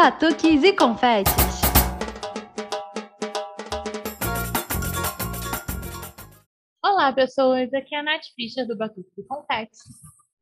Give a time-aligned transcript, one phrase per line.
[0.00, 1.34] batuques e confetes.
[6.80, 7.74] Olá, pessoas.
[7.74, 9.80] Aqui é a Nath Fischer do Batuques e Confetes.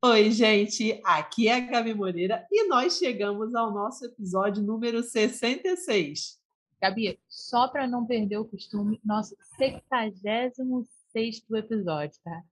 [0.05, 1.01] Oi, gente.
[1.03, 6.39] Aqui é a Gabi Moreira e nós chegamos ao nosso episódio número 66.
[6.79, 10.59] Gabi, só para não perder o costume, nosso 66
[11.55, 12.43] episódio, tá?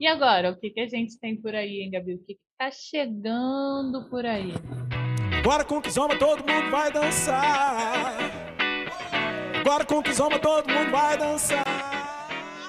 [0.00, 2.14] E agora, o que, que a gente tem por aí, hein, Gabi?
[2.14, 4.52] O que, que tá chegando por aí?
[5.48, 8.18] Agora com Kizoma todo mundo vai dançar.
[9.58, 11.64] Agora com Kizoma todo mundo vai dançar.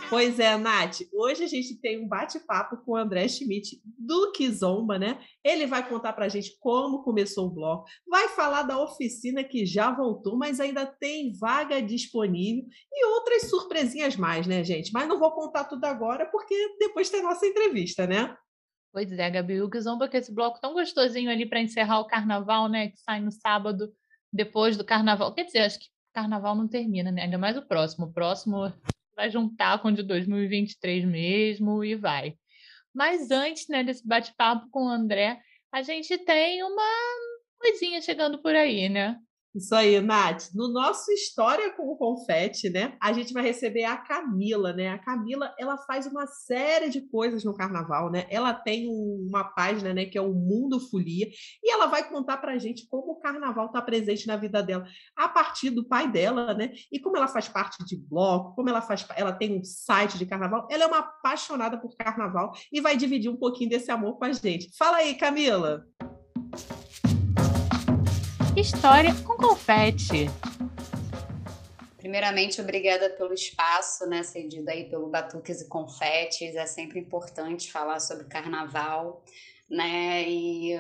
[0.10, 1.02] Pois é, Nath.
[1.14, 5.20] Hoje a gente tem um bate-papo com o André Schmidt do Kizomba, né?
[5.44, 9.66] Ele vai contar para a gente como começou o bloco, vai falar da oficina que
[9.66, 14.94] já voltou, mas ainda tem vaga disponível e outras surpresinhas mais, né, gente?
[14.94, 18.38] Mas não vou contar tudo agora porque depois tem a nossa entrevista, né?
[18.92, 22.08] Pois é, Gabi, o Kizomba, que é esse bloco tão gostosinho ali para encerrar o
[22.08, 22.90] carnaval, né?
[22.90, 23.94] Que sai no sábado
[24.34, 25.34] depois do carnaval.
[25.34, 27.24] Quer dizer, acho que carnaval não termina, né?
[27.24, 28.08] Ainda mais o próximo.
[28.08, 28.74] O próximo
[29.16, 32.36] vai juntar com o de 2023 mesmo e vai.
[32.94, 35.40] Mas antes, né, desse bate-papo com o André,
[35.72, 36.90] a gente tem uma
[37.60, 39.18] coisinha chegando por aí, né?
[39.60, 40.54] Isso aí, Nath.
[40.56, 42.96] No nosso História com o Confete, né?
[43.02, 44.88] A gente vai receber a Camila, né?
[44.88, 48.26] A Camila, ela faz uma série de coisas no carnaval, né?
[48.30, 51.28] Ela tem uma página, né, que é o Mundo Folia,
[51.62, 55.28] e ela vai contar pra gente como o carnaval está presente na vida dela, a
[55.28, 56.72] partir do pai dela, né?
[56.90, 60.26] E como ela faz parte de bloco, como ela faz, ela tem um site de
[60.26, 64.24] carnaval, ela é uma apaixonada por carnaval e vai dividir um pouquinho desse amor com
[64.24, 64.72] a gente.
[64.78, 65.86] Fala aí, Camila.
[68.60, 70.30] História com confete.
[71.96, 76.58] Primeiramente, obrigada pelo espaço, né, cedido aí pelo Batuques e Confetes.
[76.58, 79.24] É sempre importante falar sobre carnaval,
[79.70, 80.24] né?
[80.28, 80.78] E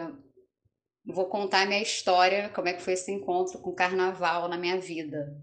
[1.06, 5.34] vou contar minha história, como é que foi esse encontro com carnaval na minha vida.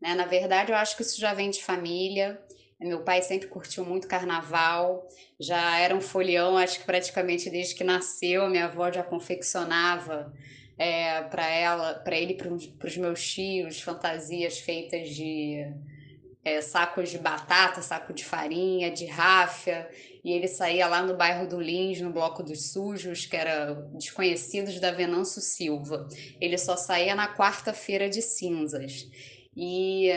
[0.00, 0.14] Né?
[0.14, 2.42] Na verdade, eu acho que isso já vem de família.
[2.80, 5.06] Meu pai sempre curtiu muito carnaval,
[5.38, 10.32] já era um folião, acho que praticamente desde que nasceu, minha avó já confeccionava
[10.78, 15.64] é, para ela, para ele, para os meus tios, fantasias feitas de
[16.44, 19.88] é, sacos de batata, saco de farinha, de ráfia,
[20.24, 24.80] e ele saía lá no bairro do Lins, no Bloco dos Sujos, que era Desconhecidos
[24.80, 26.08] da Venâncio Silva.
[26.40, 29.08] Ele só saía na quarta-feira de cinzas.
[29.56, 30.10] E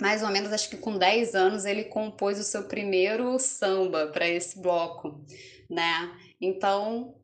[0.00, 4.28] mais ou menos, acho que com 10 anos, ele compôs o seu primeiro samba para
[4.28, 5.24] esse bloco,
[5.68, 6.12] né?
[6.40, 7.14] Então,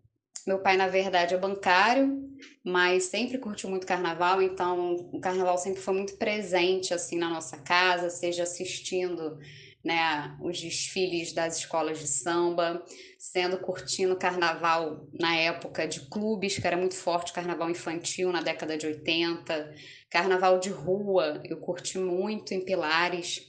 [0.47, 2.22] meu pai, na verdade, é bancário,
[2.62, 7.56] mas sempre curtiu muito carnaval, então o carnaval sempre foi muito presente assim na nossa
[7.59, 9.38] casa, seja assistindo
[9.84, 12.83] né, os desfiles das escolas de samba,
[13.19, 18.78] sendo curtindo carnaval na época de clubes, que era muito forte carnaval infantil na década
[18.78, 19.75] de 80,
[20.10, 23.43] carnaval de rua, eu curti muito em Pilares,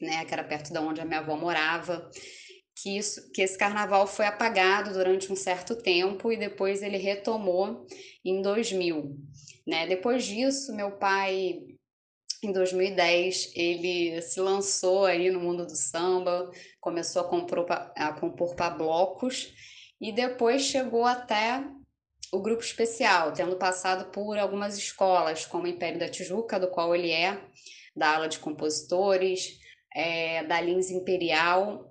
[0.00, 2.08] né, que era perto da onde a minha avó morava
[2.80, 7.86] que, isso, que esse carnaval foi apagado durante um certo tempo e depois ele retomou
[8.24, 9.16] em 2000.
[9.66, 9.86] Né?
[9.86, 11.58] Depois disso, meu pai,
[12.42, 16.50] em 2010, ele se lançou aí no mundo do samba,
[16.80, 19.52] começou a, compor, a compor para blocos
[20.00, 21.64] e depois chegou até
[22.32, 26.94] o grupo especial, tendo passado por algumas escolas, como o Império da Tijuca, do qual
[26.94, 27.42] ele é,
[27.96, 29.58] da ala de compositores,
[29.92, 31.87] é, da Lins Imperial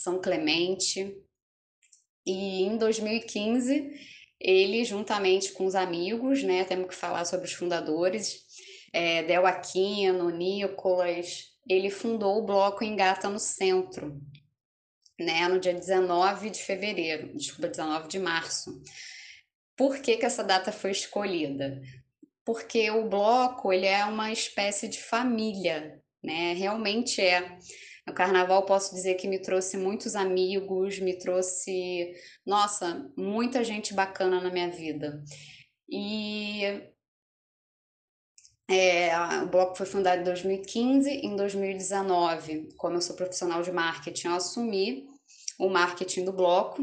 [0.00, 1.16] são Clemente.
[2.26, 3.90] E em 2015,
[4.38, 8.44] ele, juntamente com os amigos, né, temos que falar sobre os fundadores,
[8.92, 14.20] é, Del Aquino, Nicolas, ele fundou o bloco Engata no Centro,
[15.18, 18.82] né, no dia 19 de fevereiro, desculpa, 19 de março.
[19.76, 21.80] Por que, que essa data foi escolhida?
[22.44, 26.52] Porque o bloco ele é uma espécie de família, né?
[26.54, 27.56] Realmente é.
[28.10, 32.12] O carnaval posso dizer que me trouxe muitos amigos, me trouxe,
[32.44, 35.22] nossa, muita gente bacana na minha vida.
[35.88, 36.90] E
[38.68, 39.10] é,
[39.42, 44.34] o bloco foi fundado em 2015, em 2019, como eu sou profissional de marketing, eu
[44.34, 45.06] assumi
[45.58, 46.82] o marketing do bloco,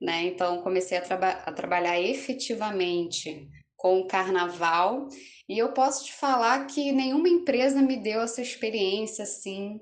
[0.00, 0.24] né?
[0.24, 5.08] Então comecei a, traba a trabalhar efetivamente com o carnaval
[5.48, 9.80] e eu posso te falar que nenhuma empresa me deu essa experiência assim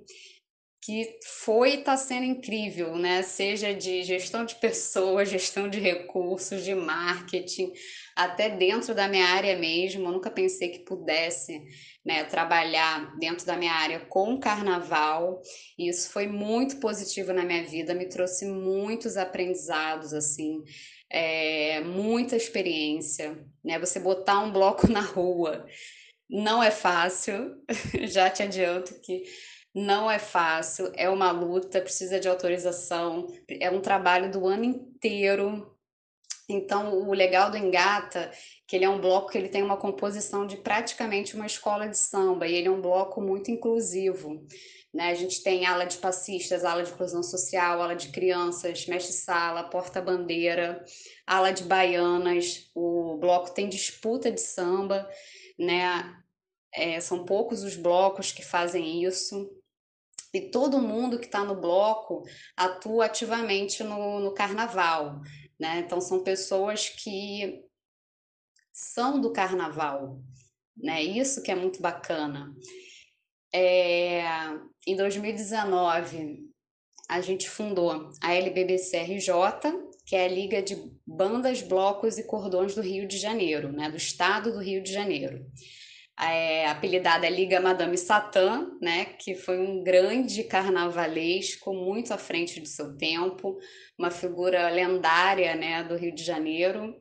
[0.83, 3.23] que foi e está sendo incrível, né?
[3.23, 7.73] Seja de gestão de pessoas, gestão de recursos, de marketing,
[8.17, 10.07] até dentro da minha área mesmo.
[10.07, 11.63] Eu nunca pensei que pudesse
[12.05, 15.43] né, trabalhar dentro da minha área com carnaval.
[15.79, 20.63] E isso foi muito positivo na minha vida, me trouxe muitos aprendizados, assim.
[21.11, 23.79] é, muita experiência, né?
[23.79, 25.67] Você botar um bloco na rua
[26.29, 27.57] não é fácil,
[28.09, 29.25] já te adianto que
[29.75, 35.77] não é fácil, é uma luta, precisa de autorização, é um trabalho do ano inteiro.
[36.49, 38.33] Então, o legal do Engata,
[38.67, 41.97] que ele é um bloco que ele tem uma composição de praticamente uma escola de
[41.97, 44.45] samba, e ele é um bloco muito inclusivo.
[44.93, 45.11] Né?
[45.11, 50.85] A gente tem ala de passistas, ala de inclusão social, ala de crianças, mestre-sala, porta-bandeira,
[51.25, 52.69] ala de baianas.
[52.75, 55.09] O bloco tem disputa de samba,
[55.57, 56.17] né?
[56.75, 59.49] É, são poucos os blocos que fazem isso.
[60.33, 62.23] E todo mundo que está no bloco
[62.57, 65.21] atua ativamente no, no carnaval.
[65.59, 65.81] Né?
[65.81, 67.65] Então, são pessoas que
[68.73, 70.23] são do carnaval.
[70.77, 71.03] Né?
[71.03, 72.55] Isso que é muito bacana.
[73.53, 74.23] É,
[74.87, 76.49] em 2019,
[77.09, 79.33] a gente fundou a LBBCRJ,
[80.07, 83.97] que é a Liga de Bandas, Blocos e Cordões do Rio de Janeiro, né, do
[83.97, 85.45] estado do Rio de Janeiro.
[86.23, 92.69] É, apelidada Liga Madame Satã, né, que foi um grande carnavalesco, muito à frente de
[92.69, 93.59] seu tempo,
[93.99, 96.95] uma figura lendária né, do Rio de Janeiro,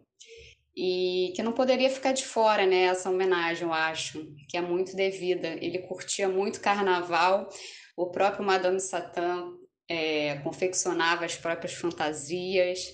[0.75, 4.95] e que não poderia ficar de fora, né, essa homenagem, eu acho, que é muito
[4.95, 5.49] devida.
[5.61, 7.49] Ele curtia muito carnaval,
[7.97, 9.51] o próprio Madame Satã
[9.89, 12.87] é, confeccionava as próprias fantasias,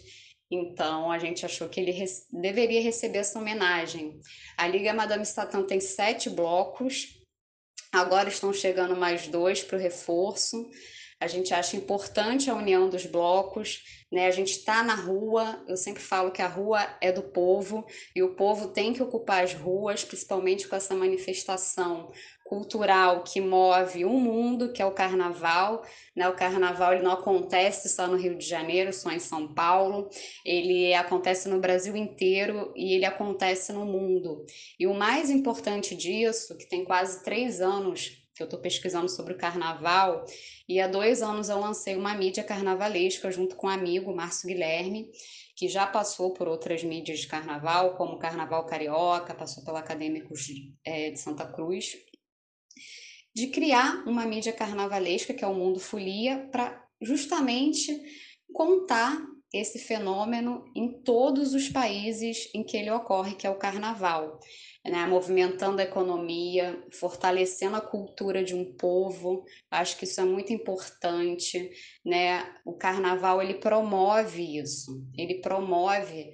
[0.50, 4.20] então a gente achou que ele deveria receber essa homenagem.
[4.58, 7.20] A Liga Madame Satã tem sete blocos,
[7.92, 10.70] agora estão chegando mais dois para o reforço.
[11.20, 13.82] A gente acha importante a união dos blocos,
[14.12, 14.28] né?
[14.28, 18.22] A gente está na rua, eu sempre falo que a rua é do povo e
[18.22, 22.12] o povo tem que ocupar as ruas, principalmente com essa manifestação
[22.46, 25.84] cultural que move o mundo, que é o carnaval.
[26.16, 26.30] Né?
[26.30, 30.08] O carnaval ele não acontece só no Rio de Janeiro, só em São Paulo,
[30.46, 34.46] ele acontece no Brasil inteiro e ele acontece no mundo.
[34.80, 39.34] E o mais importante disso, que tem quase três anos que eu estou pesquisando sobre
[39.34, 40.26] o carnaval,
[40.68, 45.10] e há dois anos eu lancei uma mídia carnavalesca junto com um amigo, Márcio Guilherme,
[45.56, 50.74] que já passou por outras mídias de carnaval, como Carnaval Carioca, passou pela Acadêmicos de,
[50.84, 51.96] é, de Santa Cruz,
[53.36, 58.02] de criar uma mídia carnavalesca, que é o Mundo Folia, para justamente
[58.54, 59.22] contar
[59.54, 64.40] esse fenômeno em todos os países em que ele ocorre, que é o carnaval
[64.90, 69.44] né, movimentando a economia, fortalecendo a cultura de um povo.
[69.72, 71.72] Acho que isso é muito importante,
[72.06, 72.56] né?
[72.64, 75.04] O carnaval ele promove isso.
[75.18, 76.32] Ele promove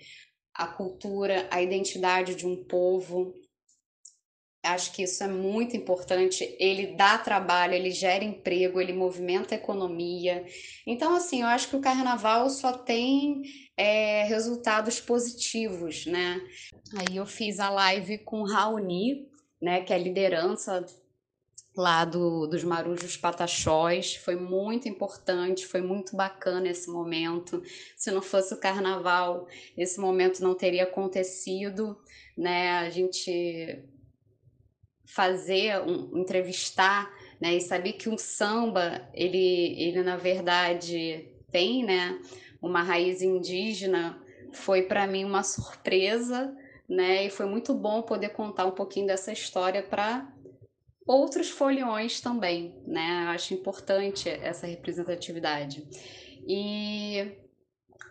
[0.53, 3.33] a cultura, a identidade de um povo.
[4.63, 6.55] Acho que isso é muito importante.
[6.59, 10.45] Ele dá trabalho, ele gera emprego, ele movimenta a economia.
[10.85, 13.41] Então, assim, eu acho que o carnaval só tem
[13.75, 16.39] é, resultados positivos, né?
[16.95, 19.27] Aí eu fiz a live com Raoni,
[19.59, 20.85] né, que é a liderança
[21.75, 24.15] lá do, dos Marujos Pataxós.
[24.15, 27.63] Foi muito importante, foi muito bacana esse momento.
[27.95, 31.97] Se não fosse o carnaval, esse momento não teria acontecido,
[32.37, 32.71] né?
[32.73, 33.83] A gente
[35.13, 37.55] fazer, um, entrevistar, né?
[37.55, 42.19] E saber que um samba, ele, ele na verdade tem, né?
[42.61, 44.21] uma raiz indígena
[44.53, 46.55] foi para mim uma surpresa,
[46.87, 47.25] né?
[47.25, 50.31] E foi muito bom poder contar um pouquinho dessa história para
[51.07, 53.25] outros foliões também, né?
[53.29, 55.87] Acho importante essa representatividade.
[56.47, 57.31] E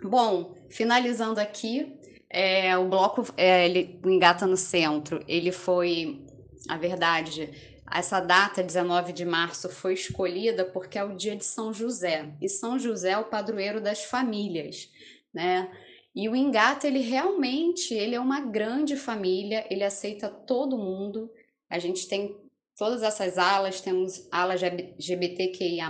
[0.03, 1.97] bom, finalizando aqui,
[2.29, 6.25] é, o bloco é, ele, Engata no Centro, ele foi,
[6.69, 7.51] a verdade,
[7.91, 12.33] essa data, 19 de março, foi escolhida porque é o dia de São José.
[12.41, 14.91] E São José é o padroeiro das famílias,
[15.33, 15.71] né?
[16.15, 21.31] E o Engata, ele realmente, ele é uma grande família, ele aceita todo mundo.
[21.69, 22.37] A gente tem
[22.77, 25.89] todas essas alas, temos alas LGBTQIA+,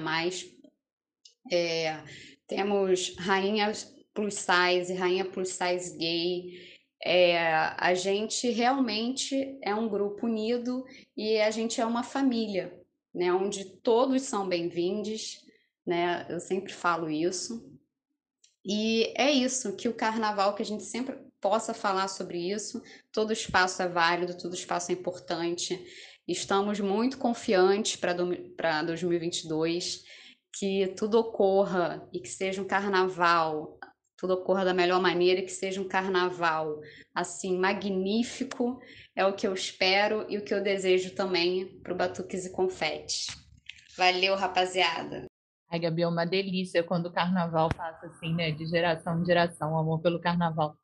[1.50, 2.02] é,
[2.46, 3.72] temos rainha
[4.12, 7.38] plus size, rainha plus size gay, é,
[7.78, 10.85] a gente realmente é um grupo unido
[11.16, 12.78] e a gente é uma família,
[13.14, 13.33] né?
[13.33, 15.40] Onde todos são bem-vindos,
[15.87, 16.26] né?
[16.28, 17.71] Eu sempre falo isso.
[18.64, 23.33] E é isso, que o carnaval, que a gente sempre possa falar sobre isso, todo
[23.33, 25.83] espaço é válido, todo espaço é importante.
[26.28, 30.02] Estamos muito confiantes para 2022,
[30.52, 33.78] que tudo ocorra e que seja um carnaval
[34.20, 36.78] tudo ocorra da melhor maneira que seja um carnaval
[37.14, 38.78] assim magnífico.
[39.16, 42.52] É o que eu espero e o que eu desejo também para o Batuques e
[42.52, 43.28] Confetes.
[43.96, 45.24] Valeu, rapaziada!
[45.70, 48.50] Ai, Gabi, é uma delícia quando o carnaval passa assim, né?
[48.50, 50.76] De geração em geração, o amor pelo carnaval.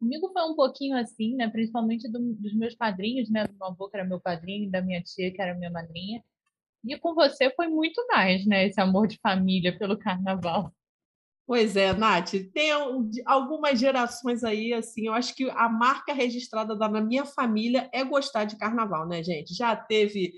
[0.00, 1.48] Comigo foi um pouquinho assim, né?
[1.48, 3.46] Principalmente do, dos meus padrinhos, né?
[3.46, 6.24] Do meu avô, que era meu padrinho, da minha tia, que era minha madrinha.
[6.84, 8.66] E com você foi muito mais, né?
[8.66, 10.72] Esse amor de família pelo carnaval.
[11.50, 12.70] Pois é, Nath, tem
[13.26, 18.44] algumas gerações aí, assim, eu acho que a marca registrada da minha família é gostar
[18.44, 19.52] de carnaval, né, gente?
[19.52, 20.32] Já teve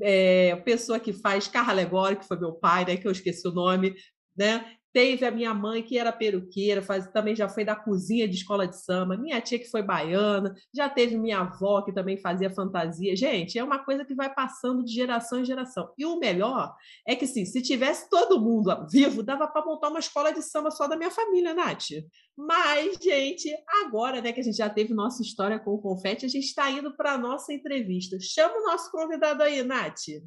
[0.00, 3.50] é, pessoa que faz carro alegórico, que foi meu pai, né, que eu esqueci o
[3.50, 3.92] nome,
[4.38, 4.76] né?
[4.92, 8.66] Teve a minha mãe, que era peruqueira, faz, também já foi da cozinha de escola
[8.66, 9.16] de samba.
[9.16, 10.54] Minha tia, que foi baiana.
[10.74, 13.16] Já teve minha avó, que também fazia fantasia.
[13.16, 15.90] Gente, é uma coisa que vai passando de geração em geração.
[15.96, 16.74] E o melhor
[17.06, 20.70] é que, sim, se tivesse todo mundo vivo, dava para montar uma escola de samba
[20.70, 21.88] só da minha família, Nath.
[22.36, 23.50] Mas, gente,
[23.84, 26.70] agora né, que a gente já teve nossa história com o confete, a gente está
[26.70, 28.18] indo para a nossa entrevista.
[28.20, 30.22] Chama o nosso convidado aí, Nath.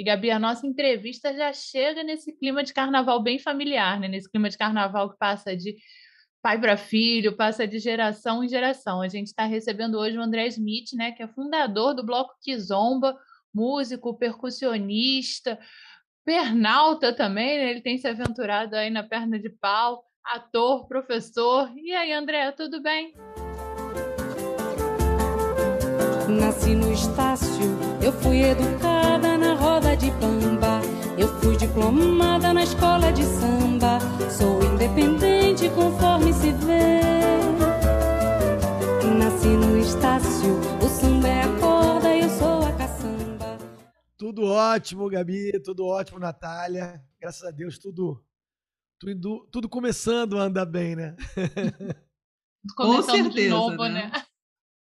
[0.00, 4.08] E, Gabi, a nossa entrevista já chega nesse clima de carnaval bem familiar, né?
[4.08, 5.76] nesse clima de carnaval que passa de
[6.42, 9.02] pai para filho, passa de geração em geração.
[9.02, 13.14] A gente está recebendo hoje o André Smith, né, que é fundador do Bloco Kizomba,
[13.52, 15.58] músico, percussionista,
[16.24, 17.70] pernalta também, né?
[17.70, 21.70] ele tem se aventurado aí na perna de pau, ator, professor.
[21.76, 23.12] E aí, André, tudo bem?
[26.26, 29.29] Nasci no Estácio, eu fui educada
[29.80, 30.80] de bamba.
[31.18, 33.98] Eu fui diplomada na escola de samba.
[34.30, 37.00] Sou independente conforme se vê.
[39.18, 43.58] Nasci no Estácio, o samba é a corda, eu sou a caçamba.
[44.16, 47.02] Tudo ótimo, Gabi, tudo ótimo, Natália.
[47.20, 48.22] Graças a Deus, tudo,
[48.98, 51.16] tudo, tudo começando a andar bem, né?
[52.76, 54.10] Começando Com certeza, de novo, né?
[54.12, 54.24] né?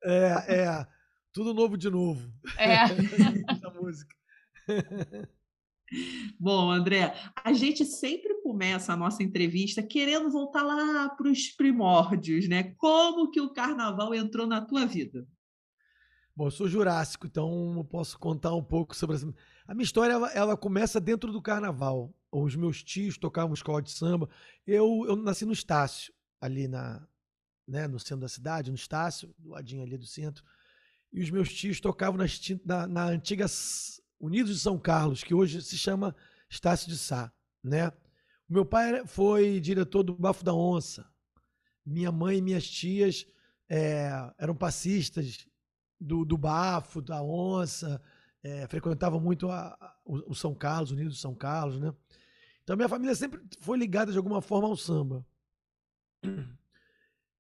[0.03, 0.87] É, é.
[1.33, 2.29] Tudo novo de novo.
[2.59, 2.75] É.
[3.65, 4.20] a música.
[6.39, 12.49] Bom, André, a gente sempre começa a nossa entrevista querendo voltar lá para os primórdios,
[12.49, 12.75] né?
[12.79, 15.27] Como que o carnaval entrou na tua vida?
[16.35, 19.35] Bom, eu sou jurássico, então eu posso contar um pouco sobre essa...
[19.67, 22.15] A minha história, ela, ela, começa dentro do carnaval.
[22.31, 24.29] Os meus tios tocavam escola de samba.
[24.67, 27.07] Eu, eu nasci no Estácio, ali na,
[27.67, 30.45] né, no centro da cidade, no Estácio, do ladinho ali do centro
[31.13, 32.19] e os meus tios tocavam
[32.65, 33.47] na, na antiga
[34.21, 36.15] Unidos de São Carlos, que hoje se chama
[36.49, 37.33] Estácio de Sá,
[37.65, 37.89] né?
[38.49, 41.09] O meu pai foi diretor do Bafo da Onça.
[41.87, 43.27] Minha mãe e minhas tias
[43.69, 45.47] é, eram passistas
[45.99, 48.03] do, do Bafo, da Onça,
[48.43, 51.95] é, frequentavam muito a, a, o, São Carlos, Unidos de São Carlos, né?
[52.63, 55.25] Então minha família sempre foi ligada de alguma forma ao samba.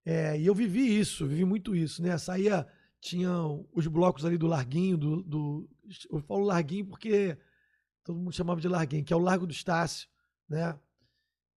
[0.02, 2.16] É, e eu vivi isso, vivi muito isso, né?
[2.16, 2.66] Saía
[3.00, 5.70] tinham os blocos ali do Larguinho, do, do,
[6.10, 7.36] eu falo Larguinho porque
[8.04, 10.08] todo mundo chamava de Larguinho, que é o Largo do Estácio,
[10.48, 10.78] né?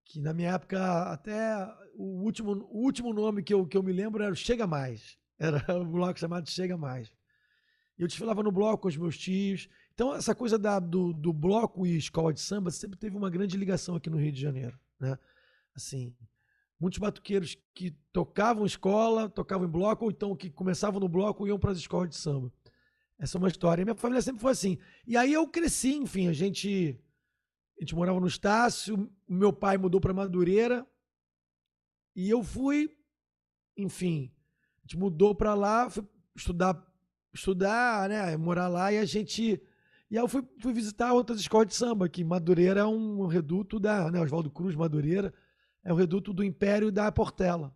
[0.06, 3.94] Que na minha época até o último, o último nome que eu, que eu me
[3.94, 5.18] lembro era o Chega Mais.
[5.40, 7.12] Era o bloco chamado Chega Mais.
[7.98, 9.70] Eu desfilava no bloco com os meus tios.
[9.94, 13.56] Então, essa coisa da, do, do bloco e escola de samba sempre teve uma grande
[13.56, 15.18] ligação aqui no Rio de Janeiro, né?
[15.76, 16.16] Assim,
[16.80, 21.60] muitos batuqueiros que tocavam escola, tocavam em bloco, ou então que começavam no bloco iam
[21.60, 22.52] para as escolas de samba.
[23.24, 23.86] Essa é uma história.
[23.86, 24.78] Minha família sempre foi assim.
[25.08, 27.00] E aí eu cresci, enfim, a gente
[27.78, 30.86] a gente morava no Estácio, meu pai mudou para Madureira
[32.14, 32.94] e eu fui,
[33.78, 34.30] enfim,
[34.78, 36.86] a gente mudou para lá, fui estudar,
[37.34, 39.62] estudar, né, morar lá e a gente
[40.12, 43.80] e aí eu fui, fui visitar outras escolas de samba, que Madureira é um reduto
[43.80, 45.34] da, né, Oswaldo Cruz, Madureira,
[45.82, 47.74] é o reduto do Império da Portela.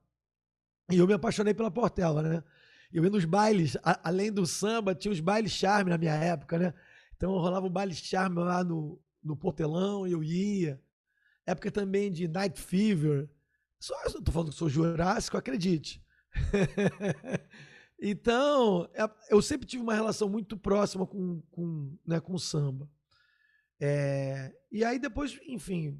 [0.91, 2.43] E eu me apaixonei pela Portela, né?
[2.91, 6.57] Eu ia nos bailes, a, além do samba, tinha os bailes charme na minha época,
[6.57, 6.73] né?
[7.15, 10.81] Então rolava o baile charme lá no, no Portelão, eu ia.
[11.45, 13.29] Época também de Night Fever.
[13.79, 16.03] Só eu tô falando que sou jurássico, acredite.
[17.99, 22.89] então, é, eu sempre tive uma relação muito próxima com, com, né, com o samba.
[23.79, 25.99] É, e aí depois, enfim,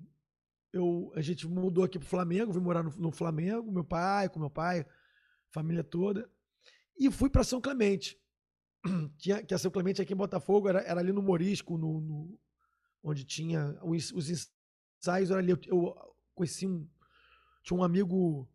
[0.74, 4.40] eu, a gente mudou aqui pro Flamengo, vim morar no, no Flamengo, meu pai, com
[4.40, 4.86] meu pai,
[5.52, 6.30] família toda,
[6.98, 8.20] e fui para São Clemente.
[9.18, 12.40] Tinha, que a São Clemente aqui em Botafogo era, era ali no Morisco, no, no
[13.04, 15.52] onde tinha os, os ensaios, era ali.
[15.52, 16.88] Eu, eu, conheci um.
[17.64, 18.48] Tinha um amigo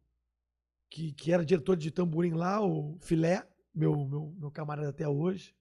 [0.89, 5.55] que, que era diretor de tamborim lá, o Filé, meu, meu, meu camarada até hoje.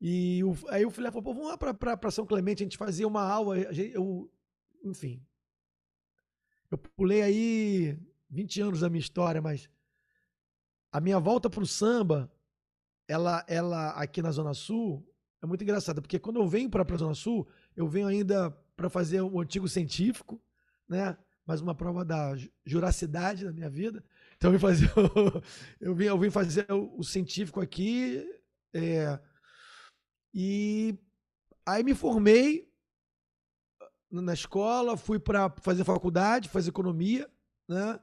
[0.00, 3.06] E o, aí o Filé falou: Pô, vamos lá para São Clemente, a gente fazia
[3.06, 3.58] uma aula.
[3.58, 4.30] Eu,
[4.84, 5.24] enfim.
[6.70, 7.98] Eu pulei aí
[8.28, 9.70] 20 anos da minha história, mas
[10.96, 12.32] a minha volta pro samba,
[13.06, 15.06] ela, ela aqui na Zona Sul,
[15.42, 18.88] é muito engraçada, porque quando eu venho para a Zona Sul, eu venho ainda para
[18.88, 20.40] fazer o antigo científico,
[20.88, 21.14] né?
[21.46, 22.34] Mais uma prova da
[22.64, 24.02] juracidade da minha vida.
[24.38, 25.42] Então eu vim fazer o,
[25.78, 28.26] eu vim, eu vim fazer o, o científico aqui.
[28.72, 29.20] É,
[30.32, 30.98] e
[31.66, 32.72] aí me formei
[34.10, 37.30] na escola, fui para fazer faculdade, fazer economia,
[37.68, 38.00] né?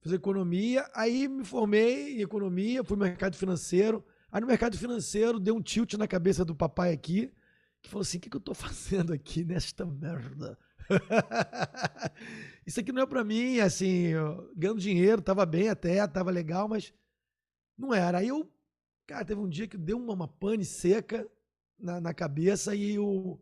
[0.00, 4.04] Fazer economia, aí me formei em economia, fui no mercado financeiro.
[4.32, 7.30] Aí no mercado financeiro deu um tilt na cabeça do papai aqui,
[7.82, 10.58] que falou assim: o que, que eu tô fazendo aqui nesta merda?
[12.66, 14.12] Isso aqui não é para mim, assim,
[14.56, 16.92] ganhando dinheiro, tava bem até, tava legal, mas
[17.76, 18.18] não era.
[18.18, 18.50] Aí eu,
[19.06, 21.28] cara, teve um dia que deu uma, uma pane seca
[21.78, 23.40] na, na cabeça e eu,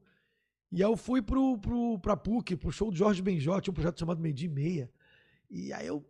[0.71, 3.75] e aí eu fui pro, pro, pra PUC, pro show do Jorge Benjó, tinha um
[3.75, 4.91] projeto chamado Meio e Meia.
[5.51, 6.07] E aí eu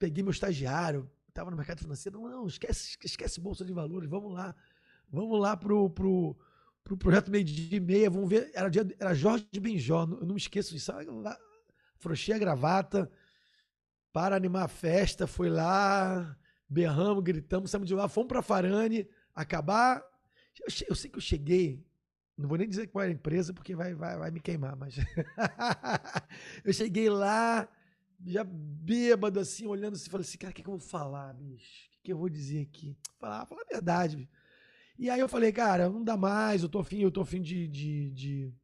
[0.00, 4.32] peguei meu estagiário, estava no mercado financeiro, não, não, esquece, esquece Bolsa de Valores, vamos
[4.32, 4.56] lá.
[5.12, 6.36] Vamos lá pro, pro,
[6.82, 10.34] pro projeto Meio Dia e Meia, vamos ver, era, dia, era Jorge Benjó, eu não
[10.34, 10.90] me esqueço disso.
[11.98, 13.10] Frouxei a gravata
[14.12, 16.36] para animar a festa, foi lá,
[16.68, 20.02] berramos, gritamos, saímos de lá, fomos para Farane, acabar.
[20.58, 21.84] Eu, eu sei que eu cheguei
[22.40, 24.96] não vou nem dizer qual era a empresa, porque vai, vai, vai me queimar, mas.
[26.64, 27.68] eu cheguei lá,
[28.26, 31.88] já bêbado, assim, olhando assim, falei assim, cara, o que, que eu vou falar, bicho?
[31.88, 32.96] O que, que eu vou dizer aqui?
[33.18, 34.16] Falar, falar a verdade.
[34.16, 34.30] Bicho.
[34.98, 37.66] E aí eu falei, cara, não dá mais, eu tô afim, eu tô afim de.
[37.66, 38.54] de, de...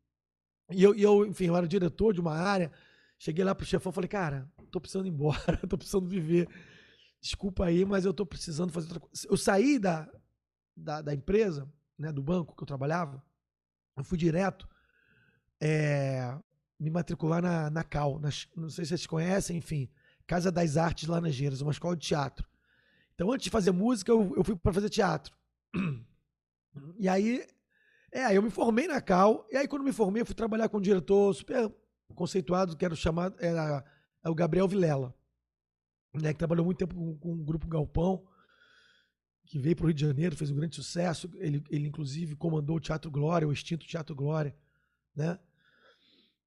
[0.70, 2.70] E eu, eu, enfim, eu era diretor de uma área.
[3.18, 6.48] Cheguei lá pro chefão falei, cara, tô precisando ir embora, tô precisando viver.
[7.20, 9.26] Desculpa aí, mas eu tô precisando fazer outra coisa.
[9.28, 10.06] Eu saí da,
[10.76, 13.24] da, da empresa, né, do banco que eu trabalhava,
[13.96, 14.68] eu fui direto
[15.60, 16.38] é,
[16.78, 18.20] me matricular na, na Cal.
[18.56, 19.88] Não sei se vocês conhecem, enfim.
[20.26, 22.46] Casa das Artes Laranjeiras, uma escola de teatro.
[23.14, 25.34] Então, antes de fazer música, eu, eu fui para fazer teatro.
[26.98, 27.42] E aí,
[28.12, 29.46] é, eu me formei na Cal.
[29.50, 31.72] E aí, quando me formei, eu fui trabalhar com um diretor super
[32.14, 33.82] conceituado, que era chamado, era,
[34.22, 35.14] era o Gabriel Vilela,
[36.12, 38.26] né, que trabalhou muito tempo com, com o Grupo Galpão
[39.46, 41.30] que veio para o Rio de Janeiro, fez um grande sucesso.
[41.36, 44.54] Ele, ele inclusive, comandou o Teatro Glória, o extinto Teatro Glória.
[45.14, 45.38] Né?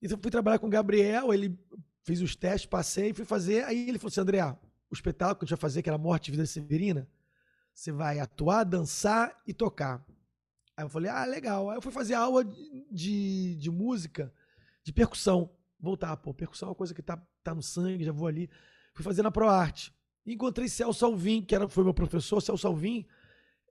[0.02, 1.58] Então, fui trabalhar com o Gabriel, ele
[2.04, 3.64] fez os testes, passei, fui fazer.
[3.66, 6.30] Aí ele falou assim: André, o espetáculo que a gente vai fazer, que era Morte
[6.30, 7.08] e Vida Severina,
[7.74, 10.04] você vai atuar, dançar e tocar.
[10.76, 11.70] Aí eu falei: ah, legal.
[11.70, 14.34] Aí eu fui fazer aula de, de música,
[14.84, 15.52] de percussão.
[15.80, 18.50] Voltar, pô, percussão é uma coisa que tá, tá no sangue, já vou ali.
[18.94, 19.94] Fui fazer na ProArte.
[20.26, 22.42] Encontrei Celso Alvim, que era, foi meu professor.
[22.42, 23.06] Celso Alvim,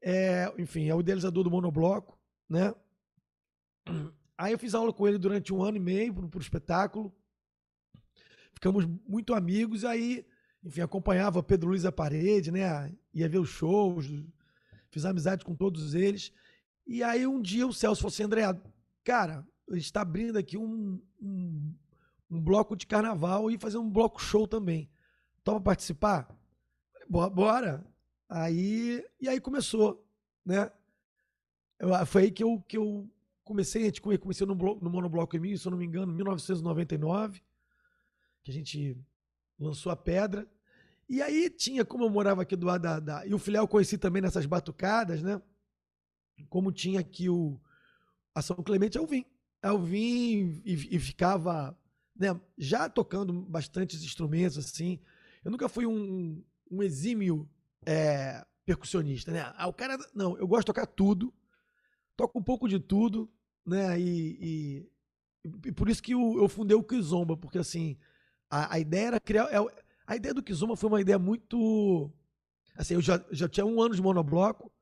[0.02, 2.74] é, enfim, é o idealizador do Monobloco, né?
[4.38, 7.12] Aí eu fiz aula com ele durante um ano e meio para o espetáculo.
[8.54, 9.84] Ficamos muito amigos.
[9.84, 10.24] Aí,
[10.62, 12.94] enfim, acompanhava Pedro Luiz à parede, né?
[13.12, 14.06] Ia ver os shows,
[14.92, 16.32] fiz amizade com todos eles.
[16.86, 18.42] E aí um dia o Celso falou assim, André,
[19.02, 21.74] cara, a gente está abrindo aqui um, um,
[22.30, 24.88] um bloco de carnaval e fazer um bloco show também.
[25.42, 26.28] Topa participar?
[27.08, 27.84] bora.
[28.28, 30.06] Aí, e aí começou,
[30.44, 30.70] né?
[31.78, 33.10] Eu, foi aí que eu, que eu
[33.48, 36.16] comecei, a gente comecei no, no Monobloco em mim, se eu não me engano, em
[36.16, 37.42] 1999,
[38.44, 38.96] que a gente
[39.58, 40.46] lançou a pedra.
[41.08, 43.00] E aí tinha, como eu morava aqui do lado da.
[43.00, 45.40] da e o filial eu conheci também nessas batucadas, né?
[46.50, 47.58] Como tinha aqui o.
[48.34, 49.24] A São Clemente, eu vim.
[49.62, 51.76] Eu vim e, e ficava
[52.14, 55.00] né, já tocando bastantes instrumentos, assim.
[55.42, 57.48] Eu nunca fui um, um exímio
[57.86, 59.50] é, percussionista, né?
[59.56, 59.96] Ah, o cara.
[60.14, 61.32] Não, eu gosto de tocar tudo,
[62.14, 63.32] toco um pouco de tudo,
[63.66, 63.98] né?
[64.00, 64.86] E,
[65.44, 67.96] e, e por isso que eu, eu, fundei o Kizomba, porque assim,
[68.50, 69.48] a, a ideia era criar.
[69.52, 69.58] É,
[70.06, 72.10] a ideia do Kizomba foi uma ideia muito.
[72.76, 74.72] Assim, eu já, já tinha um ano de monobloco,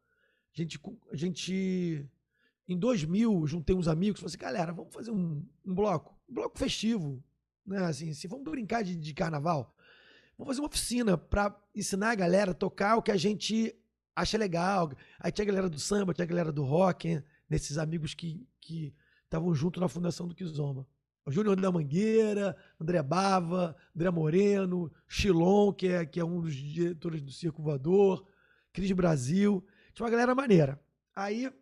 [0.55, 0.81] a gente.
[1.11, 2.09] A gente
[2.69, 6.59] em 2000, juntei uns amigos falei assim, galera, vamos fazer um, um bloco, um bloco
[6.59, 7.23] festivo,
[7.65, 7.85] né?
[7.85, 9.73] Assim, assim vamos brincar de, de carnaval.
[10.37, 13.75] Vamos fazer uma oficina para ensinar a galera a tocar o que a gente
[14.15, 14.91] acha legal.
[15.21, 17.25] Aí tinha a galera do samba, tinha a galera do rock, hein?
[17.49, 18.47] Nesses amigos que
[19.25, 20.87] estavam junto na fundação do Kizomba.
[21.25, 26.55] O Júnior da Mangueira, André Bava, André Moreno, Chilon, que é, que é um dos
[26.55, 28.25] diretores do Circo Voador,
[28.73, 29.67] Cris Brasil.
[29.93, 30.81] Tinha uma galera maneira.
[31.15, 31.53] Aí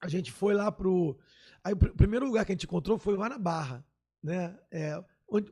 [0.00, 1.18] a gente foi lá pro.
[1.64, 3.84] Aí o primeiro lugar que a gente encontrou foi lá na Barra,
[4.22, 4.58] né?
[4.70, 5.02] É,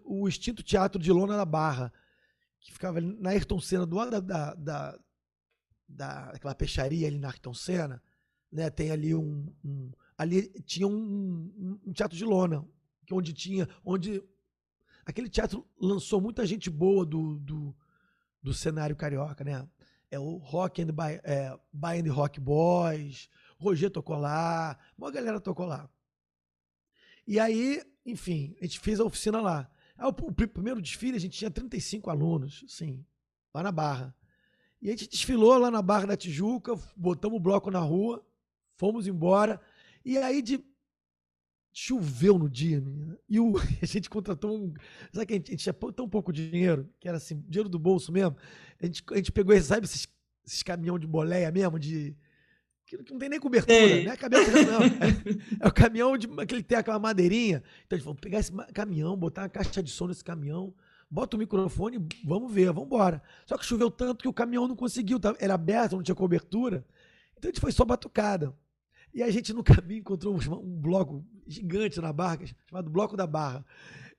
[0.05, 1.93] o extinto Teatro de Lona da Barra
[2.65, 5.01] que ficava na Ayrton Senna, do lado da, da, da
[5.87, 8.03] daquela peixaria ali na Ayrton Senna,
[8.55, 8.71] né?
[8.71, 12.67] Tem ali um, um ali tinha um, um, teatro de lona,
[13.11, 14.23] onde tinha, onde
[15.05, 17.77] aquele teatro lançou muita gente boa do, do,
[18.43, 19.69] do cenário carioca, né?
[20.11, 25.40] É o Rock and by, é, by and Rock Boys, Roger tocou lá, uma galera
[25.40, 25.90] tocou lá.
[27.27, 29.71] E aí enfim, a gente fez a oficina lá.
[29.99, 33.05] O, o pri- primeiro desfile, a gente tinha 35 alunos, assim,
[33.53, 34.14] lá na Barra.
[34.83, 38.25] E a gente desfilou lá na Barra da Tijuca, botamos o bloco na rua,
[38.77, 39.61] fomos embora.
[40.05, 40.63] E aí de
[41.73, 43.19] choveu no dia, menina.
[43.29, 44.75] E o, a gente contratou um.
[45.13, 47.79] Sabe que a gente, a gente tinha tão pouco dinheiro, que era assim, dinheiro do
[47.79, 48.37] bolso mesmo.
[48.81, 50.07] A gente, a gente pegou, sabe, esses,
[50.47, 52.17] esses caminhão de boleia mesmo, de.
[52.87, 54.05] Que não tem nem cobertura, Sei.
[54.05, 54.15] né?
[54.15, 57.63] Caminhão, não, é, é o caminhão de que ele tem aquela madeirinha.
[57.87, 60.75] Então a gente falou, pegar esse caminhão, botar uma caixa de som nesse caminhão,
[61.11, 63.23] bota o microfone, vamos ver, vamos embora.
[63.47, 66.85] Só que choveu tanto que o caminhão não conseguiu, tava- era aberto, não tinha cobertura.
[67.39, 68.55] Então a gente foi só batucada.
[69.14, 73.64] E a gente no caminho encontrou um, bloco gigante na barra, chamado Bloco da Barra.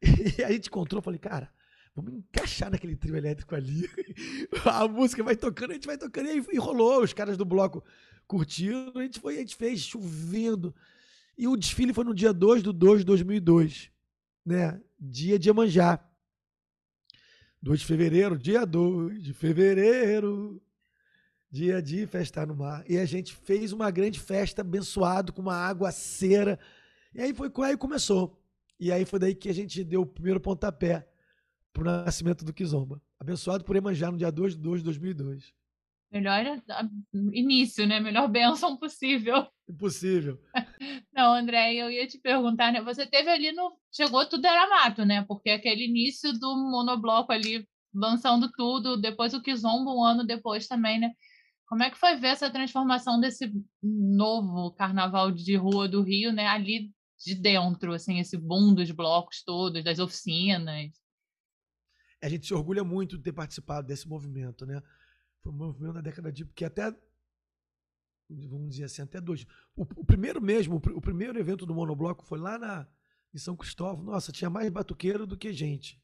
[0.37, 1.49] E a gente encontrou, falei, cara,
[1.95, 3.89] vamos encaixar naquele trio elétrico ali.
[4.65, 6.27] A música vai tocando, a gente vai tocando.
[6.27, 7.83] E, aí- e rolou, os caras do bloco
[8.27, 10.75] curtiram, a gente foi, a gente fez chovendo.
[11.37, 13.89] E o desfile foi no dia 2 do 2 de 2002,
[14.45, 14.81] né?
[14.99, 15.99] Dia de Iemanjá.
[17.61, 20.61] 2 de fevereiro, dia 2 de fevereiro,
[21.51, 22.83] dia de festa no mar.
[22.89, 26.59] E a gente fez uma grande festa abençoado com uma água cera.
[27.13, 28.41] E aí foi aí começou.
[28.79, 31.07] E aí foi daí que a gente deu o primeiro pontapé
[31.71, 33.01] pro nascimento do Kizomba.
[33.19, 35.53] Abençoado por Iemanjá no dia 2 de 2 de 2002.
[36.11, 37.99] Melhor ah, início, né?
[37.99, 39.47] Melhor bênção possível.
[39.67, 40.39] Impossível.
[41.13, 42.81] Não, André, eu ia te perguntar, né?
[42.81, 43.77] Você teve ali no.
[43.91, 45.25] Chegou tudo era mato, né?
[45.27, 50.99] Porque aquele início do monobloco ali, lançando tudo, depois o Kizomba um ano depois também,
[50.99, 51.11] né?
[51.67, 53.51] Como é que foi ver essa transformação desse
[53.81, 56.47] novo carnaval de rua do Rio, né?
[56.47, 60.91] Ali de dentro, assim, esse boom dos blocos todos, das oficinas.
[62.21, 64.81] A gente se orgulha muito de ter participado desse movimento, né?
[65.41, 66.45] Foi um movimento da década de.
[66.45, 66.95] Porque até.
[68.29, 69.45] Vamos dizer assim, até dois.
[69.75, 72.87] O, o primeiro mesmo, o, o primeiro evento do Monobloco foi lá na,
[73.33, 74.03] em São Cristóvão.
[74.03, 76.01] Nossa, tinha mais batuqueiro do que gente.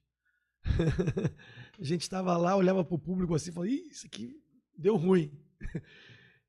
[1.79, 4.39] a gente estava lá, olhava pro público assim e falava: Ih, isso aqui
[4.77, 5.31] deu ruim.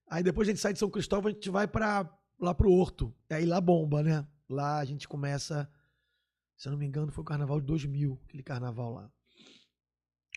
[0.09, 3.15] Aí depois a gente sai de São Cristóvão, a gente vai para lá pro Horto.
[3.31, 4.27] Aí lá bomba, né?
[4.49, 5.71] Lá a gente começa.
[6.57, 9.11] Se eu não me engano, foi o carnaval de 2000, aquele carnaval lá.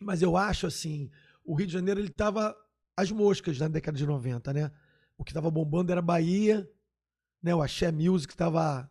[0.02, 1.10] Mas eu acho assim,
[1.44, 2.56] o Rio de Janeiro ele tava
[2.98, 4.72] às moscas na década de 90, né?
[5.18, 6.70] O que tava bombando era Bahia,
[7.42, 7.54] né?
[7.54, 8.90] O Axé Music tava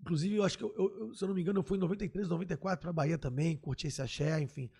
[0.00, 2.26] Inclusive, eu acho que, eu, eu- se eu não me engano, eu fui em 93,
[2.28, 4.70] 94 para Bahia também, curti esse axé, enfim.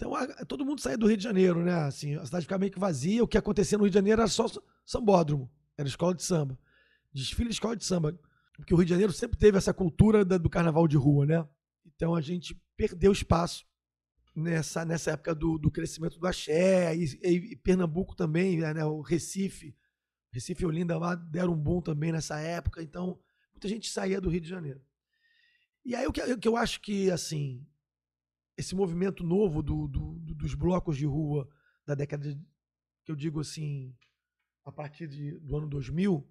[0.00, 1.74] Então, a- todo mundo saía do Rio de Janeiro, né?
[1.74, 3.22] Assim, a cidade ficava meio que vazia.
[3.22, 4.46] O que acontecia no Rio de Janeiro era só
[4.86, 6.58] sambódromo, era escola de samba.
[7.12, 8.18] Desfile de escola de samba.
[8.56, 11.46] Porque o Rio de Janeiro sempre teve essa cultura da- do carnaval de rua, né?
[11.84, 13.66] Então, a gente perdeu espaço
[14.34, 18.82] nessa, nessa época do, do crescimento do axé, e, e- e Pernambuco também, né?
[18.86, 19.76] O Recife,
[20.32, 23.20] Recife e Olinda lá deram um boom também nessa época, então
[23.52, 24.80] muita gente saía do Rio de Janeiro.
[25.84, 27.66] E aí o que, o que eu acho que, assim,
[28.60, 31.48] esse movimento novo do, do- do- dos blocos de rua
[31.84, 32.40] da década, de,
[33.04, 33.96] que eu digo assim,
[34.64, 36.26] a partir de- do ano 2000,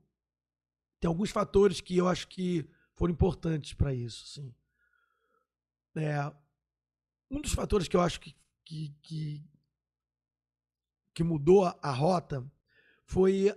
[0.99, 4.53] tem alguns fatores que eu acho que foram importantes para isso, assim.
[5.95, 6.31] É,
[7.31, 9.43] um dos fatores que eu acho que, que, que,
[11.13, 12.49] que mudou a, a rota
[13.05, 13.51] foi,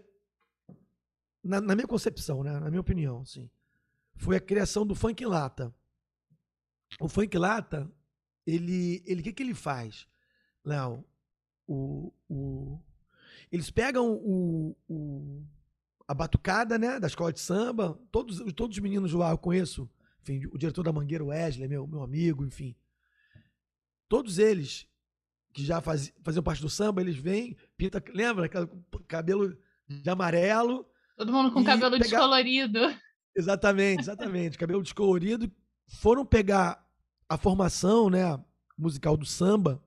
[1.43, 3.51] na, na minha concepção, né, na minha opinião, assim,
[4.17, 5.75] foi a criação do funk lata.
[7.01, 7.91] O funk lata,
[8.47, 10.07] ele, ele, o que que ele faz,
[10.65, 11.05] Léo?
[11.67, 12.81] O, o,
[13.51, 15.43] eles pegam o, o,
[16.09, 19.89] a batucada, né, da escola de samba, todos, todos os meninos lá eu conheço,
[20.21, 22.75] enfim, o diretor da Mangueira, o Wesley, meu, meu amigo, enfim,
[24.09, 24.87] todos eles
[25.53, 28.49] que já faz, faziam parte do samba, eles vêm, pinta, lembra,
[29.07, 29.57] cabelo
[29.89, 32.79] de amarelo, Todo mundo com cabelo pegar- descolorido.
[33.37, 34.59] Exatamente, exatamente.
[34.59, 35.51] Cabelo descolorido.
[35.87, 36.82] Foram pegar
[37.33, 38.23] a formação né,
[38.77, 39.83] musical do samba,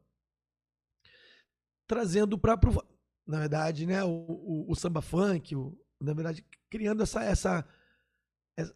[1.87, 2.59] trazendo para.
[3.27, 7.67] Na verdade, né, o, o- o samba funk, o- na verdade, criando essa, essa,
[8.57, 8.75] essa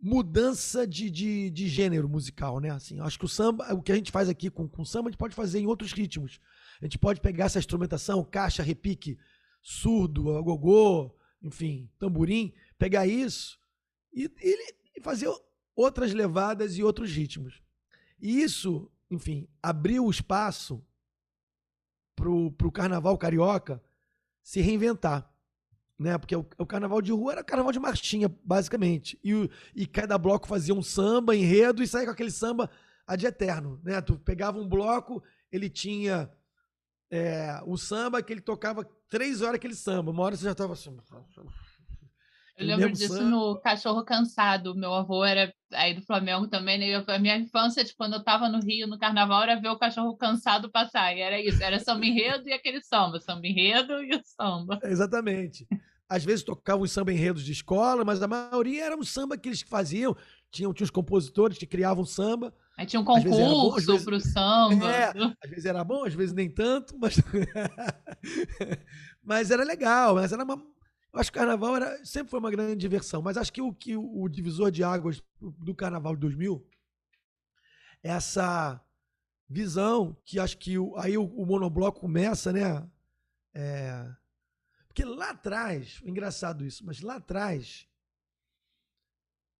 [0.00, 2.70] mudança de, de, de gênero musical, né?
[2.70, 5.10] Assim, acho que o samba, o que a gente faz aqui com, com samba, a
[5.10, 6.40] gente pode fazer em outros ritmos.
[6.80, 9.18] A gente pode pegar essa instrumentação, caixa, repique,
[9.62, 13.58] surdo, agogô, enfim, tamborim, pegar isso
[14.12, 15.28] e, ele, e fazer
[15.74, 17.62] outras levadas e outros ritmos.
[18.20, 20.84] E isso, enfim, abriu o espaço
[22.16, 23.82] pro, pro carnaval carioca
[24.42, 25.30] se reinventar.
[25.98, 26.16] Né?
[26.16, 29.18] Porque o, o carnaval de rua era carnaval de marchinha, basicamente.
[29.22, 32.70] E, o- e cada bloco fazia um samba, enredo, e saía com aquele samba
[33.06, 33.80] ad eterno.
[33.82, 34.00] Né?
[34.00, 36.30] Tu pegava um bloco, ele tinha
[37.10, 40.10] é, o samba que ele tocava três horas aquele samba.
[40.12, 40.96] Uma hora você já estava assim.
[42.58, 44.74] Eu lembro disso no Cachorro Cansado.
[44.74, 46.88] Meu avô era aí do Flamengo também, né?
[46.88, 49.78] E a minha infância, tipo, quando eu tava no Rio, no carnaval, era ver o
[49.78, 51.16] Cachorro Cansado passar.
[51.16, 53.20] E era isso, era samba enredo e aquele samba.
[53.20, 54.80] Samba enredo e o samba.
[54.82, 55.66] Exatamente.
[56.08, 59.48] Às vezes tocavam os samba enredos de escola, mas a maioria era um samba que
[59.48, 60.16] eles faziam.
[60.50, 62.52] Tinham, tinha os compositores que criavam samba.
[62.78, 64.90] Aí tinha um bom, concurso vezes- pro samba.
[64.90, 65.12] É,
[65.44, 67.16] às vezes era bom, às vezes nem tanto, mas,
[69.22, 70.14] mas era legal.
[70.14, 70.56] Mas era uma,
[71.12, 73.22] eu acho que o carnaval era, sempre foi uma grande diversão.
[73.22, 76.66] Mas acho que o, que o, divisor de águas do carnaval de 2000
[78.02, 78.80] é essa
[79.48, 82.88] visão que acho que o- aí o, o monobloco começa, né?
[83.54, 84.14] É,
[84.86, 87.88] porque lá atrás, engraçado isso, mas lá atrás,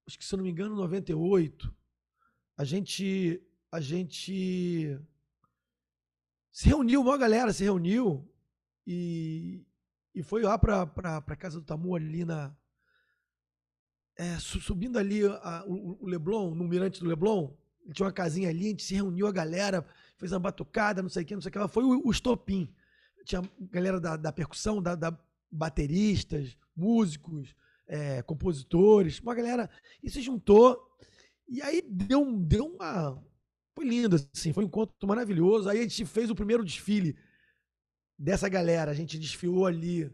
[0.07, 1.75] acho que se eu não me engano, 98,
[2.57, 4.99] a gente a gente
[6.51, 8.27] se reuniu, uma galera se reuniu
[8.85, 9.63] e,
[10.13, 12.55] e foi lá pra, pra, pra casa do Tamu ali na.
[14.17, 17.51] é, su- subindo ali a- o, o Leblon, no mirante do Leblon,
[17.93, 19.85] tinha uma casinha ali, a gente se reuniu, a galera,
[20.17, 21.67] fez uma batucada, não sei o que, não sei o que.
[21.69, 22.71] Foi o, o estopim.
[23.25, 23.41] Tinha
[23.71, 25.17] galera da, da percussão, da, da
[25.51, 27.55] bateristas, músicos,
[27.87, 29.69] é, compositores, uma galera.
[30.03, 30.77] E se juntou.
[31.47, 33.21] E aí deu, deu uma.
[33.75, 35.69] Foi lindo, assim, foi um encontro maravilhoso.
[35.69, 37.15] Aí a gente fez o primeiro desfile
[38.19, 38.91] dessa galera.
[38.91, 40.11] A gente desfilou ali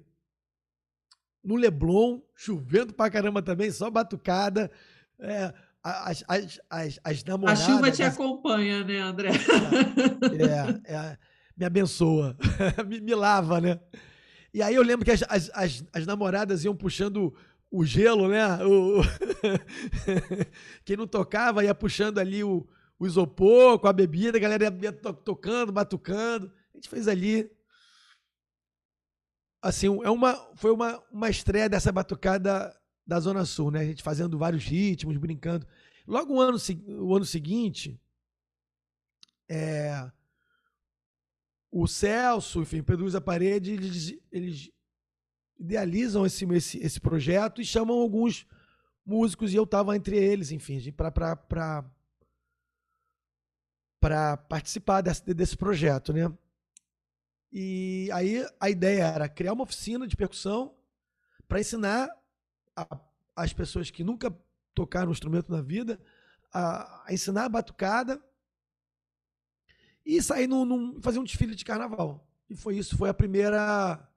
[1.44, 4.72] no Leblon, chovendo pra caramba também, só batucada.
[5.20, 7.64] É, a- as, as, as, as A namoradas.
[7.64, 9.30] chuva te as- acompanha, né, André?
[10.88, 11.18] é, é,
[11.58, 12.36] me abençoa,
[12.88, 13.80] me, me lava, né?
[14.54, 17.34] E aí eu lembro que as, as, as, as namoradas iam puxando
[17.70, 18.46] o gelo, né?
[18.66, 19.02] O-
[20.86, 24.78] Quem não tocava ia puxando ali o, o isopor com a bebida, a galera ia,
[24.84, 26.52] ia to- tocando, batucando.
[26.74, 27.50] A gente fez ali.
[29.66, 32.72] Assim, é uma, foi uma, uma estreia dessa batucada
[33.04, 33.80] da Zona Sul, né?
[33.80, 35.66] A gente fazendo vários ritmos, brincando.
[36.06, 36.60] Logo o ano,
[37.02, 38.00] o ano seguinte,
[39.50, 40.08] é,
[41.72, 44.72] o Celso, enfim, Pedro da Parede, eles, eles
[45.58, 48.46] idealizam esse, esse, esse projeto e chamam alguns
[49.04, 51.36] músicos e eu estava entre eles, enfim, para
[54.48, 56.32] participar desse, desse projeto, né?
[57.58, 60.76] E aí a ideia era criar uma oficina de percussão
[61.48, 62.10] para ensinar
[62.76, 63.00] a-
[63.34, 64.36] as pessoas que nunca
[64.74, 65.98] tocaram um instrumento na vida
[66.54, 68.22] a, a ensinar a batucada
[70.06, 72.28] e sair num, num- fazer um desfile de carnaval.
[72.50, 74.08] E foi isso, foi a primeira.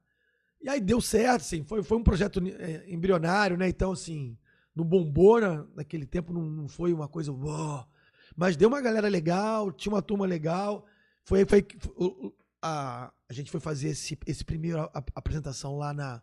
[0.61, 3.69] E aí deu certo, assim, foi, foi um projeto é, embrionário, né?
[3.69, 4.37] Então, assim,
[4.75, 7.31] não bombou na- naquele tempo, não, não foi uma coisa.
[7.31, 7.89] uau,
[8.35, 10.85] mas deu uma galera legal, tinha uma turma legal.
[11.25, 11.65] Foi, foi,
[11.97, 16.21] o- a, a gente foi fazer esse, esse primeiro a- a- apresentação lá na.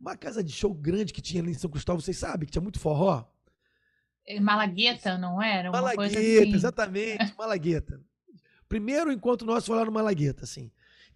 [0.00, 2.62] Uma casa de show grande que tinha ali em São Cristóvão, vocês sabem, que tinha
[2.62, 3.24] muito forró.
[4.26, 5.70] É, Malagueta, não era?
[5.70, 6.54] Uma Malagueta, assim.
[6.54, 8.00] exatamente, Malagueta.
[8.68, 10.70] Primeiro encontro nosso foi lá no Malagueta, assim.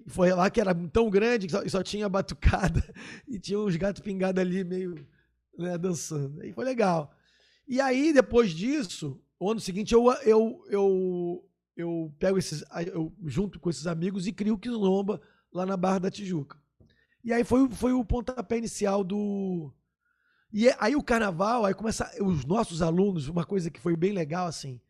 [0.06, 2.82] Foi lá que era tão grande que só, só tinha batucada
[3.28, 4.94] e tinha uns gatos pingados ali meio
[5.58, 6.40] né, dançando.
[6.40, 7.12] Aí foi legal.
[7.68, 11.44] E aí, depois disso, o ano seguinte, eu, eu, eu,
[11.76, 12.64] eu pego esses.
[12.92, 15.20] Eu junto com esses amigos e crio o Quilomba
[15.52, 16.60] lá na Barra da Tijuca.
[17.22, 19.72] E aí foi, foi o pontapé inicial do.
[20.52, 22.10] E é- aí o carnaval, aí começa.
[22.22, 24.80] Os nossos alunos, uma coisa que foi bem legal, assim.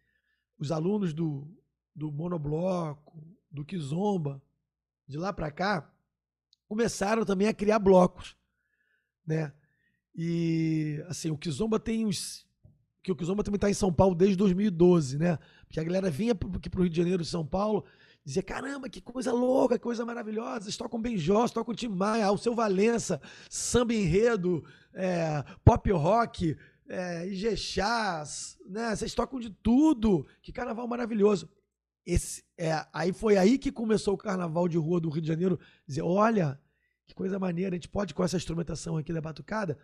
[0.59, 1.49] Os alunos do,
[1.95, 4.43] do Monobloco, do Kizomba,
[5.07, 5.93] de lá pra cá,
[6.69, 8.37] começaram também a criar blocos,
[9.27, 9.53] né?
[10.14, 12.47] E, assim, o Kizomba tem uns.
[13.03, 15.38] Que o Kizomba também está em São Paulo desde 2012, né?
[15.70, 17.85] Porque a galera vinha aqui pro Rio de Janeiro, São Paulo,
[18.24, 20.64] dizia: caramba, que coisa louca, que coisa maravilhosa.
[20.64, 26.56] Eles tocam Benjó, tocam Tim Maia, o seu Valença, samba enredo, é, pop rock,
[26.88, 28.96] é, Ijexás, né?
[28.96, 30.26] Vocês tocam de tudo.
[30.42, 31.48] Que carnaval maravilhoso.
[32.04, 35.56] Esse, é, aí foi aí que começou o carnaval de rua do Rio de Janeiro.
[35.87, 36.61] Dizer, olha,
[37.06, 39.78] que coisa maneira, a gente pode, com essa instrumentação aqui da batucada,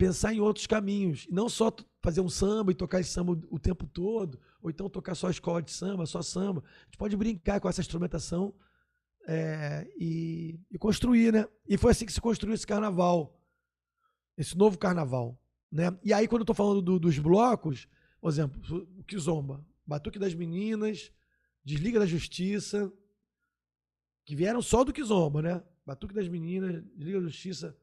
[0.00, 1.26] pensar em outros caminhos.
[1.30, 5.14] Não só fazer um samba e tocar esse samba o, tempo todo, ou então tocar
[5.14, 6.64] só escola de samba, só samba.
[6.64, 8.54] A gente pode brincar com essa instrumentação
[9.28, 11.46] é, e, e construir, né?
[11.68, 13.38] E foi assim que se construiu esse carnaval,
[14.38, 15.38] esse novo carnaval.
[15.70, 15.94] Né?
[16.02, 17.86] E aí, quando eu falando do- dos blocos,
[18.22, 21.12] por exemplo, o Kizomba, Batuque das Meninas,
[21.62, 22.90] Desliga da Justiça,
[24.24, 25.62] que vieram só do Kizomba, né?
[25.84, 27.76] Batuque das Meninas, Desliga da Justiça,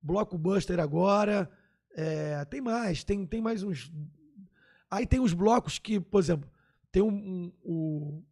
[0.00, 1.50] Bloco Buster agora,
[1.94, 3.90] é, tem mais, tem, tem mais uns.
[4.90, 6.48] Aí tem os blocos que, por exemplo,
[6.90, 8.22] tem um, um- o,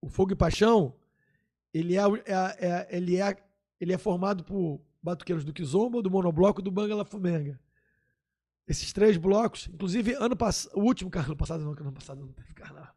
[0.00, 0.94] o Fogo e Paixão,
[1.72, 3.36] ele é, é- é- ele é,
[3.80, 7.58] ele é formado por batuqueiros do Kizomba, do Monobloco e do Banga La Fumenga.
[8.66, 12.32] Esses três blocos, inclusive ano passado, o último carnaval passado, não, que ano passado não
[12.32, 12.94] teve carnaval.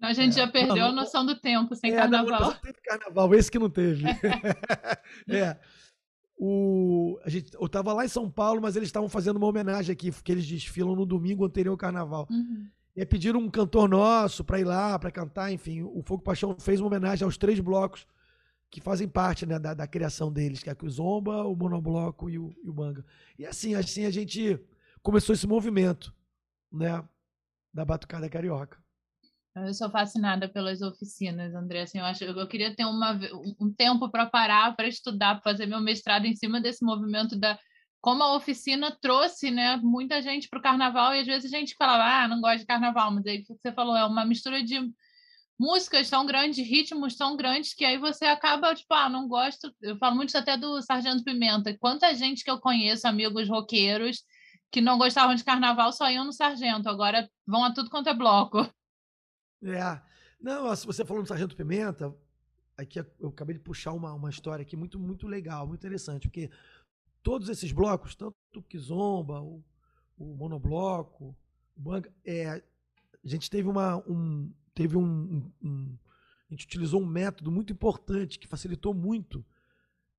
[0.00, 2.40] A gente é, já perdeu a noção do tempo sem é, carnaval.
[2.40, 4.04] Não, teve carnaval, esse que não teve.
[5.28, 5.58] é.
[6.36, 9.92] O, a gente, eu estava lá em São Paulo, mas eles estavam fazendo uma homenagem
[9.92, 12.26] aqui, porque eles desfilam no domingo anterior ao carnaval.
[12.30, 12.68] Uhum.
[12.96, 15.82] E pediram um cantor nosso para ir lá, para cantar, enfim.
[15.82, 18.06] O Fogo Paixão fez uma homenagem aos três blocos
[18.70, 22.38] que fazem parte né, da, da, criação deles, que é o Zomba, o Monobloco e
[22.38, 23.04] o, e o Manga.
[23.38, 24.58] E assim, assim a gente
[25.00, 26.12] começou esse movimento,
[26.72, 27.04] né,
[27.72, 28.83] da Batucada Carioca.
[29.56, 31.82] Eu sou fascinada pelas oficinas, André.
[31.82, 33.18] Assim, eu, acho, eu queria ter uma,
[33.60, 37.58] um tempo para parar, para estudar, para fazer meu mestrado em cima desse movimento da
[38.00, 41.74] como a oficina trouxe, né, muita gente para o carnaval e às vezes a gente
[41.74, 44.78] falava, ah, não gosto de carnaval, mas aí você falou é uma mistura de
[45.58, 49.74] músicas tão grandes, ritmos tão grandes que aí você acaba tipo, ah, não gosto.
[49.80, 51.74] Eu falo muito até do Sargento Pimenta.
[51.78, 54.22] Quanta gente que eu conheço, amigos roqueiros,
[54.70, 58.14] que não gostavam de carnaval só iam no Sargento, agora vão a tudo quanto é
[58.14, 58.68] bloco.
[59.64, 60.02] É.
[60.40, 62.14] Não, você falou no Sargento Pimenta,
[62.76, 66.50] aqui eu acabei de puxar uma, uma história aqui muito, muito legal, muito interessante, porque
[67.22, 69.64] todos esses blocos, tanto o Kizomba, o,
[70.18, 71.34] o Monobloco,
[71.76, 72.62] o Banca, é, a
[73.28, 73.96] gente teve uma.
[74.06, 75.98] Um, teve um, um,
[76.50, 79.44] A gente utilizou um método muito importante que facilitou muito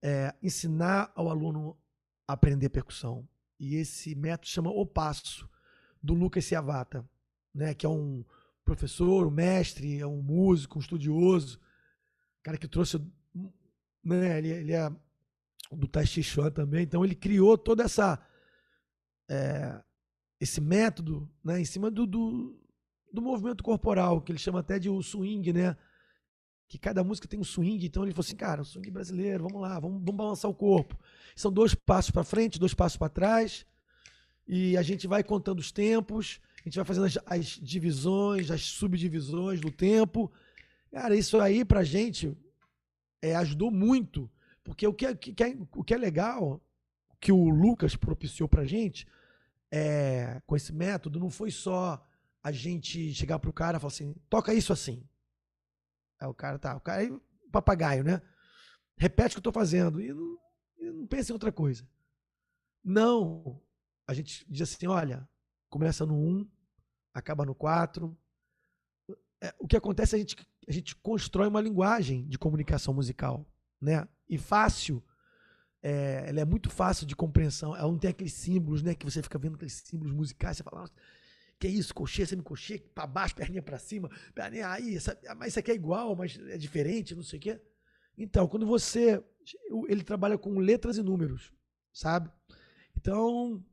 [0.02, 1.78] é, ensinar ao aluno
[2.28, 3.28] a aprender percussão.
[3.60, 5.48] E esse método chama O Passo,
[6.02, 7.08] do Lucas Ciavata,
[7.54, 8.26] né, que é um
[8.66, 11.60] professor, um mestre, é um músico, um estudioso,
[12.42, 13.00] cara que trouxe,
[14.04, 14.92] né, ele, ele é
[15.72, 18.20] do Tai Chi Chuan também, então ele criou toda essa
[19.30, 19.82] é,
[20.40, 22.60] esse método, né, em cima do, do,
[23.12, 25.78] do, movimento corporal, que ele chama até de o swing, né,
[26.68, 29.62] que cada música tem um swing, então ele falou assim, cara, o swing brasileiro, vamos
[29.62, 30.98] lá, vamos, vamos balançar o corpo.
[31.36, 33.66] São dois passos para frente, dois passos para trás,
[34.48, 38.64] e a gente vai contando os tempos, a gente vai fazendo as, as divisões, as
[38.64, 40.32] subdivisões do tempo.
[40.92, 42.36] Cara, isso aí pra gente
[43.22, 44.30] é, ajudou muito.
[44.64, 46.60] Porque o que, é, que é, o que é legal,
[47.22, 49.08] que o Lucas propiciou pra gente,
[49.72, 52.04] é, com esse método, não foi só
[52.42, 55.08] a gente chegar pro cara e falar assim, toca isso assim.
[56.20, 57.12] Aí o cara tá, o cara é
[57.52, 58.24] papagaio, né?
[58.98, 60.40] Repete o que eu tô fazendo e não,
[60.80, 61.88] e não pensa em outra coisa.
[62.84, 63.62] Não.
[64.08, 65.28] A gente diz assim, olha,
[65.70, 66.48] começa no 1, um,
[67.16, 68.16] acaba no 4.
[69.42, 70.36] É, o que acontece é a gente,
[70.68, 73.50] a gente constrói uma linguagem de comunicação musical,
[73.82, 74.08] né?
[74.30, 75.02] E fácil,
[75.82, 77.74] é, ela é muito fácil de compreensão.
[77.76, 78.94] Ela não tem aqueles símbolos, né?
[78.94, 80.90] Que você fica vendo aqueles símbolos musicais, você fala,
[81.58, 85.60] que é isso, coxê, semi-coxê, para baixo, perninha para cima, perninha aí, essa, mas isso
[85.60, 87.62] aqui é igual, mas é diferente, não sei o quê.
[88.18, 89.24] Então, quando você.
[89.88, 91.54] Ele trabalha com letras e números,
[91.94, 92.30] sabe?
[92.98, 93.64] Então,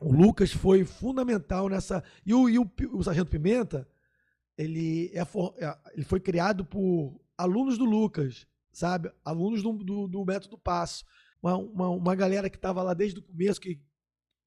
[0.00, 2.02] o Lucas foi fundamental nessa.
[2.24, 3.88] E o, e o, o Sargento Pimenta,
[4.56, 9.10] ele, é, é, ele foi criado por alunos do Lucas, sabe?
[9.24, 11.04] Alunos do, do, do Método Passo.
[11.42, 13.80] Uma, uma, uma galera que estava lá desde o começo, que,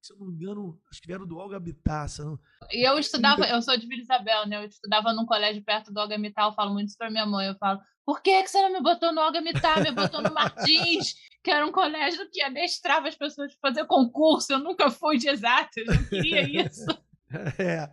[0.02, 2.24] se eu não me engano, acho que vieram do Olga Bitassa.
[2.72, 4.58] E eu estudava, eu sou de Vila Isabel, né?
[4.58, 7.48] Eu estudava num colégio perto do Olga Mital, eu falo muito isso para minha mãe.
[7.48, 10.34] Eu falo, por que, que você não me botou no Olga Mital, me botou no
[10.34, 11.16] Martins?
[11.44, 14.52] que era um colégio que adestrava as pessoas para fazer concurso.
[14.52, 16.86] Eu nunca fui de exatas, eu não queria isso.
[17.60, 17.90] é.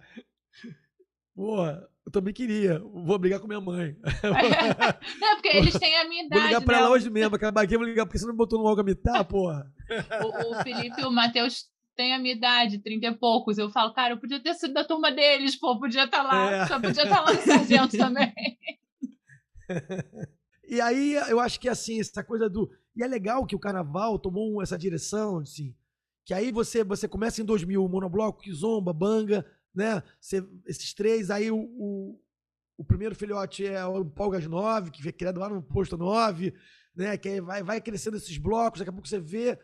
[1.35, 2.79] Boa, eu também queria.
[2.79, 3.97] Vou brigar com minha mãe.
[5.21, 6.41] não, porque eles têm a minha idade.
[6.41, 6.83] Vou ligar pra né?
[6.83, 9.71] ela hoje mesmo, aquela baguinha, vou ligar, porque você não me botou no Algamitá, porra.
[10.23, 11.67] O, o Felipe e o Matheus
[11.97, 13.59] têm a minha idade, 30 e poucos.
[13.59, 16.53] Eu falo, cara, eu podia ter sido da turma deles, pô, podia estar tá lá,
[16.53, 16.67] é.
[16.67, 18.33] só podia estar tá lá no sargento também.
[20.69, 22.69] E aí eu acho que assim, essa coisa do.
[22.97, 25.75] E é legal que o carnaval tomou essa direção, assim.
[26.25, 30.03] Que aí você, você começa em 2000, o Monobloco, Kizomba, Banga, né?
[30.21, 32.21] Você, esses três, aí o, o,
[32.79, 36.53] o, primeiro filhote é o Polgas 9, que foi criado lá no posto 9,
[36.97, 37.17] né?
[37.17, 39.57] Que vai, vai crescendo esses blocos, daqui a pouco você vê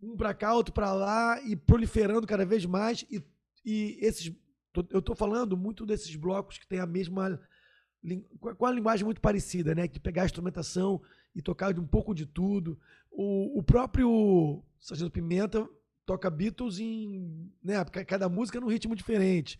[0.00, 3.04] um para cá, outro para lá, e proliferando cada vez mais.
[3.10, 3.22] E,
[3.64, 4.32] e esses.
[4.90, 7.40] Eu estou falando muito desses blocos que têm a mesma
[8.38, 9.88] com a linguagem muito parecida, né?
[9.88, 11.02] Que pegar a instrumentação
[11.34, 12.78] e tocar de um pouco de tudo.
[13.10, 15.68] O, o próprio Sargento Pimenta
[16.04, 17.50] toca Beatles em.
[17.62, 19.58] Né, cada música num ritmo diferente.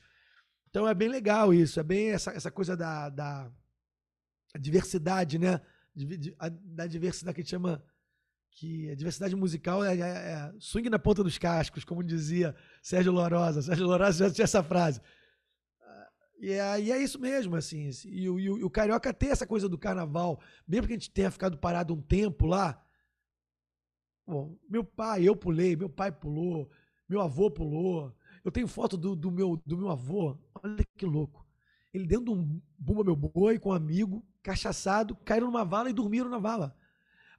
[0.71, 3.51] Então é bem legal isso, é bem essa, essa coisa da, da
[4.59, 5.61] diversidade, né?
[6.65, 7.83] Da diversidade que a gente chama.
[8.57, 13.13] Que a diversidade musical é, é, é swing na ponta dos cascos, como dizia Sérgio
[13.13, 13.63] Lorosa.
[13.63, 15.01] Sérgio Lorosa já tinha essa frase.
[16.41, 17.89] E é, e é isso mesmo, assim.
[18.05, 21.31] E, e, e, o Carioca tem essa coisa do carnaval, mesmo que a gente tenha
[21.31, 22.83] ficado parado um tempo lá,
[24.27, 26.69] Bom, meu pai, eu pulei, meu pai pulou,
[27.09, 28.13] meu avô pulou.
[28.45, 30.37] Eu tenho foto do, do, meu, do meu avô.
[30.63, 31.47] Olha que louco.
[31.95, 35.93] Ele dentro de um bumba meu boi com um amigo, cachaçado, caíram numa vala e
[35.93, 36.77] dormiram na vala.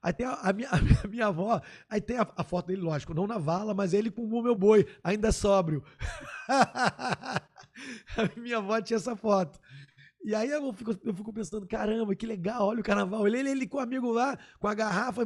[0.02, 3.26] Aí tem a, a, minha, a, minha, avó, aí tem a, foto dele, lógico, não
[3.26, 5.82] na vala, mas ele com o meu boi, ainda sóbrio.
[8.36, 9.58] minha avó tinha essa foto.
[10.24, 13.26] E aí eu fico, eu fico pensando, caramba, que legal, olha o carnaval.
[13.26, 15.22] Ele, ele, ele com o amigo lá, com a garrafa,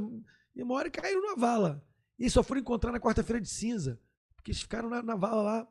[0.55, 1.85] e uma hora caíram na vala.
[2.19, 4.01] E só foram encontrar na quarta-feira de cinza.
[4.37, 5.69] Porque eles ficaram na, na vala lá,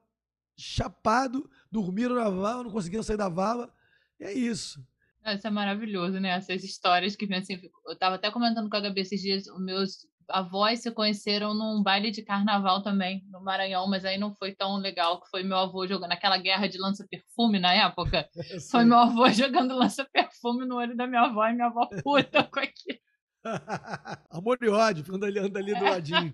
[0.58, 3.74] chapado, dormiram na vala, não conseguiram sair da vala.
[4.20, 4.86] E é isso.
[5.26, 6.30] Isso é maravilhoso, né?
[6.30, 7.60] Essas histórias que vem assim.
[7.88, 11.84] Eu tava até comentando com a Gabi esses dias, os meus avós se conheceram num
[11.84, 15.58] baile de carnaval também, no Maranhão, mas aí não foi tão legal, que foi meu
[15.58, 18.28] avô jogando aquela guerra de lança-perfume na época.
[18.72, 22.60] Foi meu avô jogando lança-perfume no olho da minha avó e minha avó puta com
[22.60, 23.00] aquilo.
[24.30, 26.34] Amor e ódio, anda ali, anda ali do ladinho.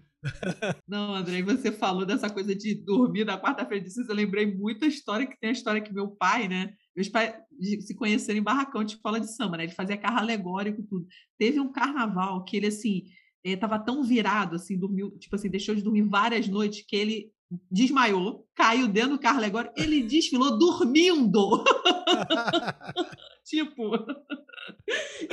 [0.88, 4.12] Não, André, você falou dessa coisa de dormir na quarta-feira de cinza.
[4.12, 6.74] Eu lembrei muito a história que tem a história que meu pai, né?
[6.98, 7.36] Meus pais
[7.82, 9.66] se conheceram em barracão de escola de samba, né?
[9.66, 11.06] Ele fazia carro alegórico tudo.
[11.38, 13.04] Teve um carnaval que ele, assim,
[13.44, 17.32] estava tão virado, assim, dormiu, tipo assim, deixou de dormir várias noites que ele
[17.72, 21.64] desmaiou, caiu dentro do carro alegórico, ele desfilou dormindo.
[23.46, 23.92] tipo.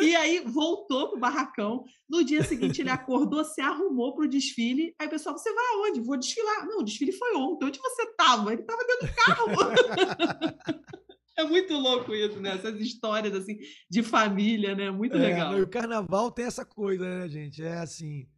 [0.00, 1.84] E aí voltou pro barracão.
[2.08, 4.94] No dia seguinte ele acordou, se arrumou pro desfile.
[4.98, 6.00] Aí o pessoal, você vai aonde?
[6.00, 6.66] Vou desfilar.
[6.66, 7.66] Não, o desfile foi ontem.
[7.66, 8.52] Onde você tava?
[8.52, 9.46] Ele tava dentro do carro.
[11.36, 12.54] É muito louco isso, né?
[12.54, 13.58] Essas histórias assim
[13.90, 14.90] de família, né?
[14.90, 15.58] Muito é, legal.
[15.60, 17.62] O carnaval tem essa coisa, né, gente?
[17.62, 18.28] É assim.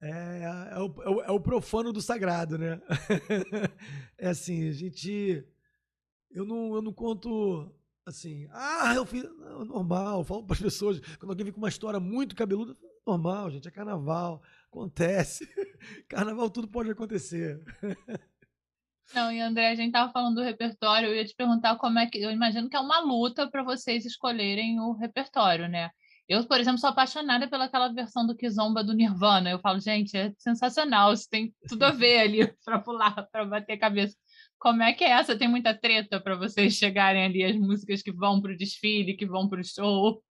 [0.00, 2.80] É, é, o, é o profano do sagrado, né?
[4.18, 5.44] é assim, a gente.
[6.30, 7.72] Eu não, eu não conto
[8.06, 9.22] assim, ah, eu fiz.
[9.22, 12.76] Não, normal, eu falo para as pessoas, quando alguém vem com uma história muito cabeluda,
[13.06, 15.48] normal, gente, é carnaval, acontece.
[16.08, 17.60] Carnaval tudo pode acontecer.
[19.14, 22.06] Não, e André, a gente tava falando do repertório, eu ia te perguntar como é
[22.06, 22.18] que.
[22.18, 25.90] Eu imagino que é uma luta para vocês escolherem o repertório, né?
[26.28, 29.50] Eu, por exemplo, sou apaixonada pelaquela versão do Kizomba do Nirvana.
[29.50, 33.76] Eu falo, gente, é sensacional, isso tem tudo a ver ali para pular, para bater
[33.76, 34.16] cabeça.
[34.58, 35.36] Como é que é essa?
[35.36, 39.26] Tem muita treta para vocês chegarem ali as músicas que vão para o desfile, que
[39.26, 40.22] vão para o show?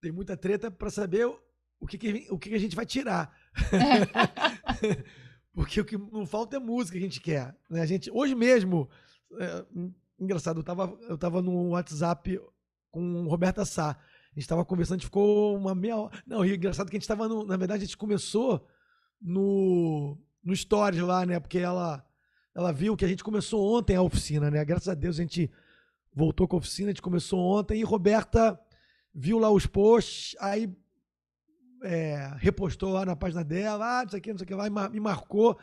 [0.00, 3.34] Tem muita treta para saber o que, que, o que, que a gente vai tirar.
[5.56, 7.56] Porque o que não falta é música que a gente quer.
[7.70, 7.80] Né?
[7.80, 8.90] A gente, hoje mesmo,
[9.40, 9.64] é,
[10.20, 12.38] engraçado, eu estava eu tava no WhatsApp
[12.90, 13.92] com Roberta Sá.
[13.92, 16.22] A gente estava conversando, a gente ficou uma meia hora.
[16.26, 18.68] Não, e engraçado que a gente estava Na verdade, a gente começou
[19.18, 21.40] no, no Stories lá, né?
[21.40, 22.06] Porque ela,
[22.54, 24.62] ela viu que a gente começou ontem a oficina, né?
[24.62, 25.50] Graças a Deus a gente
[26.14, 28.60] voltou com a oficina, a gente começou ontem e Roberta
[29.14, 30.70] viu lá os posts, aí
[31.82, 34.54] é, repostou lá na página dela, ah, não sei o que, não sei o que
[34.54, 35.58] lá, me marcou.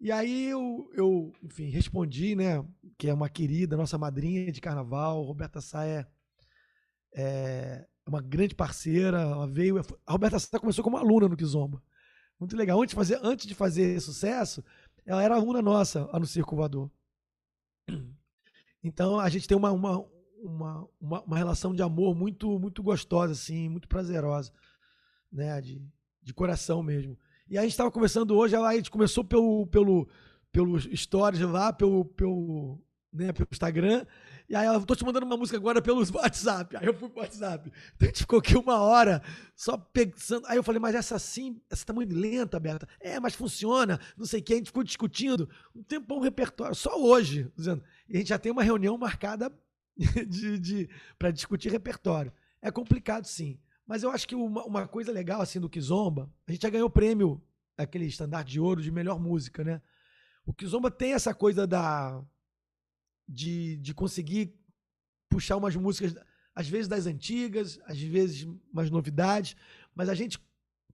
[0.00, 2.64] E aí eu, eu, enfim, respondi, né?
[2.96, 6.06] Que é uma querida, nossa madrinha de carnaval, Roberta Sá é,
[7.14, 9.20] é uma grande parceira.
[9.20, 9.80] Ela veio.
[10.06, 11.82] A Roberta Sá começou como aluna no Kizomba.
[12.38, 12.80] Muito legal.
[12.80, 14.64] Antes de fazer, antes de fazer sucesso,
[15.04, 16.90] ela era aluna nossa lá no Circo Voador.
[18.80, 20.06] Então a gente tem uma, uma,
[20.40, 24.52] uma, uma, uma relação de amor muito, muito gostosa, assim, muito prazerosa
[25.32, 25.60] né?
[25.60, 25.82] De,
[26.22, 27.18] de coração mesmo.
[27.48, 30.08] E a gente estava conversando hoje, a gente começou pelo, pelo,
[30.52, 32.78] pelo stories lá, pelo, pelo,
[33.12, 34.04] né, pelo Instagram.
[34.48, 36.76] E aí ela, tô te mandando uma música agora pelo WhatsApp.
[36.76, 37.70] Aí eu fui pro WhatsApp.
[37.96, 39.22] Então a gente ficou aqui uma hora
[39.54, 40.46] só pensando.
[40.46, 42.88] Aí eu falei, mas essa sim, essa tá muito lenta, Berta.
[43.00, 44.52] É, mas funciona, não sei o que.
[44.52, 47.82] A gente ficou discutindo um tempão um repertório, só hoje, dizendo.
[48.08, 49.50] E a gente já tem uma reunião marcada
[50.28, 52.32] de, de, para discutir repertório.
[52.60, 53.58] É complicado, sim.
[53.88, 56.88] Mas eu acho que uma, uma coisa legal assim do Kizomba, a gente já ganhou
[56.88, 57.42] o prêmio,
[57.74, 59.80] aquele estandarte de ouro de melhor música, né?
[60.44, 62.22] O Kizomba tem essa coisa da
[63.26, 64.54] de, de conseguir
[65.30, 66.14] puxar umas músicas,
[66.54, 69.56] às vezes das antigas, às vezes umas novidades,
[69.94, 70.38] mas a gente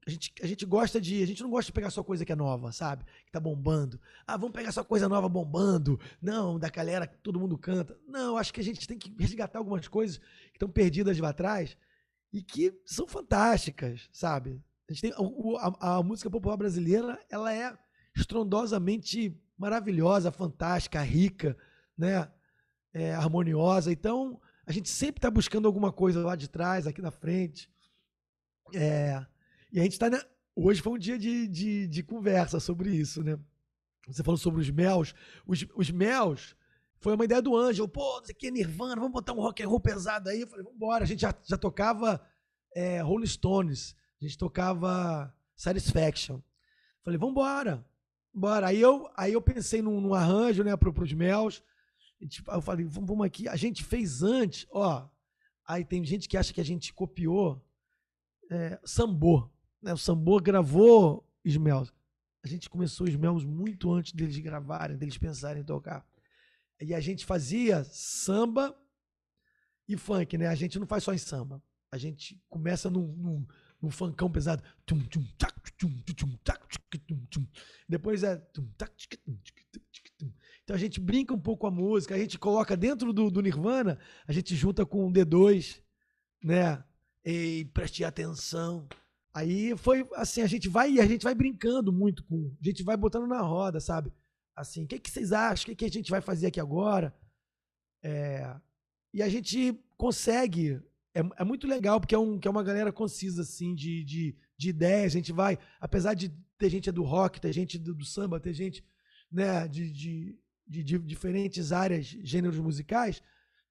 [0.07, 1.23] a gente, a gente gosta de.
[1.23, 3.07] A gente não gosta de pegar só coisa que é nova, sabe?
[3.25, 3.99] Que tá bombando.
[4.27, 5.99] Ah, vamos pegar só coisa nova bombando.
[6.21, 7.99] Não, da galera que todo mundo canta.
[8.07, 11.75] Não, acho que a gente tem que resgatar algumas coisas que estão perdidas lá atrás
[12.35, 14.61] e que são fantásticas, sabe?
[14.91, 15.13] A, gente tem,
[15.61, 17.79] a, a, música popular brasileira ela é
[18.15, 21.57] estrondosamente maravilhosa, fantástica, rica,
[21.97, 22.29] né?
[22.93, 23.93] É, harmoniosa.
[23.93, 27.71] Então, a gente sempre está buscando alguma coisa lá de trás, aqui na frente.
[28.75, 29.25] É,
[29.73, 30.09] e a gente está.
[30.57, 33.39] Hoje foi um dia de, de, de, conversa sobre isso, né?
[34.09, 35.15] Você falou sobre os mels.
[35.47, 36.57] Os, os mels
[37.05, 37.87] foi uma ideia do Ângelo.
[37.87, 40.41] Pô, não sei o que, Nirvana, vamos botar um rock and roll pesado aí.
[40.41, 41.05] Eu falei, vamos embora.
[41.05, 42.19] A gente já, já tocava
[42.75, 43.95] é, Rolling Stones.
[44.19, 46.41] A gente tocava Satisfaction.
[47.05, 47.87] Falei, vambora.
[48.33, 48.69] Bora.
[48.69, 51.63] Aí eu, aí eu pensei num, num arranjo, né, pro, pros Mels.
[52.27, 53.47] Tipo, eu falei, vamos, vamos aqui.
[53.49, 55.07] A gente fez antes, ó.
[55.69, 57.63] Aí tem gente que acha que a gente copiou
[58.51, 59.47] é, Sambô.
[59.83, 59.93] Né?
[59.93, 61.93] O Sambô gravou Smells.
[62.43, 66.03] A gente começou os Smells muito antes deles gravarem, deles pensarem em tocar.
[66.85, 68.77] E a gente fazia samba
[69.89, 70.47] e funk, né?
[70.49, 71.63] A gente não faz só em samba.
[71.91, 73.47] A gente começa num, num,
[73.81, 74.63] num funkão pesado.
[77.89, 78.43] Depois é.
[80.63, 83.43] Então a gente brinca um pouco com a música, a gente coloca dentro do, do
[83.43, 85.81] Nirvana, a gente junta com o D2,
[86.43, 86.83] né?
[87.25, 88.89] Ei, preste atenção.
[89.33, 92.97] Aí foi assim, a gente vai a gente vai brincando muito com, a gente vai
[92.97, 94.13] botando na roda, sabe?
[94.57, 95.65] Assim, o que, que vocês acham?
[95.65, 97.15] O que, que a gente vai fazer aqui agora?
[98.03, 98.55] É,
[99.13, 100.81] e a gente consegue.
[101.15, 104.37] É, é, muito legal, porque é, um, que é uma galera concisa, assim, de, de,
[104.57, 105.13] de ideias.
[105.13, 106.29] A gente vai, apesar de
[106.59, 108.85] ter gente do rock, ter gente do, do samba, ter gente
[109.31, 113.23] né, de, de, de, de, diferentes áreas, gêneros musicais.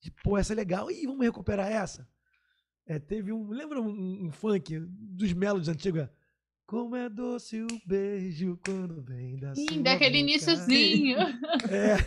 [0.02, 0.90] De, Pô, essa é legal.
[0.90, 2.08] Ih, vamos recuperar essa.
[2.86, 3.50] É, teve um.
[3.50, 6.08] Lembra um, um funk dos Melodies antigos?
[6.74, 10.32] Como é doce o beijo quando vem da Sim, sua daquele boca.
[10.32, 11.18] iníciozinho.
[11.70, 11.98] É,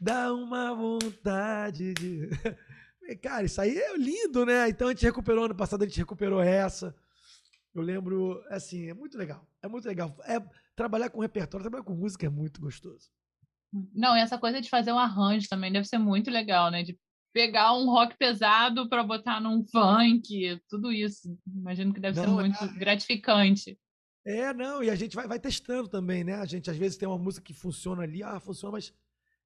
[0.00, 2.28] dá uma vontade de.
[3.22, 4.68] Cara, isso aí é lindo, né?
[4.68, 6.92] Então a gente recuperou ano passado, a gente recuperou essa.
[7.72, 9.46] Eu lembro, assim, é muito legal.
[9.62, 10.16] É muito legal.
[10.24, 10.42] É,
[10.74, 13.08] trabalhar com repertório, trabalhar com música é muito gostoso.
[13.94, 16.82] Não, e essa coisa de fazer um arranjo também deve ser muito legal, né?
[16.82, 16.98] De
[17.32, 21.38] pegar um rock pesado para botar num funk, tudo isso.
[21.46, 23.78] Imagino que deve ser Não, muito é- gratificante.
[24.26, 26.34] É, não, e a gente vai, vai testando também, né?
[26.34, 28.92] A gente às vezes tem uma música que funciona ali, ah, funciona, mas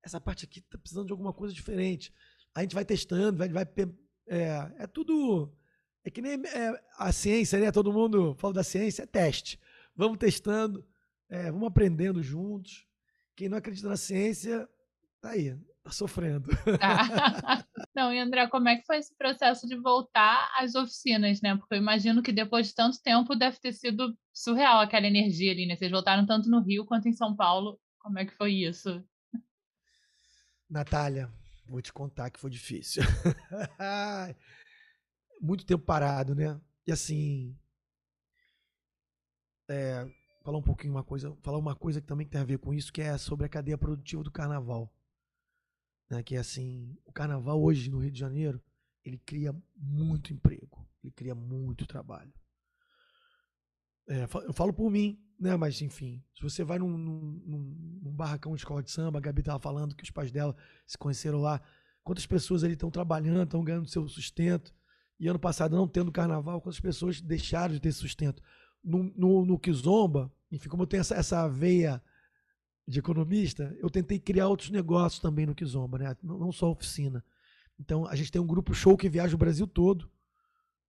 [0.02, 2.10] essa parte aqui tá precisando de alguma coisa diferente.
[2.54, 3.66] A gente vai testando, vai, vai
[4.26, 5.52] é, é tudo
[6.02, 7.70] é que nem é, a ciência, né?
[7.70, 9.60] Todo mundo fala da ciência, é teste.
[9.94, 10.82] Vamos testando,
[11.28, 12.86] é, vamos aprendendo juntos.
[13.36, 14.66] Quem não acredita na ciência,
[15.20, 16.48] tá aí, tá sofrendo.
[16.80, 17.62] Ah.
[17.94, 21.56] Não, e André, como é que foi esse processo de voltar às oficinas, né?
[21.56, 25.66] Porque eu imagino que depois de tanto tempo deve ter sido surreal aquela energia ali,
[25.66, 25.74] né?
[25.74, 27.80] Vocês voltaram tanto no Rio quanto em São Paulo.
[27.98, 29.04] Como é que foi isso?
[30.68, 31.28] Natália,
[31.66, 33.02] vou te contar que foi difícil.
[35.42, 36.60] Muito tempo parado, né?
[36.86, 37.56] E assim.
[39.68, 40.08] é,
[40.42, 42.92] falar um pouquinho uma coisa, falar uma coisa que também tem a ver com isso,
[42.92, 44.92] que é sobre a cadeia produtiva do carnaval.
[46.10, 46.22] Né?
[46.22, 48.60] Que é assim, o carnaval hoje no Rio de Janeiro,
[49.04, 52.32] ele cria muito emprego, ele cria muito trabalho.
[54.08, 55.56] É, eu falo por mim, né?
[55.56, 57.42] Mas enfim, se você vai num, num-
[58.02, 60.54] num- barracão de escola de samba, a Gabi tava falando que os pais dela
[60.86, 61.60] se conheceram lá.
[62.02, 64.74] Quantas pessoas ali estão trabalhando, estão ganhando seu sustento?
[65.18, 68.42] E ano passado, não tendo carnaval, quantas pessoas deixaram de ter sustento?
[68.82, 72.02] No, no, no Kizomba, enfim, como eu tenho essa, essa veia
[72.90, 76.16] de economista, eu tentei criar outros negócios também no Kizomba, né?
[76.20, 77.24] Não, só oficina.
[77.78, 80.10] Então, a gente tem um grupo show que viaja o Brasil todo,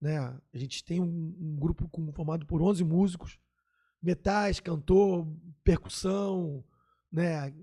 [0.02, 0.18] né?
[0.18, 3.38] A gente tem um, um grupo com- formado por 11 músicos,
[4.02, 5.28] metais, cantor,
[5.64, 6.64] percussão,
[7.12, 7.54] né?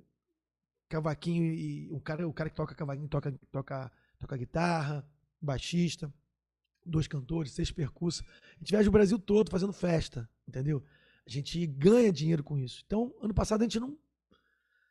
[0.89, 5.05] Cavaquinho e o cara, o cara que toca cavaquinho toca, toca, toca guitarra,
[5.43, 6.15] baixista,
[6.87, 8.25] dois cantores, seis percussos.
[8.55, 10.81] A gente viaja o Brasil todo fazendo festa, entendeu?
[11.27, 12.85] A gente ganha dinheiro com isso.
[12.87, 13.99] Então, ano passado a gente não,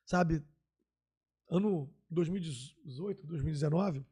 [0.07, 0.41] sabe,
[1.49, 4.05] ano 2018, 2019,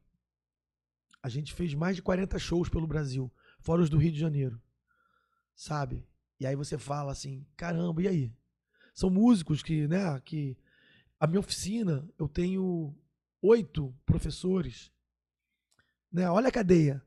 [1.23, 4.61] a gente fez mais de 40 shows pelo Brasil, fora os do Rio de Janeiro,
[5.55, 6.05] sabe?
[6.37, 8.33] E aí você fala assim, caramba, e aí?
[8.93, 10.57] São músicos que, né, que
[11.17, 12.93] a minha oficina, eu tenho
[13.41, 14.91] oito professores,
[16.11, 16.29] né?
[16.29, 17.01] Olha a cadeia.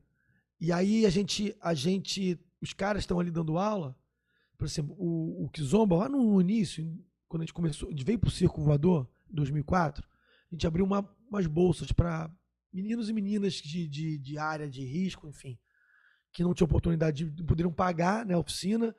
[0.59, 3.95] E aí a gente, a gente, os caras estão ali dando aula,
[4.57, 6.83] por exemplo, o, o Kizomba, lá no início,
[7.29, 10.03] quando a gente começou, a gente veio pro Circo Voador, em 2004,
[10.51, 12.29] a gente abriu uma, umas bolsas para
[12.73, 15.57] meninos e meninas de, de, de área de risco, enfim,
[16.33, 18.95] que não tinham oportunidade de poderiam pagar né, a oficina,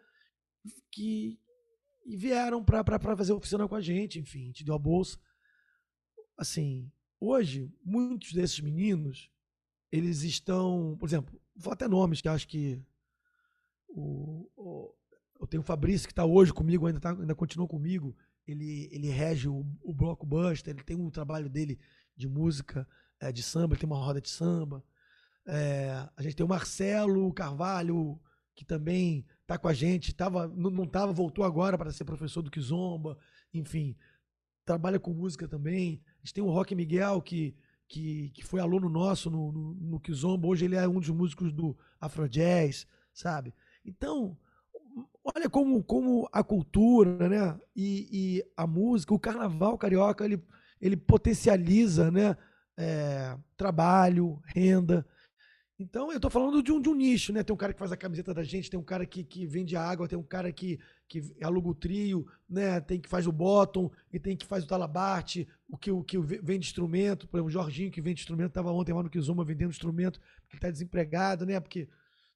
[0.90, 1.38] que
[2.06, 5.18] e vieram para fazer oficina com a gente, enfim, a gente deu a bolsa.
[6.36, 9.30] Assim, hoje, muitos desses meninos,
[9.92, 12.80] eles estão, por exemplo, vou até nomes que acho que
[13.88, 14.94] o, o-
[15.40, 18.14] eu tenho o Fabrício que está hoje comigo, ainda, tá, ainda continua comigo,
[18.46, 21.78] ele, ele rege o, o Bloco Buster, ele tem um trabalho dele
[22.14, 22.86] de música,
[23.18, 24.84] eh, de samba, ele tem uma roda de samba.
[25.46, 28.20] Eh, a gente tem o Marcelo Carvalho,
[28.54, 32.42] que também está com a gente, tava, não, não tava, voltou agora para ser professor
[32.42, 33.16] do Kizomba,
[33.54, 33.96] enfim,
[34.64, 36.02] trabalha com música também.
[36.18, 37.56] A gente tem o Roque Miguel, que,
[37.88, 41.50] que, que foi aluno nosso no, no, no Kizomba, hoje ele é um dos músicos
[41.50, 43.54] do Afrojazz, sabe?
[43.84, 44.36] Então,
[45.34, 47.58] olha como, como a cultura, né?
[47.74, 50.42] E, e a música, o carnaval carioca, ele,
[50.80, 52.36] ele potencializa, né?
[52.76, 55.06] É, trabalho, renda.
[55.78, 57.42] Então, eu estou falando de um, de um nicho, né?
[57.42, 59.76] Tem um cara que faz a camiseta da gente, tem um cara que, que vende
[59.76, 60.78] água, tem um cara que,
[61.08, 62.80] que aluga o trio, né?
[62.80, 66.18] Tem que faz o bottom, e tem que faz o talabarte, o que, o que
[66.18, 67.26] vende instrumento.
[67.26, 70.56] Por exemplo, o Jorginho que vende instrumento, estava ontem lá no Kizuma vendendo instrumento, porque
[70.56, 71.58] está desempregado, né?
[71.58, 71.88] Porque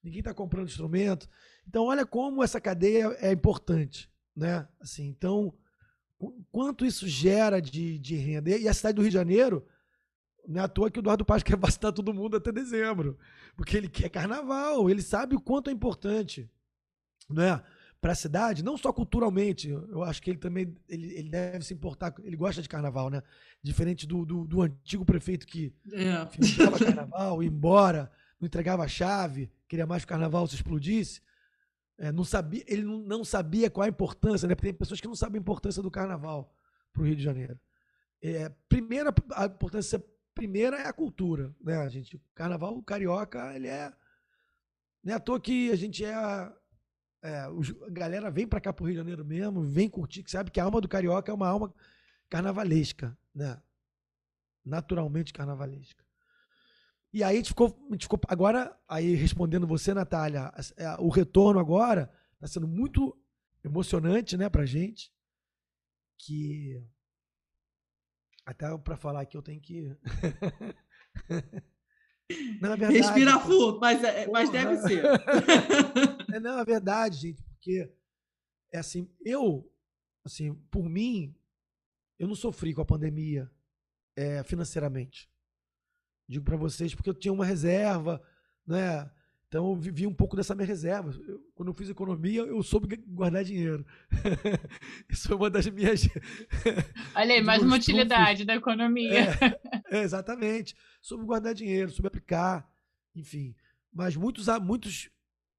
[0.05, 1.27] ninguém está comprando instrumento.
[1.67, 4.67] Então, olha como essa cadeia é importante, né?
[4.79, 5.53] Assim, então,
[6.51, 8.51] quanto isso gera de, de renda.
[8.51, 9.65] E a cidade do Rio de Janeiro
[10.47, 13.17] não é à toa que o Eduardo Paz quer vacinar todo mundo até dezembro.
[13.57, 16.49] Porque ele quer carnaval, ele sabe o quanto é importante
[17.29, 17.63] não é?
[17.99, 19.69] para a cidade, não só culturalmente.
[19.69, 23.23] Eu acho que ele também ele, ele deve se importar, ele gosta de carnaval, né?
[23.63, 26.85] Diferente do, do, do antigo prefeito que é.
[26.85, 31.21] carnaval, ia embora, não entregava a chave, queria mais que o carnaval se explodisse.
[31.97, 34.55] É, não sabia, ele não, sabia qual a importância, né?
[34.55, 36.53] Porque tem pessoas que não sabem a importância do carnaval
[36.91, 37.57] para o Rio de Janeiro.
[38.21, 42.17] É, primeira, a importância primeira é a cultura, né, a gente?
[42.17, 43.93] O carnaval carioca, ele é.
[45.01, 46.13] Não é à toa que a gente é.
[47.21, 50.31] é os, a galera vem para cá pro Rio de Janeiro mesmo, vem curtir, que
[50.31, 51.73] sabe que a alma do carioca é uma alma
[52.29, 53.61] carnavalesca, né?
[54.65, 56.04] Naturalmente carnavalesca.
[57.15, 61.07] E aí a gente ficou, a gente ficou agora, aí respondendo você, Natália, é, o
[61.07, 63.17] retorno agora está sendo muito
[63.63, 65.13] emocionante, né, pra gente,
[66.17, 66.85] que
[68.45, 69.97] até para falar aqui eu tenho que.
[72.59, 75.05] não, é verdade, Respira fundo, mas, é, mas deve ser.
[76.35, 77.89] é, não, é verdade, gente, porque
[78.73, 79.73] é assim, eu,
[80.25, 81.33] assim, por mim,
[82.19, 83.49] eu não sofri com a pandemia
[84.17, 85.33] é, financeiramente.
[86.27, 88.21] Digo para vocês porque eu tinha uma reserva,
[88.65, 89.09] né?
[89.47, 91.11] Então eu vivi um pouco dessa minha reserva.
[91.27, 93.85] Eu, quando eu fiz economia, eu soube guardar dinheiro.
[95.07, 96.01] Isso foi uma das minhas.
[97.15, 99.29] Olha aí, mais uma utilidade da economia.
[99.89, 100.75] É, é, exatamente.
[101.01, 102.69] Soube guardar dinheiro, soube aplicar,
[103.15, 103.55] enfim.
[103.93, 105.09] Mas muitos, muitos,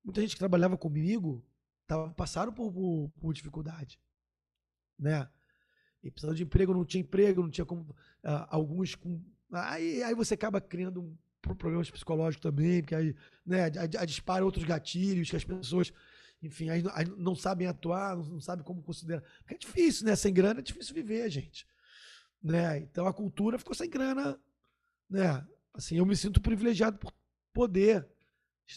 [0.05, 1.43] muita gente que trabalhava comigo
[1.87, 3.99] tava, passaram por, por, por dificuldade.
[4.99, 5.29] Né?
[6.03, 7.83] E precisando de emprego, não tinha emprego, não tinha como.
[7.83, 9.23] Uh, alguns com.
[9.51, 11.16] Aí, aí você acaba criando um
[11.55, 15.92] problemas psicológicos também, porque aí né, a, a dispara outros gatilhos que as pessoas,
[16.42, 19.22] enfim, aí, aí não sabem atuar, não, não sabem como considerar.
[19.40, 20.16] Porque é difícil, né?
[20.16, 21.66] Sem grana é difícil viver, gente.
[22.42, 22.78] Né?
[22.78, 24.40] Então a cultura ficou sem grana,
[25.09, 25.47] né?
[25.74, 27.12] Assim, eu me sinto privilegiado por
[27.53, 28.07] poder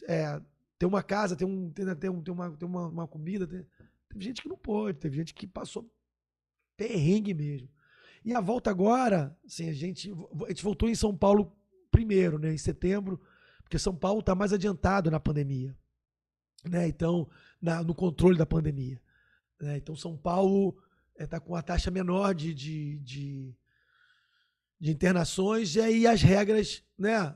[0.08, 0.40] é,
[0.78, 3.48] ter uma casa, ter, um, ter, ter, um, ter, uma, ter uma, uma comida.
[3.48, 3.66] Ter...
[4.10, 5.90] Teve gente que não pôde, teve gente que passou
[6.76, 7.70] perrengue mesmo.
[8.30, 10.14] E a volta agora, assim, a gente,
[10.46, 11.52] a gente voltou em São Paulo
[11.90, 13.20] primeiro, né, em setembro,
[13.64, 15.76] porque São Paulo está mais adiantado na pandemia,
[16.64, 16.88] né?
[16.88, 17.28] Então,
[17.60, 19.02] na, no controle da pandemia.
[19.60, 19.78] Né?
[19.78, 20.78] Então, São Paulo
[21.18, 23.58] está eh, é, com a taxa menor de, de, de,
[24.80, 27.36] de, internações e aí as regras, né,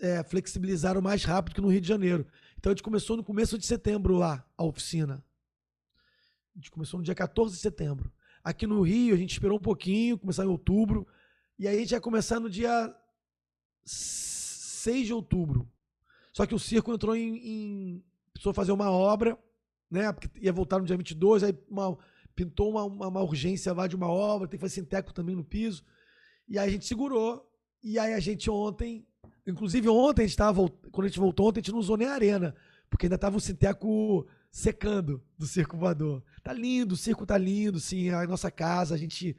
[0.00, 2.24] é, flexibilizaram mais rápido que no Rio de Janeiro.
[2.56, 5.24] Então, a gente começou no começo de setembro lá, a oficina.
[6.54, 8.12] A gente começou no dia 14 de setembro.
[8.42, 11.06] Aqui no Rio, a gente esperou um pouquinho, começar em outubro.
[11.58, 12.94] E aí a gente ia começar no dia
[13.84, 15.68] 6 de outubro.
[16.32, 19.38] Só que o circo entrou em, em precisou fazer uma obra,
[19.90, 20.10] né?
[20.12, 21.98] Porque ia voltar no dia 22, aí uma,
[22.34, 25.44] pintou uma, uma, uma, urgência lá de uma obra, tem que fazer sinteco também no
[25.44, 25.84] piso.
[26.48, 27.46] E aí a gente segurou.
[27.82, 29.06] E aí a gente ontem,
[29.46, 32.08] inclusive ontem a gente tava, quando a gente voltou ontem, a gente não usou nem
[32.08, 32.54] a arena,
[32.88, 36.22] porque ainda tava o sinteco secando do circo voador.
[36.42, 39.36] Tá lindo, o circo tá lindo, sim, a nossa casa, a gente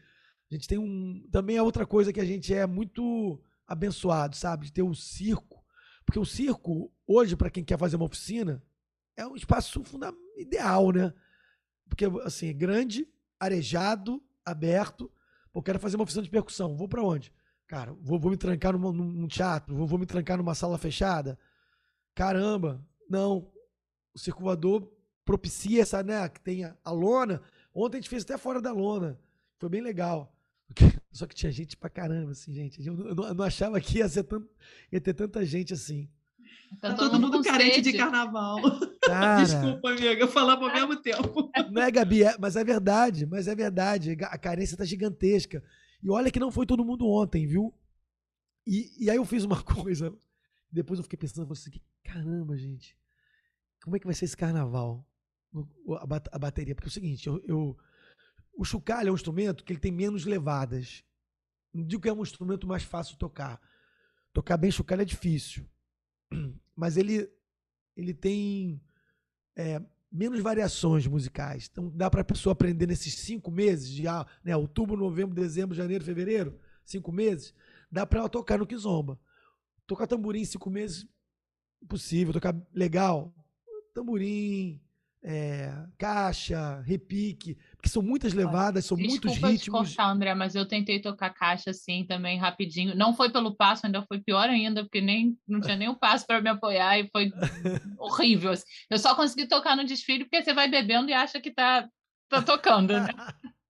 [0.50, 4.66] a gente tem um também é outra coisa que a gente é muito abençoado, sabe?
[4.66, 5.64] De ter um circo.
[6.06, 8.62] Porque o circo, hoje, para quem quer fazer uma oficina,
[9.16, 9.82] é um espaço
[10.38, 11.14] ideal, né?
[11.88, 13.08] Porque, assim, é grande,
[13.40, 15.10] arejado, aberto.
[15.54, 16.76] Pô, quero fazer uma oficina de percussão.
[16.76, 17.34] Vou para onde?
[17.68, 21.40] Cara, vou, vou me trancar numa, num teatro, vou, vou me trancar numa sala fechada.
[22.14, 23.50] Caramba, não.
[24.14, 24.92] O circulador
[25.26, 26.28] propicia essa, né?
[26.30, 27.42] Que tenha a lona.
[27.74, 29.20] Ontem a gente fez até fora da lona.
[29.60, 30.34] Foi bem legal.
[31.12, 32.86] Só que tinha gente pra caramba, assim, gente.
[32.86, 34.50] Eu não, eu não achava que ia, tanto,
[34.92, 36.10] ia ter tanta gente assim.
[36.80, 37.92] Tá, tá todo, mundo carente sede.
[37.92, 38.58] de carnaval.
[39.04, 41.50] Cara, Desculpa, amiga, eu falava ao mesmo tempo.
[41.72, 44.18] Não é, Gabi, é, mas é verdade, mas é verdade.
[44.22, 45.64] A carência tá gigantesca.
[46.02, 47.74] E olha que não foi todo mundo ontem, viu?
[48.66, 50.14] E, e aí eu fiz uma coisa.
[50.72, 51.72] Depois eu fiquei pensando, assim,
[52.04, 52.96] caramba, gente,
[53.84, 55.06] como é que vai ser esse carnaval?
[56.32, 56.76] A, bateria.
[56.76, 57.78] Porque é o seguinte, eu, eu
[58.58, 61.04] o chocalho é um instrumento que ele tem menos levadas.
[61.74, 63.62] Não digo que é um instrumento mais fácil de tocar.
[64.34, 65.66] Tocar bem chocalho é difícil.
[66.76, 67.30] Mas ele,
[67.96, 68.82] ele tem
[69.56, 69.82] é,
[70.12, 71.70] menos variações musicais.
[71.72, 75.76] Então dá para a pessoa aprender nesses cinco meses, de ah, né, outubro, novembro, dezembro,
[75.76, 77.54] janeiro, fevereiro, cinco meses,
[77.90, 79.20] dá para ela tocar no Kizomba.
[79.88, 81.08] Tocar tamborim em cinco meses,
[81.82, 82.34] impossível.
[82.34, 83.34] Tocar legal,
[83.94, 84.82] tamborim,
[85.24, 89.90] é, caixa, repique, porque são muitas levadas, são Desculpa muitos ritmos.
[89.90, 92.96] Te cortar, André, mas eu tentei tocar caixa assim também rapidinho.
[92.96, 96.26] Não foi pelo passo, ainda foi pior ainda, porque nem não tinha nem o passo
[96.26, 97.32] para me apoiar e foi
[98.00, 98.52] horrível.
[98.52, 98.66] Assim.
[98.90, 101.88] Eu só consegui tocar no desfile porque você vai bebendo e acha que tá,
[102.28, 103.08] tá tocando, né?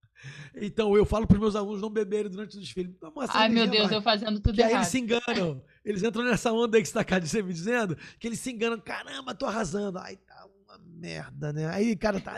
[0.54, 2.94] Então, eu falo para os meus alunos não beberem durante o desfile.
[3.30, 4.72] Ai, meu Deus, eu fazendo tudo que errado.
[4.72, 5.64] aí eles se enganam.
[5.84, 8.78] Eles entram nessa onda aí que você está me dizendo, que eles se enganam.
[8.78, 9.98] Caramba, tô arrasando.
[9.98, 11.68] Ai, tá uma merda, né?
[11.68, 12.36] Aí o cara tá...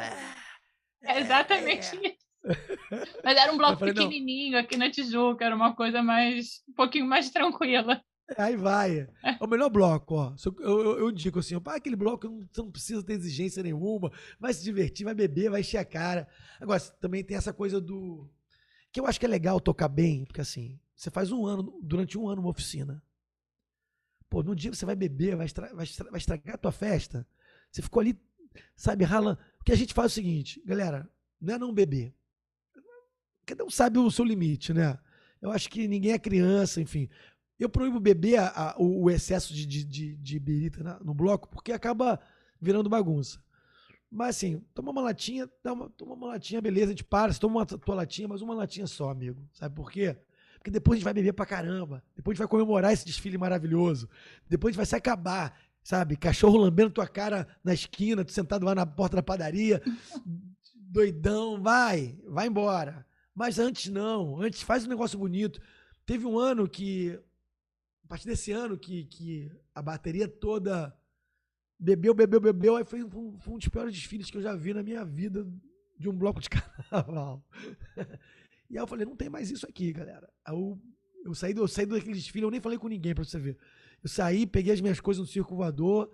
[1.02, 2.08] É, exatamente é.
[2.08, 2.24] isso.
[3.22, 4.60] Mas era um bloco falei, pequenininho não.
[4.60, 6.62] aqui na Tijuca, era uma coisa mais...
[6.68, 8.02] um pouquinho mais tranquila.
[8.38, 9.06] Aí vai.
[9.22, 10.34] É o melhor bloco, ó.
[10.60, 14.10] Eu, eu, eu digo assim, pá, aquele bloco não, você não precisa ter exigência nenhuma,
[14.40, 16.26] vai se divertir, vai beber, vai encher a cara.
[16.58, 18.28] Agora, também tem essa coisa do.
[18.90, 22.16] Que eu acho que é legal tocar bem, porque assim, você faz um ano, durante
[22.16, 23.02] um ano, uma oficina.
[24.30, 27.26] Pô, no dia você vai beber, vai, estra vai, estra vai estragar a tua festa.
[27.74, 28.16] Você ficou ali,
[28.76, 29.36] sabe, ralando.
[29.60, 31.10] O que a gente faz é o seguinte, galera,
[31.40, 32.14] não é não beber.
[33.44, 34.96] Cada um sabe o seu limite, né?
[35.42, 37.08] Eu acho que ninguém é criança, enfim.
[37.58, 41.72] Eu proíbo beber a, a, o, excesso de, de, de, de na, no bloco, porque
[41.72, 42.20] acaba
[42.60, 43.42] virando bagunça.
[44.08, 47.56] Mas assim, toma uma latinha, uma, toma uma latinha, beleza, a gente para, você toma
[47.56, 49.48] uma tua latinha, mas uma latinha só, amigo.
[49.52, 50.16] Sabe por quê?
[50.58, 52.04] Porque depois a gente vai beber pra caramba.
[52.14, 54.08] Depois a gente vai comemorar esse desfile maravilhoso.
[54.48, 56.16] Depois a gente vai se acabar, sabe?
[56.16, 59.82] Cachorro lambendo tua cara na esquina, tu sentado lá na porta da padaria,
[60.74, 63.06] doidão, vai, vai embora.
[63.34, 65.60] Mas antes não, antes faz um negócio bonito.
[66.06, 67.20] Teve um ano que
[68.04, 70.96] a partir desse ano que, que a bateria toda
[71.78, 74.72] bebeu, bebeu, bebeu, aí foi, um, foi um dos piores desfiles que eu já vi
[74.72, 75.46] na minha vida
[75.98, 77.44] de um bloco de carnaval.
[78.70, 80.30] e aí eu falei, não tem mais isso aqui, galera.
[80.44, 80.80] Aí eu,
[81.24, 83.58] eu saí, eu saí daquele desfile, eu nem falei com ninguém pra você ver.
[84.04, 86.10] Eu saí, peguei as minhas coisas no circo voador,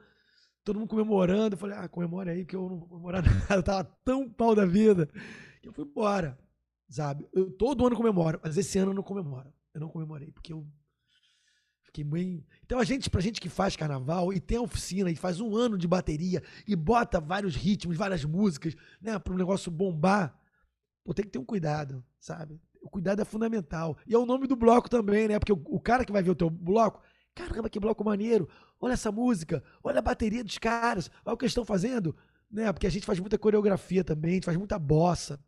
[0.64, 1.55] todo mundo comemorando.
[1.55, 3.55] Eu falei, ah, comemore aí, que eu não comemorar nada.
[3.57, 5.09] Eu tava tão pau da vida
[5.61, 6.38] que eu fui embora,
[6.88, 7.28] sabe?
[7.32, 9.53] Eu todo ano comemoro, mas esse ano eu não comemoro.
[9.74, 10.66] Eu não comemorei, porque eu
[11.91, 12.47] Fiquei bem.
[12.64, 15.57] Então a gente, pra gente que faz carnaval e tem a oficina e faz um
[15.57, 20.38] ano de bateria e bota vários ritmos, várias músicas, né, para um negócio bombar,
[21.03, 22.61] pô, tem que ter um cuidado, sabe?
[22.80, 23.99] O cuidado é fundamental.
[24.07, 25.38] E é o nome do bloco também, né?
[25.41, 27.03] Porque o, o cara que vai ver o teu bloco,
[27.49, 28.49] caramba, que bloco maneiro.
[28.80, 32.16] Olha essa música, olha a bateria dos caras, olha o que eles estão fazendo,
[32.51, 32.72] né?
[32.72, 35.38] Porque a gente faz muita coreografia também, a gente faz muita bossa,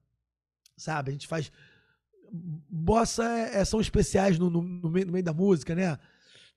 [0.76, 1.10] sabe?
[1.10, 1.50] A gente faz
[2.32, 5.98] bossa é, é, são especiais no, no, no, meio, no meio da música, né?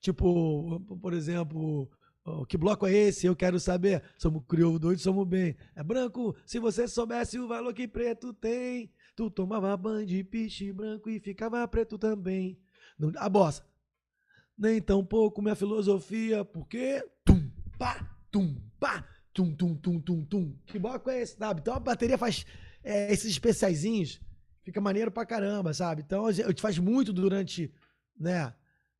[0.00, 1.90] Tipo, por exemplo,
[2.48, 3.26] que bloco é esse?
[3.26, 4.02] Eu quero saber.
[4.18, 5.56] Somos crioulo doido, somos bem.
[5.74, 8.90] É branco, se você soubesse o valor que preto tem.
[9.14, 12.58] Tu tomava banho de piche branco e ficava preto também.
[13.16, 13.64] A bossa.
[14.56, 17.04] Nem tão pouco minha filosofia, porque.
[17.24, 20.56] Tum, pá, tum, pá, tum, tum, tum, tum, tum.
[20.66, 21.60] Que bloco é esse, sabe?
[21.60, 22.46] Então a bateria faz
[22.82, 24.20] é, esses especiaizinhos.
[24.62, 26.02] Fica maneiro pra caramba, sabe?
[26.02, 27.72] Então a gente faz muito durante,
[28.18, 28.52] né?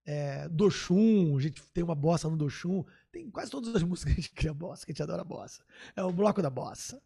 [0.07, 2.85] é, Doxum, a gente tem uma bossa no Doxum.
[3.11, 5.63] Tem quase todas as músicas que a gente cria bossa, que a gente adora bossa.
[5.97, 7.03] É o bloco da bossa.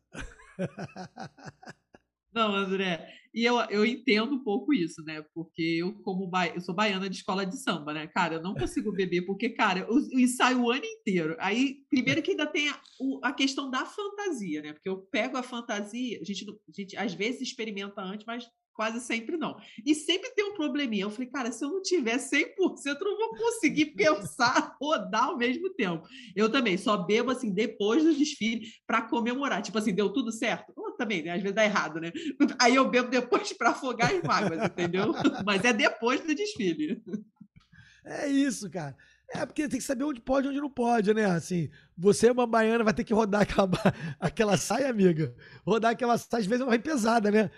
[2.32, 5.24] Não, André, e eu, eu entendo um pouco isso, né?
[5.34, 6.48] Porque eu, como ba...
[6.48, 8.06] eu sou baiana de escola de samba, né?
[8.08, 11.36] Cara, eu não consigo beber, porque, cara, eu, eu ensaio o ano inteiro.
[11.38, 12.80] Aí, primeiro que ainda tem a,
[13.22, 14.72] a, questão da fantasia, né?
[14.72, 18.48] Porque eu pego a fantasia, a gente, a gente às vezes experimenta antes, mas
[18.80, 19.58] quase sempre não.
[19.84, 21.02] E sempre tem um probleminha.
[21.02, 22.46] Eu falei, cara, se eu não tiver 100%,
[22.86, 26.08] eu não vou conseguir pensar, rodar ao mesmo tempo.
[26.34, 29.60] Eu também só bebo assim depois do desfile para comemorar.
[29.60, 30.72] Tipo assim, deu tudo certo?
[30.74, 31.32] Eu também, né?
[31.32, 32.10] Às vezes dá errado, né?
[32.58, 35.12] Aí eu bebo depois para afogar as mágoas, entendeu?
[35.44, 37.02] Mas é depois do desfile.
[38.02, 38.96] É isso, cara.
[39.32, 41.26] É, porque tem que saber onde pode e onde não pode, né?
[41.26, 43.68] Assim, você é uma baiana, vai ter que rodar aquela,
[44.18, 45.34] aquela saia, amiga.
[45.64, 47.50] Rodar aquela saia, às vezes vai pesada, né?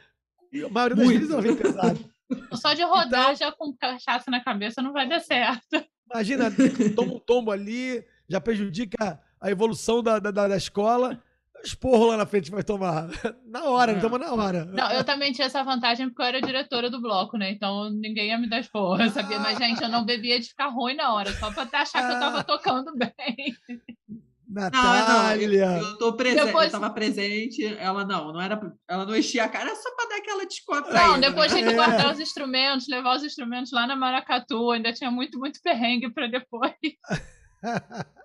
[0.55, 1.99] A maioria das vezes ela vem pesada.
[2.55, 5.85] Só de rodar então, já com cachaça na cabeça não vai dar certo.
[6.11, 6.51] Imagina,
[6.95, 11.23] toma um tombo ali, já prejudica a evolução da, da, da escola.
[11.65, 13.09] Esporro lá na frente vai tomar.
[13.47, 14.65] Na hora, não toma na hora.
[14.65, 17.53] Não, eu também tinha essa vantagem porque eu era diretora do bloco, né?
[17.53, 19.39] Então ninguém ia me dar esporro, sabia?
[19.39, 22.19] Mas, gente, eu não bebia de ficar ruim na hora, só pra achar que eu
[22.21, 23.57] tava tocando bem.
[24.53, 25.67] Natália.
[25.67, 26.67] Não, não, eu, eu tô presente, depois...
[26.67, 30.11] eu tava presente, ela não, não era, ela não enchia a cara, era só para
[30.11, 31.09] dar aquela descontraída.
[31.09, 32.13] Não, depois tinha que guardar é.
[32.13, 36.75] os instrumentos, levar os instrumentos lá na Maracatu, ainda tinha muito, muito perrengue para depois.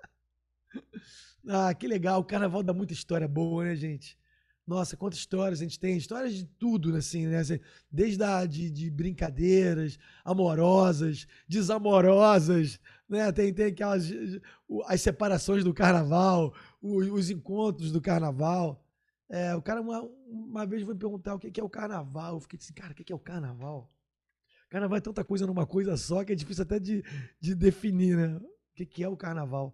[1.50, 2.20] Ah, que legal.
[2.20, 4.18] O carnaval dá muita história boa, né, gente?
[4.68, 5.96] Nossa, quantas histórias a gente tem.
[5.96, 7.38] Histórias de tudo, assim, né?
[7.38, 7.58] Assim,
[7.90, 12.78] Desde a, de, de brincadeiras, amorosas, desamorosas,
[13.10, 13.32] né?
[13.32, 14.10] Tem, tem aquelas...
[14.68, 18.84] o- As separações do carnaval, o- os encontros do carnaval.
[19.30, 22.36] É, o cara uma, uma vez foi perguntar o que é o carnaval.
[22.36, 23.92] Eu fiquei assim, cara, o que que é o carnaval?
[24.70, 27.04] Carnaval é tanta coisa numa coisa só que é difícil até de,
[27.40, 28.36] de definir, né?
[28.38, 29.74] O que que é o carnaval?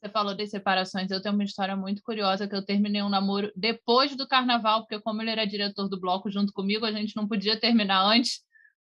[0.00, 1.10] Você falou das separações.
[1.10, 4.98] Eu tenho uma história muito curiosa que eu terminei um namoro depois do carnaval, porque
[5.00, 8.40] como ele era diretor do bloco junto comigo, a gente não podia terminar antes,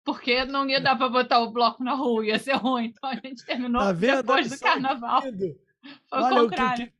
[0.07, 2.85] porque não ia dar para botar o bloco na rua, ia ser ruim.
[2.95, 5.21] Então a gente terminou Tá depois do carnaval.
[5.21, 5.33] Foi
[6.11, 6.91] Olha, o o que- contrário.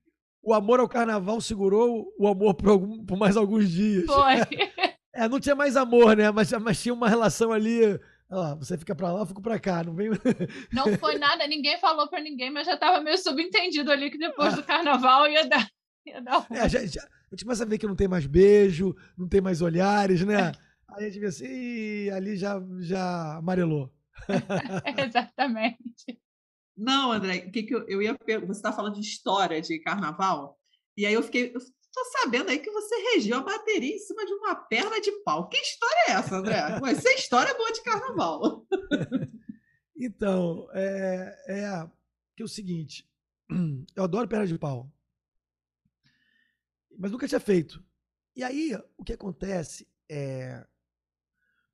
[0.44, 4.06] o amor ao carnaval segurou o amor por, algum- por mais alguns dias.
[4.06, 4.36] Foi.
[5.20, 6.30] É, não tinha mais amor, né?
[6.30, 7.80] Mas, mas tinha uma relação ali.
[8.60, 9.84] Você fica pra lá, eu fico pra cá.
[9.84, 10.10] Não vem.
[10.72, 14.54] Não foi nada, ninguém falou para ninguém, mas já estava meio subentendido ali que depois
[14.54, 15.68] do carnaval ia dar,
[16.06, 16.46] ia dar.
[16.52, 19.42] É, já, já- a gente começa a ver que não tem mais beijo, não tem
[19.42, 20.52] mais olhares, né?
[20.90, 23.94] Aí a gente vê assim, "Ih, ali já, já amarelou.
[25.08, 26.22] Exatamente.
[26.76, 28.54] Não, André, o que, que eu, eu ia perguntar?
[28.54, 30.58] Você está falando de história de carnaval,
[30.96, 31.52] e aí eu fiquei.
[31.54, 35.12] Eu tô sabendo aí que você regiu a bateria em cima de uma perna de
[35.24, 35.50] pau.
[35.50, 36.80] Que história é essa, André?
[36.80, 38.66] Vai ser história boa de carnaval.
[40.00, 41.90] Então, é, é
[42.36, 43.10] que é o seguinte,
[43.96, 44.92] eu adoro perna de pau,
[46.96, 47.84] mas nunca tinha feito.
[48.36, 50.64] E aí, o que acontece é,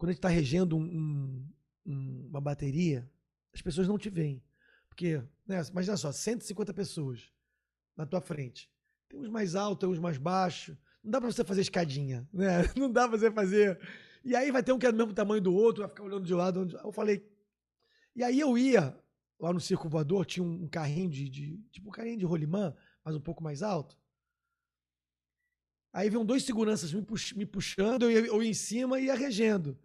[0.04, 1.50] quando a gente está regendo um- um-
[1.86, 3.10] um- uma bateria,
[3.54, 4.44] as pessoas não te veem.
[4.90, 7.32] Porque, né, imagina só, 150 pessoas
[7.96, 8.70] na tua frente.
[9.08, 10.76] Tem uns mais altos, tem uns mais baixos.
[11.02, 12.64] Não dá pra você fazer escadinha, né?
[12.76, 13.80] Não dá pra você fazer.
[14.26, 16.26] E aí vai ter um que é do mesmo tamanho do outro, vai ficar olhando
[16.26, 16.68] de lado.
[16.84, 17.26] Eu falei.
[18.14, 18.94] E aí eu ia
[19.40, 22.76] lá no Circo Voador, tinha um um carrinho de, de- Tipo um carrinho de rolimã,
[23.06, 23.98] mas um pouco mais alto.
[25.94, 29.06] Aí vinham dois seguranças me, pux- me puxando, eu ia, eu ia em cima e
[29.06, 29.80] ia regendo.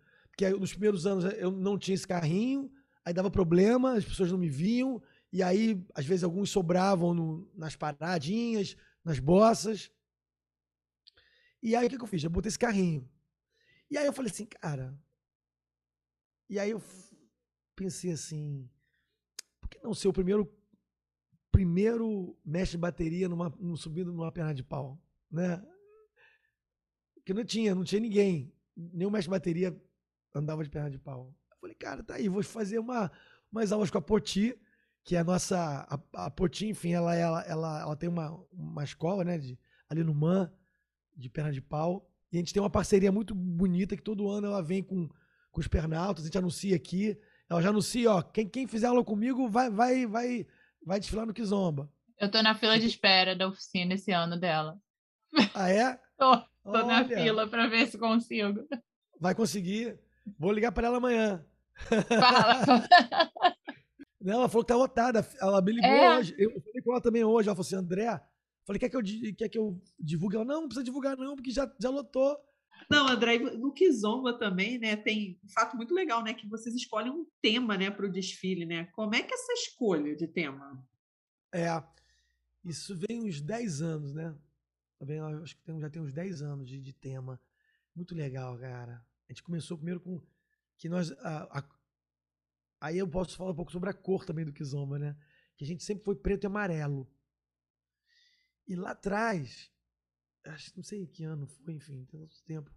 [0.45, 2.70] Aí, nos primeiros anos eu não tinha esse carrinho,
[3.05, 7.51] aí dava problema, as pessoas não me viam, e aí, às vezes, alguns sobravam no-
[7.55, 9.91] nas paradinhas, nas bossas.
[11.62, 12.22] E aí, o que, que eu fiz?
[12.24, 13.09] Eu botei esse carrinho.
[13.91, 14.97] E aí eu falei assim, cara.
[16.49, 16.82] E aí eu
[17.74, 18.68] pensei assim,
[19.61, 20.53] por que não ser o primeiro
[21.51, 25.61] primeiro mestre de bateria numa, num- subindo numa perna de pau, né?
[27.14, 28.53] Porque não tinha, não tinha ninguém.
[28.76, 29.82] Nenhum mestre de bateria
[30.34, 31.34] andava de perna de pau.
[31.50, 33.10] Eu falei, cara, tá aí, vou fazer uma,
[33.50, 34.54] umas aulas com a Poti,
[35.04, 35.86] que é a nossa.
[35.88, 39.38] A, a Poti, enfim, ela, ela, ela, ela tem uma, uma escola, né?
[39.38, 39.58] De,
[39.88, 40.52] ali no MAN,
[41.16, 42.08] de perna de pau.
[42.30, 45.08] E a gente tem uma parceria muito bonita que todo ano ela vem com,
[45.50, 47.18] com os pernaltos, a gente anuncia aqui.
[47.48, 50.46] Ela já anuncia, ó, quem, quem fizer aula comigo vai, vai, vai,
[50.84, 51.90] vai desfilar no Kizomba.
[52.18, 54.78] Eu tô na fila de espera da oficina esse ano dela.
[55.54, 55.98] Ah, é?
[56.18, 58.66] Tô, tô na fila para ver se consigo.
[59.20, 59.96] Vai conseguir.
[60.38, 61.44] Vou ligar para ela amanhã.
[61.76, 62.88] Fala.
[64.24, 65.26] Ela falou que tá lotada.
[65.40, 66.18] Ela me ligou É.
[66.18, 66.34] hoje.
[66.36, 67.48] Eu falei com ela também hoje.
[67.48, 68.20] Ela falou assim, André,
[68.66, 69.02] falei, quer que eu,
[69.36, 70.36] quer que eu divulgue?
[70.36, 72.36] Ela, não, não precisa divulgar não, porque já, já lotou.
[72.90, 77.10] Não, André, no Kizomba também, né, tem um fato muito legal, né, que vocês escolhem
[77.10, 78.84] um tema, né, para o desfile, né?
[78.92, 80.84] Como é que é essa escolha de tema?
[81.54, 81.82] É,
[82.64, 84.34] isso vem uns 10 anos, né?
[85.00, 87.40] Eu acho que tem- já tem uns 10 anos de, de tema.
[87.94, 89.02] Muito legal, cara.
[89.28, 90.20] A gente começou primeiro com
[90.76, 91.10] que nós.
[91.18, 91.78] a- a-
[92.80, 95.16] aí eu posso falar um pouco sobre a cor também do Kizomba, né?
[95.56, 97.10] Que a gente sempre foi preto e amarelo.
[98.66, 99.70] E lá atrás,
[100.46, 102.70] acho que não sei que ano foi, enfim, tem tanto tempo.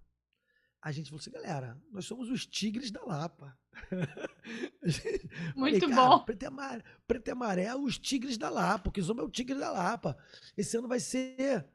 [0.81, 3.55] A gente falou assim, galera, nós somos os tigres da Lapa.
[4.83, 6.25] Gente- Muito Falei, bom.
[6.25, 8.89] Preto e, amarelo, preto e amarelo, os tigres da Lapa.
[8.89, 10.17] O Kizomba é o tigre da Lapa.
[10.57, 11.69] Esse ano vai ser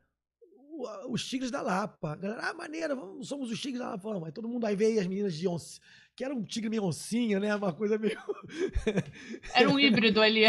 [1.08, 2.12] os tigres da Lapa.
[2.12, 4.26] A Galera, ah, maneira, somos os tigres da Lapa.
[4.26, 5.80] Aí todo mundo aí veio as meninas de onça,
[6.14, 7.54] que era um tigre meio oncinha, né?
[7.54, 8.18] Uma coisa meio.
[9.54, 10.44] Era um híbrido ali.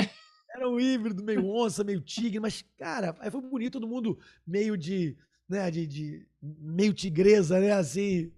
[0.49, 4.77] Era um híbrido, meio onça, meio tigre, mas, cara, aí foi bonito, todo mundo meio
[4.77, 5.17] de,
[5.47, 8.31] né, de, de meio tigresa, né, assim.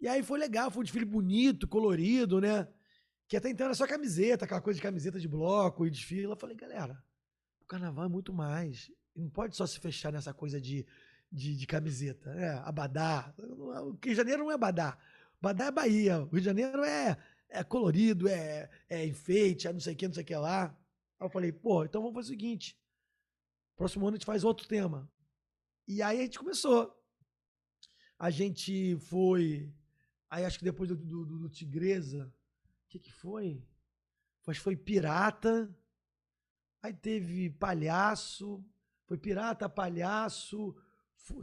[0.00, 2.68] E aí foi legal, foi um desfile bonito, colorido, né,
[3.28, 6.24] que até então era só camiseta, aquela coisa de camiseta de bloco e desfile.
[6.24, 7.02] Eu falei, galera,
[7.62, 10.86] o carnaval é muito mais, não pode só se fechar nessa coisa de,
[11.30, 13.34] de, de camiseta, né, abadá.
[13.38, 14.98] O Rio de Janeiro não é abadá,
[15.40, 17.16] abadá é Bahia, o Rio de Janeiro é,
[17.48, 20.76] é colorido, é, é enfeite, é não sei o que, não sei o que lá.
[21.20, 22.78] Aí eu falei, pô, então vamos fazer o seguinte.
[23.76, 25.10] Próximo ano a gente faz outro tema.
[25.86, 26.94] E aí a gente começou.
[28.18, 29.72] A gente foi.
[30.30, 32.26] Aí acho que depois do, do, do- Tigresa.
[32.86, 33.64] O que, que foi?
[34.44, 35.74] Que foi Pirata.
[36.82, 38.64] Aí teve palhaço,
[39.12, 40.74] foi pirata, palhaço,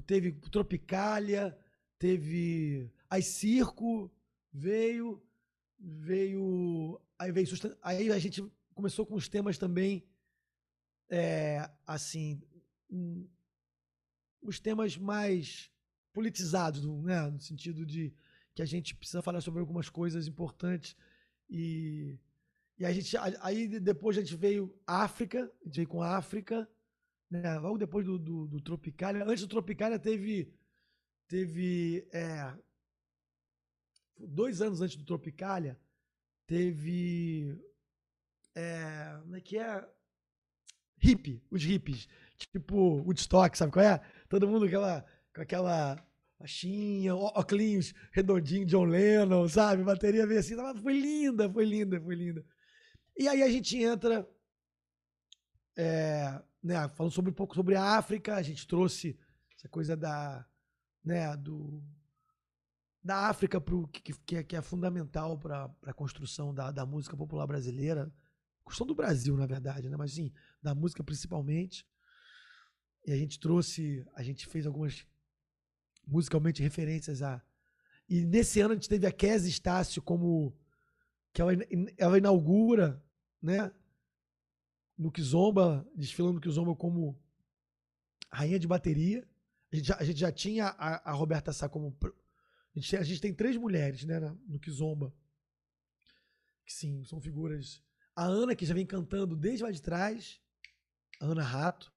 [0.07, 1.55] teve Tropicália,
[1.99, 4.11] teve aí circo,
[4.51, 5.21] veio,
[5.77, 7.47] veio, aí veio
[7.83, 8.43] aí a gente
[8.73, 10.03] começou com os temas também,
[11.11, 12.41] é, assim,
[12.89, 13.27] hum,
[14.41, 15.69] os temas mais
[16.11, 18.11] politizados, né, no sentido de
[18.55, 20.95] que a gente precisa falar sobre algumas coisas importantes
[21.47, 22.17] e
[22.79, 26.67] e a gente aí de- depois a gente veio África, a gente veio com África,
[27.29, 27.57] né?
[27.59, 29.23] Logo depois do, do, do Tropicália.
[29.23, 30.53] Antes do Tropicália teve.
[31.27, 32.07] Teve.
[32.11, 32.53] é,
[34.17, 35.79] dois anos antes do Tropicália,
[36.45, 37.57] teve.
[38.55, 39.87] É, como é que é?
[41.01, 42.07] Hippie, os hippies.
[42.37, 44.01] Tipo Woodstock, sabe qual é?
[44.27, 46.05] Todo mundo aquela, com aquela
[46.39, 49.83] baixinha, óculos redondinho, John Lennon, sabe?
[49.83, 50.55] Bateria veio assim.
[50.81, 52.45] Foi linda, foi linda, foi linda.
[53.17, 54.27] E aí a gente entra
[55.77, 59.17] é, né, falando sobre um pouco sobre a África, a gente trouxe
[59.55, 60.45] essa coisa da,
[61.03, 61.83] né, do,
[63.03, 67.15] da África pro, que, que, é, que é fundamental para a construção da, da música
[67.15, 68.11] popular brasileira,
[68.63, 70.31] construção do Brasil, na verdade, né, mas sim,
[70.61, 71.87] da música principalmente.
[73.05, 75.05] E a gente trouxe, a gente fez algumas
[76.05, 77.41] musicalmente referências a.
[78.07, 80.55] E nesse ano a gente teve a Kézia Estácio como.
[81.33, 81.51] que ela,
[81.97, 83.01] ela inaugura,
[83.41, 83.71] né?
[84.99, 87.17] No Kizomba, desfilando no Kizomba como
[88.29, 89.25] rainha de bateria.
[89.71, 91.97] A gente já, a gente já tinha a, a Roberta Sá como.
[92.03, 95.13] A gente, a gente tem três mulheres né, no Kizomba.
[96.65, 97.81] Que sim, são figuras.
[98.13, 100.41] A Ana, que já vem cantando desde lá de trás.
[101.21, 101.91] A Ana Rato,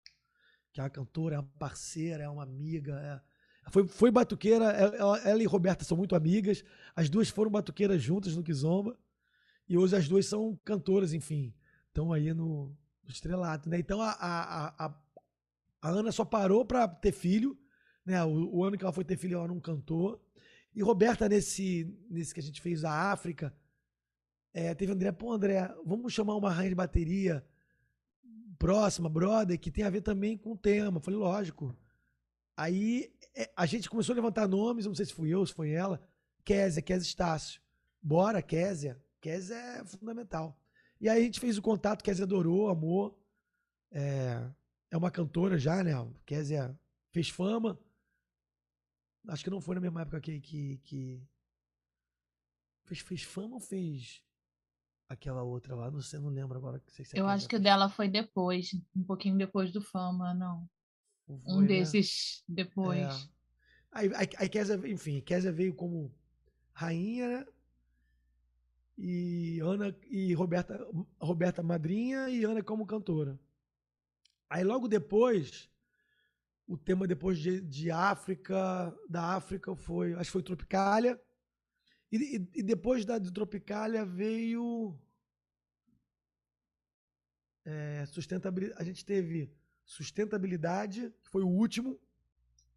[0.73, 2.95] que é uma cantora, é uma parceira, é uma amiga.
[3.01, 6.65] é- Foi, foi batuqueira, ela- ela e Roberta são muito amigas.
[6.95, 8.97] As duas foram batuqueiras juntas no Kizomba.
[9.69, 11.53] E hoje as duas são cantoras, enfim.
[11.89, 13.79] Estão aí no, no estrelato, né?
[13.79, 15.03] Então a, a, a, a-
[15.91, 17.59] Ana só parou para ter filho,
[18.05, 18.23] né?
[18.25, 20.25] O, o ano que ela foi ter filho ela não cantou.
[20.75, 23.55] E Roberta nesse nesse que a gente fez a África,
[24.55, 27.45] é, teve André, pô André, vamos chamar uma rainha de bateria
[28.59, 30.99] próxima, brother, que tem a ver também com o tema.
[30.99, 31.77] Eu falei, lógico.
[32.57, 35.71] Aí é, a gente começou a levantar nomes, não sei se fui eu, se foi
[35.71, 36.01] ela.
[36.45, 37.61] Késia, Késia Estácio.
[38.01, 39.03] Bora, Késia.
[39.21, 40.57] Késia é fundamental.
[41.03, 43.21] E aí a gente fez o contato, Késia adorou, amou.
[43.91, 44.49] É,
[44.89, 45.93] é uma cantora já, né?
[46.25, 46.79] Késia
[47.11, 47.77] fez fama.
[49.27, 50.41] Acho que não foi na mesma época que.
[50.41, 51.23] que, que...
[52.85, 54.23] Fez, fez fama ou fez
[55.09, 55.91] aquela outra lá?
[55.91, 56.79] Não sei, não lembro agora.
[56.79, 59.83] Não sei se a Eu acho que o dela foi depois, um pouquinho depois do
[59.83, 60.71] Fama, não.
[61.27, 61.67] Não Um foi, né?
[61.67, 63.01] desses depois.
[63.01, 63.29] É.
[63.91, 66.15] Aí, aí, aí Kézia, enfim, Kézia veio como
[66.73, 67.47] rainha, né?
[68.97, 70.79] E Ana e Roberta,
[71.21, 73.39] Roberta madrinha e Ana como cantora.
[74.49, 75.71] Aí logo depois,
[76.67, 81.21] o tema depois de, de África, da África foi, acho que foi Tropicália.
[82.11, 84.95] E, e- e depois da de Tropicália veio
[87.65, 88.81] é, sustentabilidade.
[88.81, 89.51] A gente teve
[89.85, 91.99] sustentabilidade, que foi o último.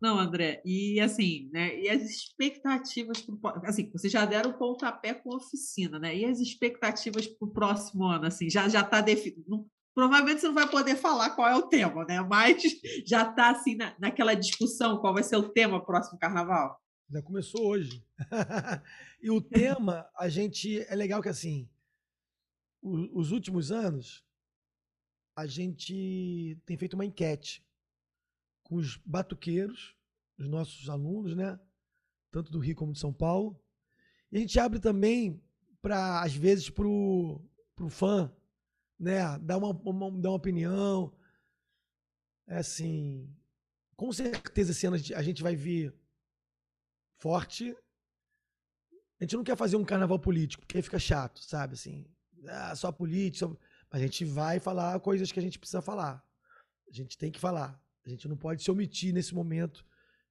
[0.01, 1.79] Não, André, e assim, né?
[1.79, 6.15] E as expectativas pro, assim, vocês já deram o pontapé com a oficina, né?
[6.15, 9.65] E as expectativas para o próximo ano, assim, já já está definido.
[9.93, 12.21] Provavelmente você não vai poder falar qual é o tema, né?
[12.21, 12.61] Mas
[13.07, 16.77] já está assim na, naquela discussão qual vai ser o tema próximo carnaval.
[17.09, 18.03] Já começou hoje.
[19.21, 20.81] e o tema, a gente.
[20.89, 21.69] É legal que assim.
[22.83, 24.25] os últimos anos,
[25.37, 27.65] a gente tem feito uma enquete
[28.65, 29.95] com os batuqueiros,
[30.37, 31.57] os nossos alunos, né?
[32.31, 33.57] Tanto do Rio como de São Paulo.
[34.31, 35.41] E a gente abre também
[35.81, 37.41] para, às vezes, para o
[37.89, 38.35] fã,
[38.99, 39.37] né?
[39.39, 41.15] Dar uma, uma- dar uma opinião.
[42.47, 43.33] É assim.
[43.95, 45.93] Com certeza esse ano a gente- vai vir
[47.17, 47.71] forte.
[49.19, 51.75] A gente não quer fazer um carnaval político, porque aí fica chato, sabe?
[51.75, 52.05] Assim,
[52.49, 53.47] ah, só política.
[53.47, 53.57] só-
[53.91, 56.21] A gente vai falar coisas que a gente precisa falar.
[56.89, 57.79] A gente tem que falar.
[58.05, 59.85] A gente não pode se omitir nesse momento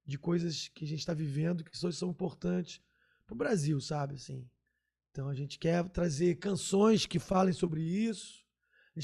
[0.05, 2.81] de coisas que a gente está vivendo que são, são importantes
[3.25, 4.15] para o Brasil, sabe?
[4.15, 4.47] Assim.
[5.11, 8.45] Então a gente quer trazer canções que falem sobre isso.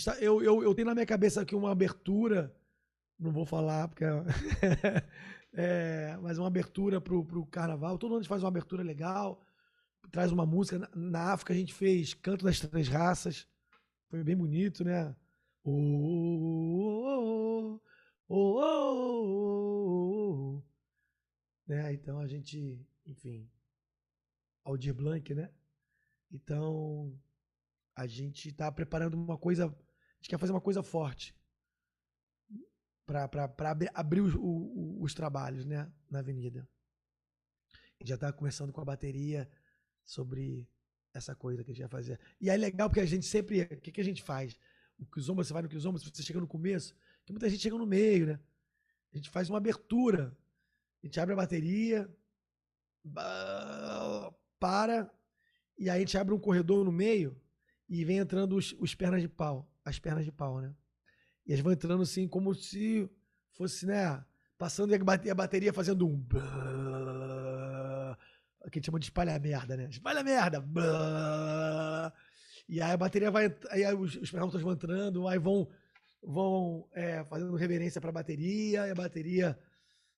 [0.05, 2.55] Tá- eu, eu, eu tenho na minha cabeça aqui uma abertura,
[3.19, 5.03] não vou falar porque é,
[5.53, 7.97] é, mas uma abertura pro, pro carnaval.
[7.97, 9.43] Todo mundo faz uma abertura legal,
[10.11, 10.79] traz uma música.
[10.79, 13.47] Na, na África a gente fez Canto das Três Raças,
[14.09, 15.15] foi bem bonito, né?
[15.63, 17.79] Oh, oh, oh,
[18.33, 18.59] oh,
[19.23, 20.21] oh,
[20.57, 20.63] oh.
[21.67, 21.93] Né?
[21.93, 23.49] Então a gente, enfim,
[24.63, 25.51] Aldir Blanc, né?
[26.31, 27.17] Então
[27.95, 29.75] a gente está preparando uma coisa
[30.21, 31.35] gente quer fazer uma coisa forte
[33.05, 33.27] para
[33.93, 36.69] abrir os, os, os, trabalhos né, na avenida.
[37.73, 39.49] A gente já está conversando com a bateria
[40.05, 40.69] sobre
[41.13, 42.19] essa coisa que a gente vai fazer.
[42.39, 43.63] E é legal porque a gente sempre.
[43.63, 44.57] O que, que a gente faz?
[44.97, 46.95] O Kizomba, você vai no Kizomba, você chega no começo,
[47.25, 48.39] que muita gente chega no meio, né?
[49.13, 50.35] A gente faz uma abertura.
[51.03, 52.09] A gente abre a bateria,
[54.59, 55.11] para,
[55.77, 57.35] e aí a gente abre um corredor no meio
[57.89, 59.67] e vem entrando os, os pernas de pau.
[59.83, 60.73] As pernas de pau, né?
[61.45, 63.09] E eles vão entrando assim, como se
[63.53, 64.23] fosse, né?
[64.57, 66.23] Passando e a bateria fazendo um.
[66.23, 66.37] Que
[68.63, 69.87] a gente chama de espalha merda, né?
[69.89, 70.63] Espalha merda!
[72.69, 73.53] E aí a bateria vai.
[73.71, 75.67] Aí os, os pernaltas vão entrando, aí vão,
[76.21, 79.59] vão é, fazendo reverência pra bateria, e a bateria.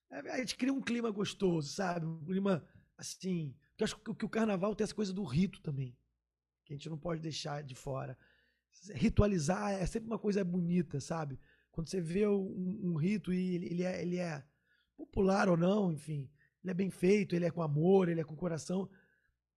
[0.10, 2.06] A gente cria um clima gostoso, sabe?
[2.06, 2.64] Um clima
[2.97, 3.56] assim.
[3.78, 5.97] Eu acho que o carnaval tem essa coisa do rito também.
[6.64, 8.18] Que a gente não pode deixar de fora
[8.93, 11.39] ritualizar é sempre uma coisa bonita, sabe?
[11.72, 14.43] Quando você vê um, um rito e ele, é, ele é
[14.95, 16.30] popular ou não, enfim,
[16.64, 18.89] ele é bem feito, ele é com amor, ele é com coração,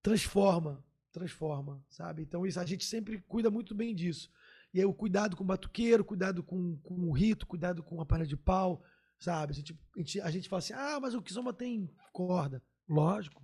[0.03, 2.23] transforma, transforma, sabe?
[2.23, 4.31] Então isso a gente sempre cuida muito bem disso.
[4.77, 8.07] E aí o cuidado com o batuqueiro, cuidado com, com o rito, cuidado com a
[8.07, 8.83] palha de pau,
[9.19, 9.53] sabe?
[9.53, 12.63] A gente, a gente, a gente fala assim, ah, mas o Kizomba tem corda.
[12.89, 13.43] Lógico,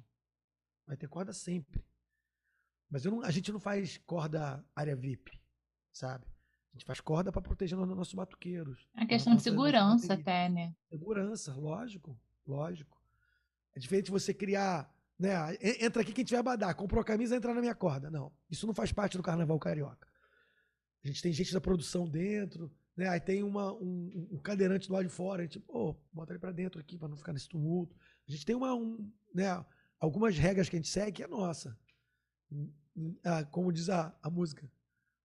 [0.87, 1.83] vai ter corda sempre.
[2.91, 5.43] Mas não, a gente não faz corda área VIP
[5.93, 6.27] sabe?
[6.71, 8.89] A gente faz corda para proteger os nossos batuqueiros.
[8.97, 10.75] É questão de segurança até, né?
[10.89, 13.01] Segurança, lógico, lógico.
[13.75, 15.35] É diferente você criar, né?
[15.81, 18.11] Entra aqui quem tiver badar, comprou a camisa, entra na minha corda.
[18.11, 20.12] Não, isso não faz parte do carnaval carioca.
[21.05, 23.09] A gente tem gente da produção dentro, né?
[23.09, 26.39] Aí tem uma, um, um cadeirante do lado de fora, a gente, pô, bota ele
[26.39, 27.97] para dentro aqui para não ficar nesse tumulto.
[28.29, 29.65] A gente tem uma, um, né?
[29.99, 31.77] Algumas regras que a gente segue que é nossa.
[32.51, 34.71] Hum, hum, ah, como diz a, a música,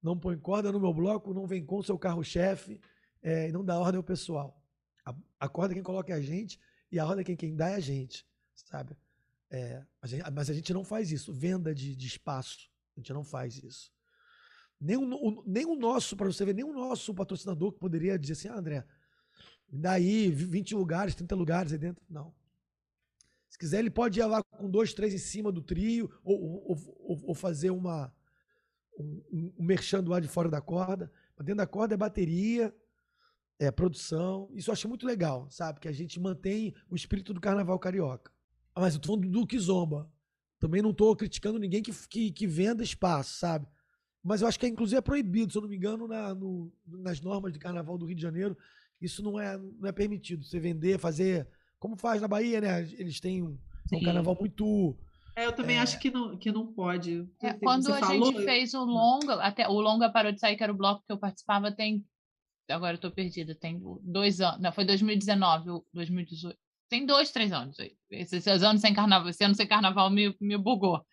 [0.02, 2.80] não põe corda no meu bloco, não vem com seu carro-chefe
[3.22, 4.60] é, e não dá ordem ao pessoal.
[5.06, 6.60] A, a, corda quem coloca é a gente
[6.92, 8.26] e a ordem quem, quem dá é a gente,
[8.56, 8.96] sabe?
[9.50, 9.84] É,
[10.34, 11.34] mas a gente não faz isso.
[11.34, 13.92] Venda de, de espaço, a gente não faz isso.
[14.80, 18.34] Nem o, nem o nosso, para você ver, nem o nosso patrocinador que poderia dizer
[18.34, 18.86] assim, ah, André,
[19.68, 22.04] daí 20 lugares, 30 lugares aí dentro.
[22.10, 22.34] Não.
[23.50, 26.96] Se quiser, ele pode ir lá com dois, três em cima do trio, ou, ou,
[27.00, 28.14] ou, ou fazer uma,
[29.00, 31.12] um, um merchan do lado de fora da corda.
[31.38, 32.74] Dentro da corda é bateria,
[33.60, 34.50] é produção.
[34.54, 35.80] Isso eu acho muito legal, sabe?
[35.80, 38.32] Que a gente mantém o espírito do carnaval carioca.
[38.76, 40.12] Ah, mas eu tô falando do Kizomba.
[40.60, 43.68] Também não tô criticando ninguém que, que, que, venda espaço, sabe?
[44.28, 46.70] Mas eu acho que é, inclusive é proibido, se eu não me engano, na, no,
[46.86, 48.58] nas normas de carnaval do Rio de Janeiro,
[49.02, 50.44] isso não é, não é permitido.
[50.44, 51.48] Você vender, fazer.
[51.80, 52.82] Como faz na Bahia, né?
[52.98, 53.58] Eles têm um,
[53.94, 54.98] um carnaval muito
[55.34, 55.80] é, eu também é...
[55.80, 57.30] acho que não, que não pode.
[57.44, 60.58] É, quando Você a falou, gente fez o longa, até o longa parou de sair,
[60.58, 62.04] que era o bloco que eu participava, tem.
[62.68, 64.60] Agora eu tô perdida, tem dois anos.
[64.60, 66.58] Não, foi 2019, 2018.
[66.90, 67.78] Tem dois, três anos.
[68.10, 71.06] Esses anos sem carnaval, esse ano sem carnaval me, me bugou.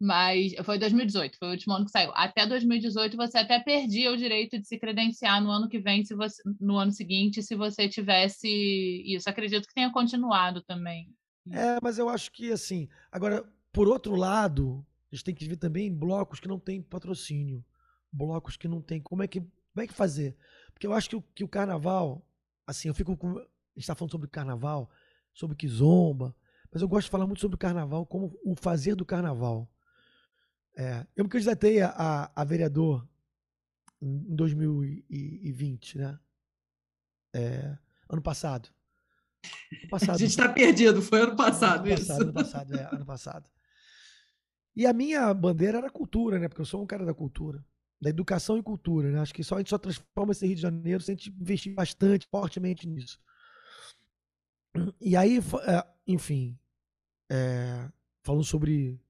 [0.00, 2.10] Mas foi 2018, foi o último ano que saiu.
[2.14, 6.14] Até 2018 você até perdia o direito de se credenciar no ano que vem, se
[6.14, 8.48] você, no ano seguinte, se você tivesse
[9.04, 9.28] isso.
[9.28, 11.14] Acredito que tenha continuado também.
[11.50, 12.88] É, mas eu acho que assim.
[13.12, 17.62] Agora, por outro lado, a gente tem que ver também blocos que não têm patrocínio.
[18.10, 19.02] Blocos que não tem.
[19.02, 20.34] Como é que, como é que fazer?
[20.72, 22.26] Porque eu acho que o, que o carnaval.
[22.66, 23.36] Assim, eu fico com.
[23.36, 23.42] A
[23.74, 24.90] gente está falando sobre carnaval,
[25.34, 26.34] sobre Kizomba,
[26.72, 29.68] mas eu gosto de falar muito sobre o carnaval como o fazer do carnaval.
[30.76, 33.06] É, eu me candidatei a, a, vereador
[34.00, 36.18] em 2020, né?
[37.34, 37.76] É,
[38.08, 38.68] ano passado.
[39.90, 40.16] Passado.
[40.16, 43.50] A gente está perdido, foi ano passado, ano passado, Ano passado, é, ano passado.
[44.76, 46.48] E a minha bandeira era cultura, né?
[46.48, 47.64] Porque eu sou um cara da cultura,
[48.00, 49.20] da educação e cultura, né?
[49.20, 51.74] Acho que só a gente só transforma esse Rio de Janeiro se a gente investir
[51.74, 53.18] bastante, fortemente nisso.
[55.00, 56.58] E aí, é, enfim,
[57.30, 57.90] é,
[58.22, 59.00] falando sobre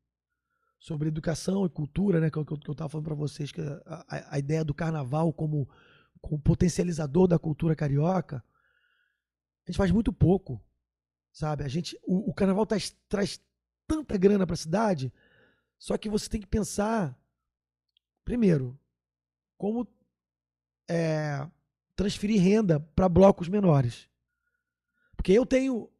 [0.80, 2.30] sobre educação e cultura, né?
[2.30, 5.30] Que, é eu, que eu tava falando para vocês, que a, a, ideia do carnaval
[5.30, 5.68] como,
[6.22, 8.42] como potencializador da cultura carioca
[9.66, 10.60] a gente faz muito pouco,
[11.30, 11.62] sabe?
[11.62, 13.38] A gente, o, o carnaval traz, traz
[13.86, 15.12] tanta grana para a cidade,
[15.78, 17.16] só que você tem que pensar,
[18.24, 18.78] primeiro,
[19.58, 19.86] como
[20.88, 21.46] é,
[21.94, 24.08] transferir renda para blocos menores.
[25.14, 25.90] Porque eu tenho,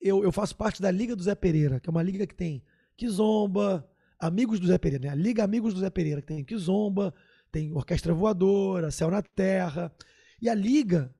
[0.00, 2.64] eu, eu faço parte da Liga do Zé Pereira, que é uma liga que tem
[2.96, 3.88] Kizomba,
[4.26, 5.14] Amigos do Zé Pereira, né?
[5.14, 7.14] Liga Amigos do Zé Pereira, que tem Kizomba,
[7.50, 9.94] tem Orquestra Voadora, Céu na Terra.
[10.40, 11.14] E a Liga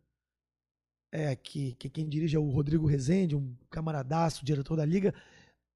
[1.14, 5.14] é, que, que quem dirige é o Rodrigo Rezende, um camaradaço, diretor da Liga,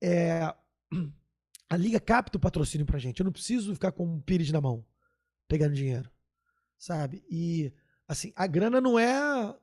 [0.03, 0.43] é,
[1.71, 3.21] a Liga capta o patrocínio pra gente.
[3.21, 4.85] Eu não preciso ficar com um pires na mão,
[5.47, 6.11] pegando dinheiro.
[6.77, 7.23] sabe?
[7.31, 7.73] E,
[8.09, 9.55] assim, a grana não é.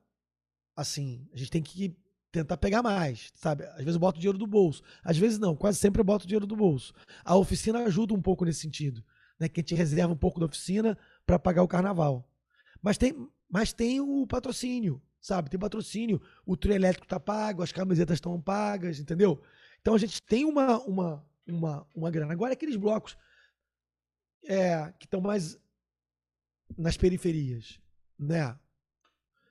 [0.74, 1.94] Assim, a gente tem que
[2.40, 3.64] tentar pegar mais, sabe?
[3.64, 6.46] Às vezes eu boto dinheiro do bolso, às vezes não, quase sempre eu boto dinheiro
[6.46, 6.92] do bolso.
[7.24, 9.02] A oficina ajuda um pouco nesse sentido,
[9.38, 9.48] né?
[9.48, 12.28] Que a gente reserva um pouco da oficina para pagar o carnaval.
[12.82, 15.48] Mas tem, mas tem o patrocínio, sabe?
[15.50, 19.40] Tem patrocínio, o trio elétrico tá pago, as camisetas estão pagas, entendeu?
[19.80, 22.32] Então a gente tem uma, uma, uma, uma grana.
[22.32, 23.16] Agora, aqueles blocos
[24.44, 25.58] é, que estão mais
[26.76, 27.80] nas periferias,
[28.18, 28.58] né?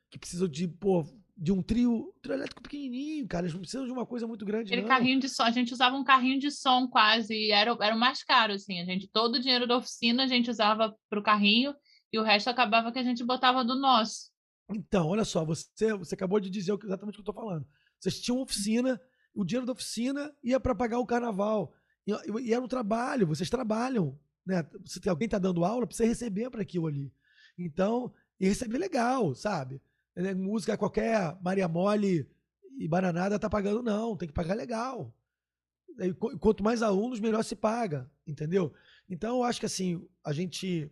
[0.10, 1.06] Que precisam de, pô,
[1.38, 3.46] de um trio, trio elétrico pequenininho, cara.
[3.46, 4.88] Eles não precisam de uma coisa muito grande, Aquele não.
[4.90, 8.00] carrinho de som, a gente usava um carrinho de som quase, e era, era o
[8.00, 8.80] mais caro, assim.
[8.80, 11.76] A gente, todo o dinheiro da oficina a gente usava para o carrinho
[12.12, 14.32] e o resto acabava que a gente botava do nosso.
[14.74, 17.68] Então, olha só, você, você acabou de dizer exatamente o que eu tô falando.
[18.00, 19.00] Vocês tinham oficina,
[19.34, 21.74] o dinheiro da oficina ia para pagar o carnaval.
[22.08, 22.14] E,
[22.44, 24.18] e era um trabalho, vocês trabalham.
[24.46, 24.66] Né?
[24.86, 27.12] Se alguém tá dando aula, precisa receber para aquilo ali.
[27.58, 29.82] Então, e receber legal, sabe?
[30.16, 32.30] Né, Música qualquer, Maria Mole
[32.78, 35.14] e Bananada tá pagando, não, tem que pagar legal.
[36.00, 38.74] E qu- Quanto mais alunos, melhor se paga, entendeu?
[39.10, 40.92] Então, eu acho que assim, a gente.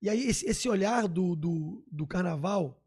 [0.00, 2.80] E aí, esse, olhar do, do, do carnaval,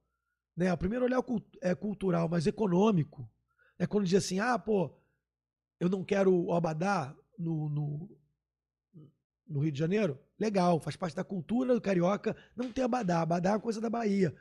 [0.55, 0.71] né?
[0.71, 1.21] O primeiro olhar
[1.61, 3.29] é cultural, mas econômico.
[3.77, 4.93] É quando diz assim, ah, pô,
[5.79, 8.17] eu não quero o Abadá no, no,
[9.47, 10.19] no Rio de Janeiro.
[10.39, 13.21] Legal, faz parte da cultura do carioca não ter Abadá.
[13.21, 14.35] Abadá é uma coisa da Bahia.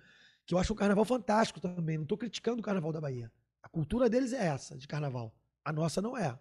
[0.51, 1.97] Que eu acho um carnaval fantástico também.
[1.97, 3.31] Não estou criticando o carnaval da Bahia.
[3.63, 5.33] A cultura deles é essa, de carnaval.
[5.65, 6.37] A nossa não é.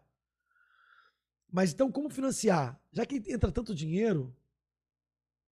[1.51, 2.81] Mas então, como financiar?
[2.91, 4.35] Já que entra tanto dinheiro,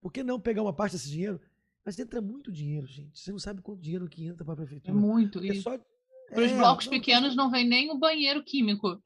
[0.02, 1.40] por que não pegar uma parte desse dinheiro?
[1.86, 3.20] Mas entra muito dinheiro, gente.
[3.20, 4.98] Você não sabe quanto dinheiro que entra para a É prefeitura.
[4.98, 5.38] muito.
[5.46, 9.00] É só- para os é, blocos não, pequenos não vem nem o banheiro químico.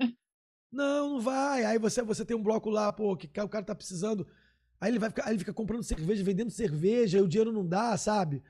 [0.72, 1.65] Não, não vai.
[1.65, 4.26] Aí você, você tem um bloco lá, pô, que o cara tá precisando.
[4.80, 7.68] Aí ele vai ficar, aí ele fica comprando cerveja, vendendo cerveja, e o dinheiro não
[7.68, 8.41] dá, sabe?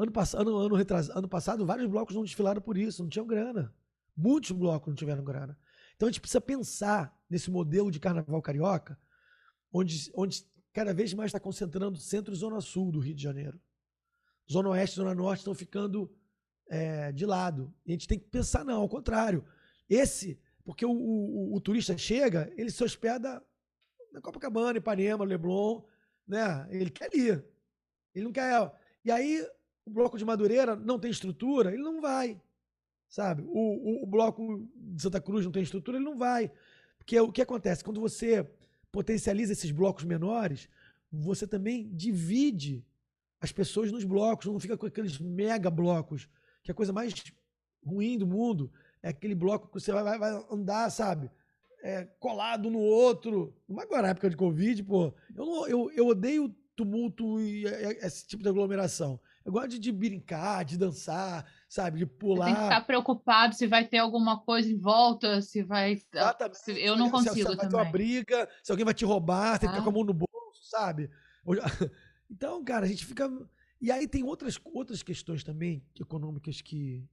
[0.00, 3.26] Ano passado, ano, ano, retras- ano passado, vários blocos não desfilaram por isso, não tinham
[3.26, 3.74] grana.
[4.16, 5.58] Muitos blocos não tiveram grana.
[5.94, 8.98] Então a gente precisa pensar nesse modelo de carnaval carioca,
[9.70, 13.60] onde, onde cada vez mais está concentrando centro e zona sul do Rio de Janeiro.
[14.50, 16.10] Zona oeste e zona norte estão ficando
[16.70, 17.70] é, de lado.
[17.84, 19.44] E a gente tem que pensar, não, ao contrário.
[19.88, 23.44] Esse, porque o, o- o turista chega, ele se hospeda
[24.12, 25.82] na Copacabana, Ipanema, Leblon,
[26.26, 26.66] né?
[26.70, 27.44] Ele quer ir.
[28.14, 28.72] Ele não quer.
[29.04, 29.46] E aí,
[29.90, 32.40] o bloco de Madureira não tem estrutura, ele não vai.
[33.08, 33.42] Sabe?
[33.42, 33.48] O,
[34.00, 36.50] o- o bloco de Santa Cruz não tem estrutura, ele não vai.
[36.96, 37.82] Porque o que acontece?
[37.82, 38.48] Quando você
[38.92, 40.68] potencializa esses blocos menores,
[41.12, 42.84] você também divide
[43.40, 46.28] as pessoas nos blocos, não fica com aqueles mega blocos,
[46.62, 47.12] que é a coisa mais
[47.84, 48.70] ruim do mundo.
[49.02, 51.30] É aquele bloco que você vai, vai- andar, sabe?
[51.82, 53.54] É, colado no outro.
[53.66, 58.06] Mas agora, época de Covid, pô, eu, não- eu, eu odeio tumulto e é, é,
[58.06, 59.18] esse tipo de aglomeração.
[59.50, 61.98] Eu gosto de, brincar, de dançar, sabe?
[61.98, 62.44] De Você pular.
[62.46, 66.00] tem que ficar preocupado se vai ter alguma coisa em volta, se vai.
[66.14, 66.58] Exatamente.
[66.58, 69.04] se- Eu não Se- se- consigo se vai ter uma briga, se alguém vai te
[69.04, 69.84] roubar, você tem que ficar Ah.
[69.84, 71.10] com a mão no bolso, sabe?
[72.30, 73.28] Então, cara, a gente fica.
[73.80, 77.04] E aí tem outras, outras questões também econômicas que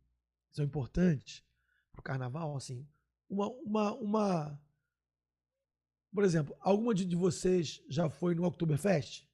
[0.52, 1.44] são importantes
[1.92, 2.88] pro carnaval, assim.
[3.28, 4.62] Uma, uma, uma...
[6.14, 9.26] Por exemplo, alguma de vocês já foi no Oktoberfest?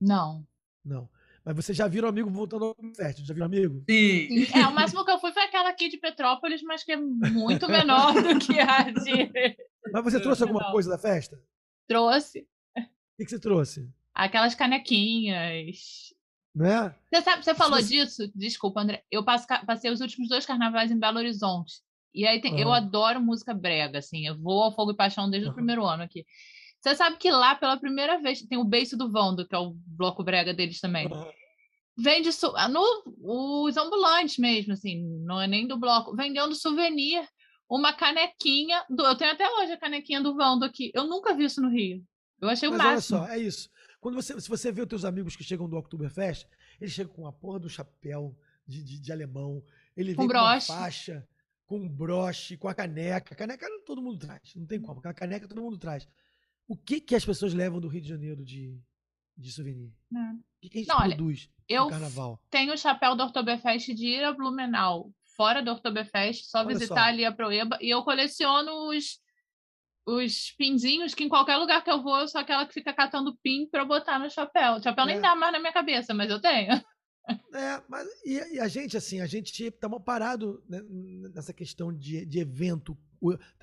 [0.00, 0.46] Não.
[0.82, 1.06] Não.
[1.46, 3.24] Mas vocês já viram amigo voltando ao Oktoberfest?
[3.24, 3.84] Já viram amigo?
[3.88, 4.46] Sim.
[4.52, 7.68] É, o máximo que eu fui foi aquela aqui de Petrópolis, mas que é muito
[7.68, 9.56] menor do que a de.
[9.92, 11.40] Mas você trouxe alguma coisa da festa?
[11.86, 12.40] Trouxe
[12.76, 12.82] O
[13.16, 13.88] que, que você trouxe?
[14.12, 16.12] aquelas canequinhas.
[16.52, 16.92] Né?
[17.12, 18.32] Você sabe, você falou você- disso?
[18.34, 19.04] Desculpa, André.
[19.10, 21.74] Eu passo- passei os últimos dois carnavais em Belo Horizonte.
[22.12, 22.78] E aí tem- eu Aham.
[22.78, 24.26] adoro música brega, assim.
[24.26, 25.54] Eu vou ao Fogo e Paixão desde o Aham.
[25.56, 26.24] primeiro ano aqui.
[26.86, 29.74] Você sabe que lá, pela primeira vez, tem o Beijo do Vando, que é o
[29.86, 31.08] bloco brega deles também.
[31.98, 32.82] Vende su- ah, no,
[33.18, 37.26] os ambulantes mesmo, assim, não é nem do bloco, vendendo souvenir,
[37.68, 38.84] uma canequinha.
[38.90, 40.92] Do, eu tenho até hoje a canequinha do Vando aqui.
[40.94, 42.04] Eu nunca vi isso no Rio.
[42.40, 43.18] Eu achei o Mas olha máximo.
[43.18, 43.70] só, é isso.
[43.98, 46.46] Quando você, se você vê os teus amigos que chegam do Oktoberfest,
[46.80, 48.36] eles chegam com a porra do chapéu
[48.66, 49.62] de, de, de alemão,
[49.96, 50.66] ele Com vem com uma broche.
[50.66, 51.26] faixa,
[51.64, 53.32] com broche, com a caneca.
[53.32, 55.00] A caneca todo mundo traz, não tem como.
[55.02, 56.06] A caneca todo mundo traz.
[56.68, 58.80] O que que as pessoas levam do Rio de Janeiro de,
[59.36, 59.92] de souvenir?
[60.12, 62.42] O que, que a gente Não, olha, produz eu no carnaval?
[62.50, 66.94] Tenho o chapéu do Oktoberfest de ir a Blumenau, fora do Oktoberfest, só Olha visitar
[66.94, 67.08] só.
[67.08, 67.78] ali a Proeba.
[67.80, 69.20] E eu coleciono os,
[70.06, 73.36] os pinzinhos que em qualquer lugar que eu vou, eu sou aquela que fica catando
[73.42, 74.74] pin pra botar no chapéu.
[74.74, 75.20] O chapéu nem É.
[75.20, 76.70] dá mais na minha cabeça, mas eu tenho.
[77.52, 80.80] É, mas e, a gente, assim, a gente tá mal parado né,
[81.34, 82.96] nessa questão de, de evento,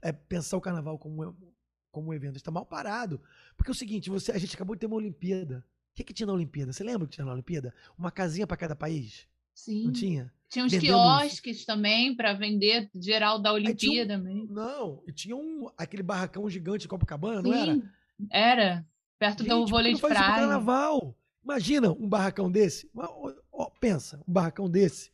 [0.02, 1.34] é, pensar o carnaval como,
[1.94, 2.32] como um evento.
[2.32, 3.22] A gente tá mal parado.
[3.56, 5.64] Porque é o seguinte, você, a gente acabou de ter uma Olimpíada.
[5.96, 6.74] que, que tinha na Olimpíada?
[6.74, 7.74] Você lembra que tinha na Olimpíada?
[7.98, 9.28] Uma casinha para cada país?
[9.54, 9.86] Sim.
[9.86, 10.34] Não tinha?
[10.50, 14.48] Tinha uns Vendendo- quiosques também para vender geral da um- Olimpíada mesmo.
[14.52, 17.74] Não, e tinha um, aquele barracão gigante em Copacabana, não era?
[17.76, 17.84] Sim,
[18.32, 18.86] era.
[19.20, 20.36] Perto Gente, do vôlei de faz isso praia.
[20.42, 21.16] carnaval.
[21.44, 22.90] Imagina um barracão desse.
[22.96, 25.12] Ó, ó, pensa, um barracão desse.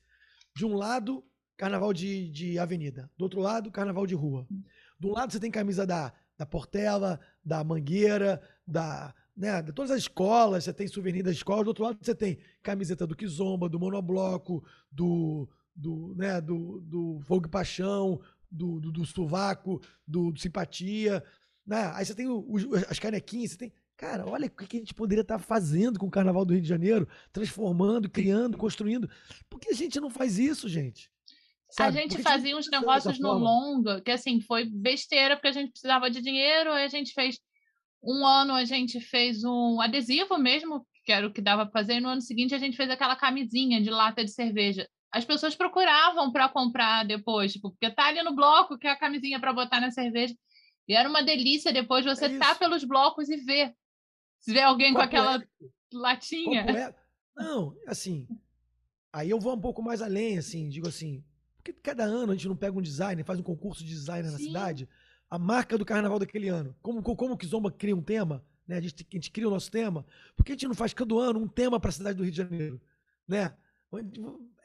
[0.55, 1.23] De um lado,
[1.57, 3.09] carnaval de, de avenida.
[3.17, 4.47] Do outro lado, carnaval de rua.
[4.99, 9.91] De um lado você tem camisa da, da Portela, da Mangueira, da, né, de todas
[9.91, 11.65] as escolas, você tem souvenir das escolas.
[11.65, 17.19] Do outro lado você tem camiseta do Kizomba, do Monobloco, do, do, né, do, do
[17.25, 21.21] Fogo e Paixão, do, do, do Sovaco, do, do Simpatia.
[21.67, 21.91] Né?
[21.93, 23.73] Aí você tem os- as canequinhas, você tem.
[23.97, 26.61] Cara, olha o que que a gente poderia estar fazendo com o Carnaval do Rio
[26.61, 29.09] de Janeiro, transformando, criando, construindo.
[29.49, 31.11] Por que a gente não faz isso, gente?
[31.69, 31.91] A Sabe?
[31.93, 35.71] Por gente que fazia uns negócios no longa, que assim, foi besteira, porque a gente
[35.71, 37.39] precisava de dinheiro, aí a gente fez.
[38.01, 41.95] Um ano a gente fez um adesivo mesmo, que era o que dava para fazer,
[41.95, 44.87] e no ano seguinte a gente fez aquela camisinha de lata de cerveja.
[45.11, 48.95] As pessoas procuravam para comprar depois, tipo, porque tá ali no bloco, que é a
[48.95, 50.33] camisinha para botar na cerveja.
[50.87, 53.75] E era uma delícia depois você É tá pelos blocos e ver.
[54.39, 55.43] Se vê alguém com aquela
[55.91, 56.61] latinha.
[56.61, 56.95] É-
[57.35, 58.27] Não, assim.
[59.11, 61.23] Aí eu vou um pouco mais além, assim, digo assim.
[61.59, 64.37] Porque cada ano a gente não pega um designer, faz um concurso de designer na
[64.47, 64.89] cidade,
[65.29, 66.75] a marca do carnaval daquele ano.
[66.81, 68.77] Como, co- como o Kizomba cria um tema, né?
[68.77, 70.05] A gente, a gente cria o nosso tema.
[70.35, 72.31] Por que a gente não faz cada ano um tema para a cidade do Rio
[72.31, 72.81] de Janeiro?
[73.27, 73.53] Né?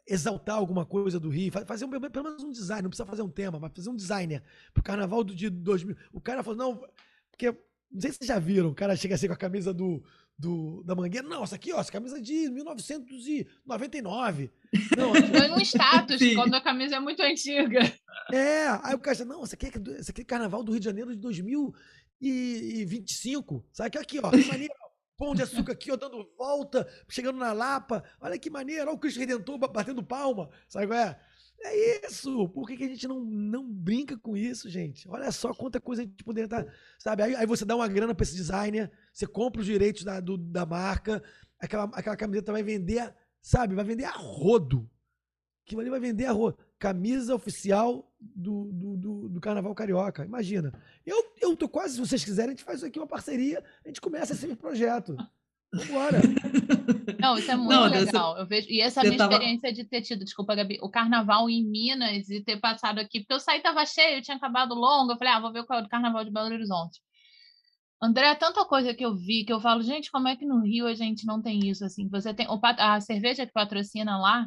[0.07, 3.23] Exaltar alguma coisa do Rio, fa- fazer um, pelo menos um design, não precisa fazer
[3.23, 4.43] um tema, mas fazer um designer
[4.75, 5.97] pro carnaval do de 2000.
[6.12, 6.77] O cara falou, não,
[7.31, 7.51] porque
[7.91, 10.05] não sei se vocês já viram, o cara chega assim com a camisa do,
[10.39, 11.27] do, da Mangueira.
[11.28, 14.51] Não, essa aqui, ó, essa camisa é de 1999.
[14.97, 16.35] Não, Foi um status, Sim.
[16.35, 17.81] quando a camisa é muito antiga.
[18.32, 18.66] é.
[18.82, 20.86] Aí o cara fala, não, essa aqui, é, essa aqui é carnaval do Rio de
[20.86, 21.20] Janeiro de
[22.20, 23.65] 2025.
[23.73, 24.74] Sabe que aqui, ó, que maneiro.
[25.16, 28.02] Pão de açúcar aqui, ó, dando volta, chegando na Lapa.
[28.20, 30.51] Olha que maneiro, olha o Cristo Redentor ba- batendo palma.
[30.69, 31.16] Sabe qual é?
[31.66, 32.47] É isso.
[32.51, 35.09] Por que, que a gente não, não brinca com isso, gente?
[35.09, 36.66] Olha só quanta coisa a gente poderia estar.
[36.99, 37.23] Sabe?
[37.23, 40.36] Aí, aí você dá uma grana pra esse designer, você compra os direitos da, do-
[40.36, 41.23] da marca,
[41.59, 43.74] aquela, aquela camiseta vai vender, sabe?
[43.74, 44.89] Vai vender a rodo.
[45.65, 46.59] Aquilo ali vai vender a rodo.
[46.78, 50.23] Camisa oficial do, do, do, do Carnaval Carioca.
[50.23, 50.70] Imagina.
[51.07, 54.03] Eu, eu tô quase, se vocês quiserem, a gente faz aqui uma parceria, a gente
[54.03, 55.16] começa esse projeto.
[55.73, 56.20] Vambora.
[57.24, 58.36] Não, isso é muito Não, legal.
[58.38, 61.48] Eu vejo, e essa você minha tava- experiência de ter tido, desculpa, Gabi, o carnaval
[61.48, 65.16] em Minas e ter passado aqui, porque eu saí tava cheio, tinha acabado longo, eu
[65.16, 67.01] falei, ah, vou ver qual é o carnaval de Belo Horizonte.
[68.02, 70.60] André, é tanta coisa que eu vi que eu falo, gente, como é que no
[70.60, 72.06] Rio a gente não tem isso assim?
[72.10, 72.46] Você tem
[72.78, 74.46] a cerveja que patrocina lá,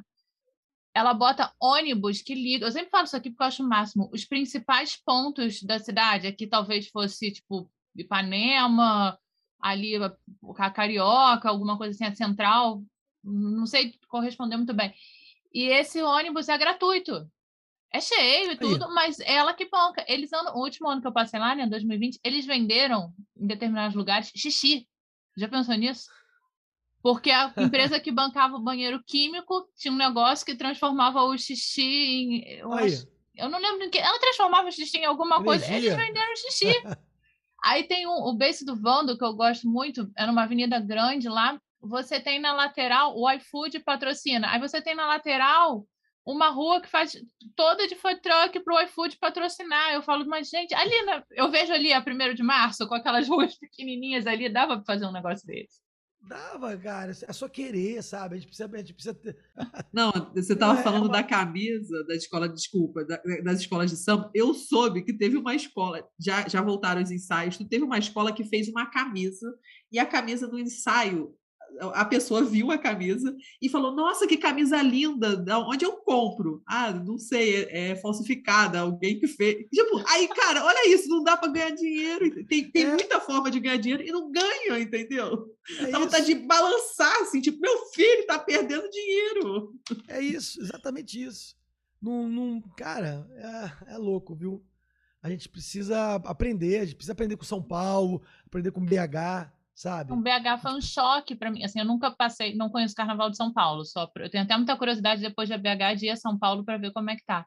[0.94, 2.66] ela bota ônibus que liga.
[2.66, 4.10] Eu sempre falo isso aqui porque eu acho o máximo.
[4.14, 9.18] Os principais pontos da cidade, aqui talvez fosse tipo Ipanema,
[9.60, 9.94] ali
[10.58, 12.82] a Carioca, alguma coisa assim, a Central,
[13.24, 14.94] não sei corresponder muito bem.
[15.54, 17.30] E esse ônibus é gratuito.
[17.92, 20.04] É cheio e tudo, mas é ela que banca.
[20.08, 23.96] Eles andam, o último ano que eu passei lá, né, 2020, eles venderam em determinados
[23.96, 24.86] lugares xixi.
[25.38, 26.06] Já pensou nisso?
[27.02, 31.82] Porque a empresa que bancava o banheiro químico tinha um negócio que transformava o xixi
[31.82, 32.44] em.
[32.60, 32.88] Eu, Aí.
[32.94, 33.98] acho- eu não lembro em que.
[34.00, 35.64] Ela transformava o xixi em alguma coisa.
[35.66, 35.96] Eles Energia.
[35.96, 36.66] venderam xixi.
[37.64, 41.28] Aí tem um, o beijo do Vando, que eu gosto muito, é numa avenida grande
[41.30, 41.60] lá.
[41.82, 44.52] Você tem na lateral, o iFood patrocina.
[44.52, 45.86] Aí você tem na lateral
[46.26, 47.14] uma rua que faz
[47.56, 49.94] toda de food truck para o iFood patrocinar.
[49.94, 53.28] Eu falo, mas gente, ali, na- eu vejo ali a 1 de março, com aquelas
[53.30, 55.80] ruas pequenininhas ali, dava para fazer um negócio desse.
[56.28, 57.12] Dava, cara.
[57.28, 58.36] É só querer, sabe?
[58.36, 59.38] A gente precisa, a gente precisa ter.
[59.94, 63.98] Não, você estava É, falando uma- da camisa da escola, desculpa, da- das escolas de
[63.98, 64.30] samba.
[64.34, 68.44] Eu soube que teve uma escola, já, já voltaram os ensaios, teve uma escola que
[68.44, 69.48] fez uma camisa,
[69.92, 71.34] e a camisa do ensaio,
[71.94, 76.62] a pessoa viu a camisa e falou: Nossa, que camisa linda, da onde eu compro?
[76.68, 79.66] Ah, não sei, é, é falsificada, alguém que fez.
[79.72, 82.46] Tipo, aí, cara, olha isso, não dá para ganhar dinheiro.
[82.46, 82.90] Tem, tem É.
[82.94, 85.54] muita forma de ganhar dinheiro e não ganha, entendeu?
[85.80, 89.74] É Dá vontade isso, de balançar, assim, tipo, meu filho tá perdendo dinheiro.
[90.08, 91.56] é isso, exatamente isso.
[92.02, 93.28] Não, não, cara,
[93.88, 94.64] é, é louco, viu?
[95.22, 100.12] A gente precisa aprender, a gente precisa aprender com São Paulo, aprender com BH, sabe?
[100.12, 101.64] Um BH foi um choque para mim.
[101.64, 103.86] Assim, eu nunca passei, não conheço o Carnaval de São Paulo.
[103.86, 106.66] Só pra- eu tenho até muita curiosidade depois de BH de ir a São Paulo
[106.66, 107.46] para ver como é que tá.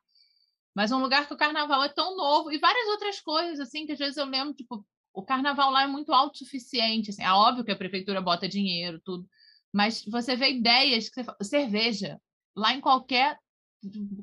[0.74, 3.92] Mas um lugar que o Carnaval é tão novo e várias outras coisas assim que
[3.92, 7.10] às vezes eu lembro, tipo, o Carnaval lá é muito autossuficiente.
[7.10, 9.26] Assim, é óbvio que a prefeitura bota dinheiro, tudo,
[9.72, 12.20] mas você vê ideias que você cerveja
[12.56, 13.36] lá em qualquer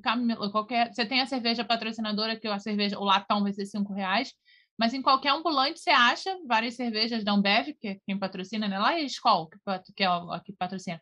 [0.02, 3.94] cam- qualquer você tem a cerveja patrocinadora que a cerveja o latão vai ser cinco
[3.94, 4.32] reais
[4.78, 8.78] Mas em qualquer ambulante você acha várias cervejas da Ambev, que é quem patrocina, né?
[8.78, 11.02] Lá é a Skol, que, é a que patrocina.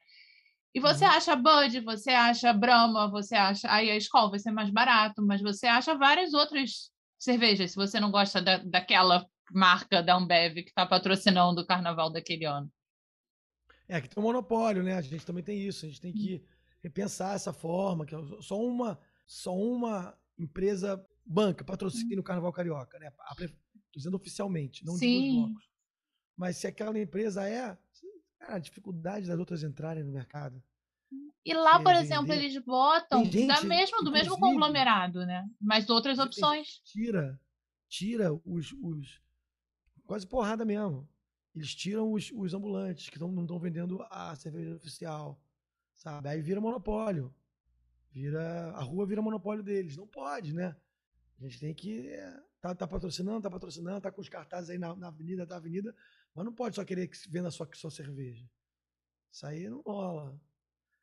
[0.73, 1.11] E você uhum.
[1.11, 3.69] acha Bud, você acha Brahma, você acha.
[3.71, 7.99] Aí a Skol vai ser mais barato, mas você acha várias outras cervejas, se você
[7.99, 12.71] não gosta da, daquela marca da Ambev que está patrocinando o carnaval daquele ano.
[13.87, 14.95] É, que tem um monopólio, né?
[14.95, 15.85] A gente também tem isso.
[15.85, 16.43] A gente tem que
[16.81, 22.99] repensar essa forma, que é só uma, só uma empresa banca patrocina o Carnaval Carioca,
[22.99, 23.11] né?
[23.95, 25.21] Estou dizendo oficialmente, não Sim.
[25.21, 25.69] digo os blocos.
[26.35, 27.77] Mas se aquela empresa é,
[28.37, 30.61] cara, a dificuldade das outras entrarem no mercado.
[31.45, 32.45] E lá, por exemplo, vender.
[32.45, 35.47] eles botam gente, da mesmo, do mesmo conglomerado, né?
[35.61, 36.81] Mas outras opções.
[36.83, 37.39] Tira,
[37.87, 39.21] tira os, os.
[40.05, 41.07] Quase porrada mesmo.
[41.55, 45.39] Eles tiram os, os ambulantes que tão, não estão vendendo a cerveja oficial.
[45.95, 46.27] Sabe?
[46.27, 47.33] Aí vira monopólio.
[48.11, 48.71] Vira.
[48.71, 49.95] A rua vira monopólio deles.
[49.95, 50.75] Não pode, né?
[51.39, 52.09] A gente tem que.
[52.09, 55.57] É, tá, tá patrocinando, tá patrocinando, tá com os cartazes aí na, na avenida, da
[55.57, 55.95] avenida,
[56.33, 58.49] mas não pode só querer que venda só, só cerveja.
[59.31, 60.39] Isso aí não rola.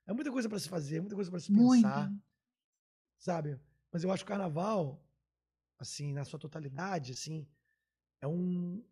[0.06, 2.08] É muita coisa para se fazer, muita coisa para se pensar.
[2.08, 2.24] Muito.
[3.18, 3.60] Sabe?
[3.92, 5.06] Mas eu acho que o carnaval,
[5.78, 7.46] assim, na sua totalidade, assim,
[8.20, 8.84] é um.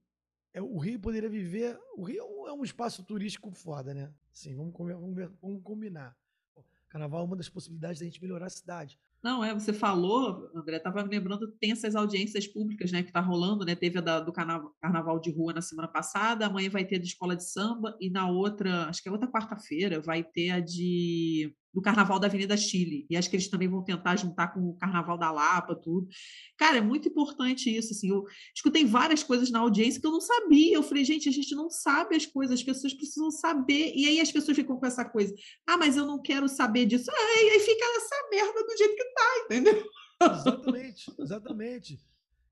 [0.53, 1.77] É, o Rio poderia viver.
[1.97, 4.15] O Rio é um espaço turístico foda, né?
[4.33, 6.17] Assim, vamos, vamos, vamos combinar.
[6.55, 9.01] O carnaval é uma das possibilidades da gente melhorar a cidade.
[9.23, 13.21] Não, é, você falou, André, estava me lembrando, tem essas audiências públicas, né, que está
[13.21, 16.97] rolando, né, teve a da, do carnaval, de rua na semana passada, amanhã vai ter
[16.97, 20.51] a de escola de samba, e na outra, acho que é outra quarta-feira, vai ter
[20.53, 23.07] a de do Carnaval da Avenida Chile.
[23.09, 26.09] E acho que eles também vão tentar juntar com o Carnaval da Lapa, tudo.
[26.57, 27.93] Cara, é muito importante isso.
[27.93, 28.25] Assim, eu
[28.55, 30.75] escutei várias coisas na audiência que eu não sabia.
[30.75, 33.93] Eu falei, gente, a gente não sabe as coisas, as pessoas precisam saber.
[33.95, 35.33] E aí as pessoas ficam com essa coisa:
[35.67, 37.11] ah, mas eu não quero saber disso.
[37.11, 39.91] Ah, e aí fica essa merda do jeito que tá, entendeu?
[40.23, 42.01] Exatamente, exatamente.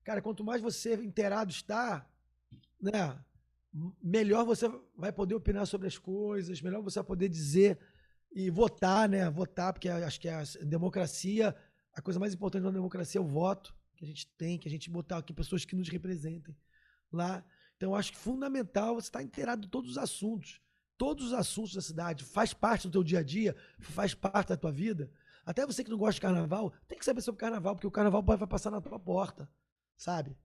[0.03, 2.07] Cara, quanto mais você inteirado está,
[2.81, 3.19] né?
[4.01, 7.77] Melhor você vai poder opinar sobre as coisas, melhor você vai poder dizer
[8.31, 9.29] e votar, né?
[9.29, 11.55] Votar, porque acho que a democracia,
[11.93, 14.71] a coisa mais importante da democracia é o voto que a gente tem, que a
[14.71, 16.55] gente botar aqui pessoas que nos representem
[17.11, 17.43] lá.
[17.75, 20.61] Então, acho que fundamental você estar inteirado de todos os assuntos.
[20.97, 24.57] Todos os assuntos da cidade faz parte do teu dia a dia, faz parte da
[24.57, 25.09] tua vida.
[25.45, 27.91] Até você que não gosta de carnaval, tem que saber sobre o carnaval, porque o
[27.91, 29.49] carnaval vai passar na tua porta,
[29.97, 30.37] sabe?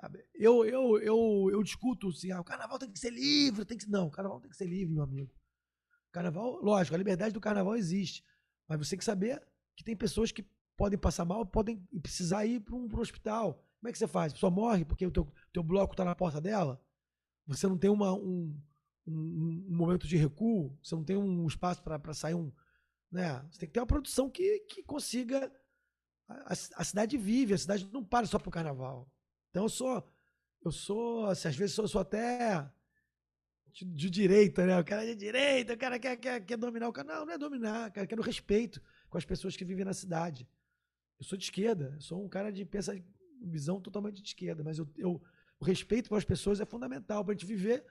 [0.00, 0.24] sabe?
[0.34, 3.88] Eu, eu, eu, eu discuto assim, ah, o carnaval tem que ser livre, tem que
[3.88, 5.30] Não, o carnaval tem que ser livre, meu amigo.
[6.12, 8.22] Carnaval, lógico, a liberdade do carnaval existe.
[8.68, 9.42] Mas você tem que saber
[9.74, 13.54] que tem pessoas que podem passar mal, podem precisar ir para um, um, hospital.
[13.80, 14.32] Como é que você faz?
[14.32, 16.80] A pessoa morre porque o teu, teu bloco está na porta dela?
[17.46, 18.56] Você não tem uma, um,
[19.06, 20.78] um, um, momento de recuo?
[20.82, 22.52] Você não tem um espaço para sair um.
[23.10, 23.42] Né?
[23.50, 25.52] Você tem que ter uma produção que, que consiga.
[26.28, 29.10] A, a cidade vive, a cidade não para só para o carnaval.
[29.50, 30.06] Então eu sou.
[30.64, 32.70] Eu sou, assim, às vezes eu sou até
[33.72, 34.78] de direita, né?
[34.78, 37.08] O cara é de direita, o cara quer, quer, quer dominar o cara.
[37.08, 40.48] Não, não é dominar, cara, quero respeito com as pessoas que vivem na cidade.
[41.18, 42.94] Eu sou de esquerda, sou um cara de pensa,
[43.40, 45.22] visão totalmente de esquerda, mas eu, eu
[45.58, 47.84] o respeito pelas pessoas é fundamental para a gente viver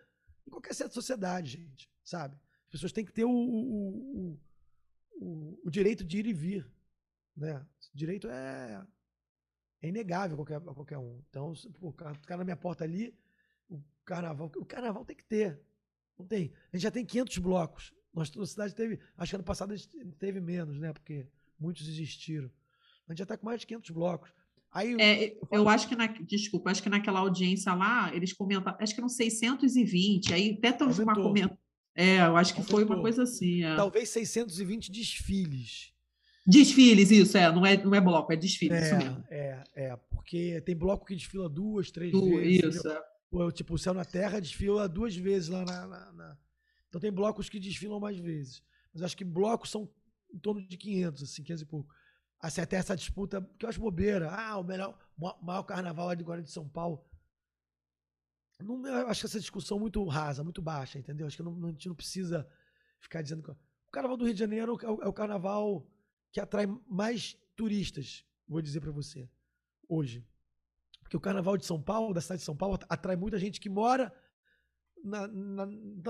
[0.45, 2.35] em qualquer certa sociedade, gente, sabe?
[2.65, 4.39] As pessoas têm que ter o, o,
[5.13, 6.69] o, o direito de ir e vir,
[7.35, 7.65] né?
[7.79, 8.85] Esse direito é,
[9.81, 11.23] é inegável a qualquer, a qualquer um.
[11.29, 13.17] Então, o cara, o cara na minha porta ali,
[13.69, 15.61] o carnaval, o carnaval tem que ter.
[16.21, 16.53] Não tem.
[16.71, 17.93] A gente já tem 500 blocos.
[18.13, 19.73] Nossa cidade teve, acho que ano passado
[20.19, 20.93] teve menos, né?
[20.93, 21.25] Porque
[21.59, 22.51] muitos existiram.
[23.07, 24.31] A gente já está com mais de 500 blocos.
[24.71, 28.93] Aí, é, eu, acho que, na, desculpa, acho que naquela audiência lá, eles comentaram, acho
[28.93, 31.57] que eram 620, aí até estão uma comenta.
[31.93, 32.79] É, eu acho que Aumentou.
[32.79, 33.63] foi uma coisa assim.
[33.63, 33.75] É.
[33.75, 35.91] Talvez 620 desfiles.
[36.47, 39.17] Desfiles, isso, é, não é, não é bloco, é desfile, é.
[39.29, 42.75] É, é, porque tem bloco que desfila duas, três du vezes.
[42.75, 43.10] Isso, é
[43.53, 46.37] tipo, o Céu na Terra desfila duas vezes lá na, na, na,
[46.89, 48.61] Então tem blocos que desfilam mais vezes.
[48.93, 49.89] Mas acho que blocos são
[50.33, 51.93] em torno de 500, assim, 500 e pouco.
[52.39, 54.29] Assim, até essa disputa, que eu acho bobeira.
[54.31, 57.05] Ah, o melhor, o maior carnaval agora de São Paulo.
[58.59, 61.25] Não, eu acho que essa discussão é muito rasa, muito baixa, entendeu?
[61.25, 62.47] Acho que não, a gente não precisa
[62.99, 63.51] ficar dizendo que.
[63.51, 65.87] O carnaval do Rio de Janeiro é o, é carnaval
[66.31, 69.29] que atrai mais turistas, vou dizer para você,
[69.87, 70.25] hoje
[71.11, 73.69] que o Carnaval de São Paulo, da cidade de São Paulo, atrai muita gente que
[73.69, 74.13] mora
[75.03, 75.65] na, na,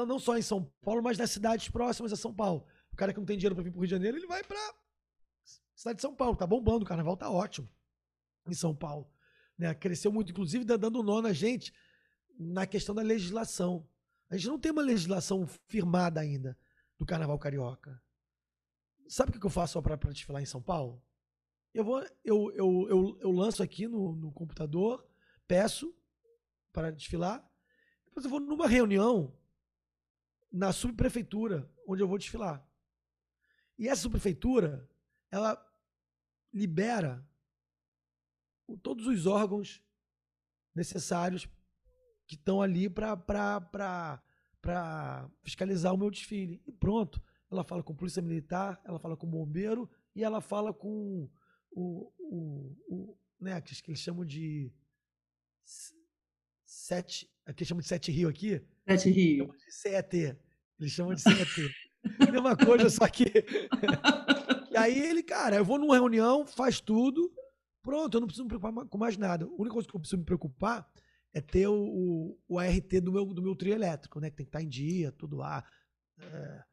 [0.06, 2.68] não só em São Paulo, mas nas cidades próximas a São Paulo.
[2.94, 4.44] O cara que não tem dinheiro para vir para o Rio de Janeiro, ele vai
[4.44, 4.60] para
[5.76, 6.36] cidade de São Paulo.
[6.36, 7.68] Tá bombando, o Carnaval tá ótimo
[8.48, 9.12] em São Paulo.
[9.58, 9.74] Né?
[9.74, 11.74] Cresceu muito, inclusive dando nó na gente
[12.38, 13.90] na questão da legislação.
[14.30, 16.56] A gente não tem uma legislação firmada ainda
[17.00, 18.00] do Carnaval Carioca.
[19.08, 21.02] Sabe o que eu faço para te falar em São Paulo?
[21.74, 25.08] Eu vou, eu, eu, eu, eu lanço aqui no, no computador,
[25.48, 25.96] peço
[26.74, 27.46] para desfilar.
[28.06, 29.38] Depois eu vou numa reunião
[30.52, 32.68] na subprefeitura, onde eu vou desfilar.
[33.78, 34.90] E essa subprefeitura,
[35.32, 35.58] ela
[36.54, 37.26] libera
[38.84, 39.82] todos os órgãos
[40.76, 41.48] necessários
[42.28, 44.22] que estão ali para
[45.42, 46.62] fiscalizar o meu desfile.
[46.66, 47.22] E pronto.
[47.50, 51.30] Ela fala com polícia militar, ela fala com bombeiro e ela fala com
[51.72, 54.72] o, o, o né, que eles chamam de
[56.66, 58.62] sete, aqui chamam de sete rio aqui.
[58.88, 59.54] Sete rio.
[59.70, 60.38] CET.
[60.80, 61.76] Eles chamam de CET.
[62.32, 63.26] Mesma coisa, só que.
[64.72, 67.32] e aí ele, cara, eu vou numa reunião, faz tudo,
[67.82, 69.46] pronto, eu não preciso me preocupar com mais nada.
[69.46, 70.90] A única coisa que eu preciso me preocupar
[71.34, 74.30] é ter o, o, o ART do meu, do meu trio elétrico, né?
[74.30, 75.64] Que tem que estar em dia, tudo lá.
[76.20, 76.64] É,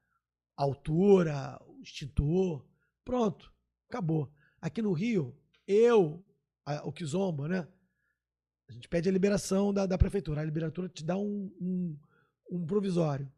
[0.57, 2.67] altura, o extintor.
[3.05, 3.53] Pronto,
[3.89, 4.33] acabou.
[4.61, 5.37] Aqui no Rio,
[5.67, 6.25] eu,
[6.65, 7.67] a, o Kizomba, né?
[8.69, 10.41] A gente pede a liberação da, da prefeitura.
[10.41, 11.97] A liberatura te dá um, um,
[12.51, 13.31] um provisório.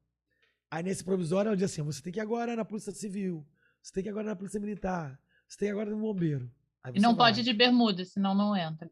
[0.70, 3.46] Aí nesse provisório ela diz assim: você tem que ir agora na Polícia Civil,
[3.82, 5.18] você tem que ir agora na Polícia Militar,
[5.48, 6.50] você tem que ir agora no Bombeiro.
[6.94, 7.32] E não vai.
[7.32, 8.90] pode de bermuda, senão não entra.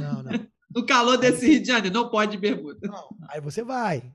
[0.00, 0.32] Não, não.
[0.32, 0.50] não.
[0.72, 2.86] No calor desse Rio de Janeiro, não pode de bermuda.
[2.86, 3.08] Não.
[3.28, 4.14] Aí você vai.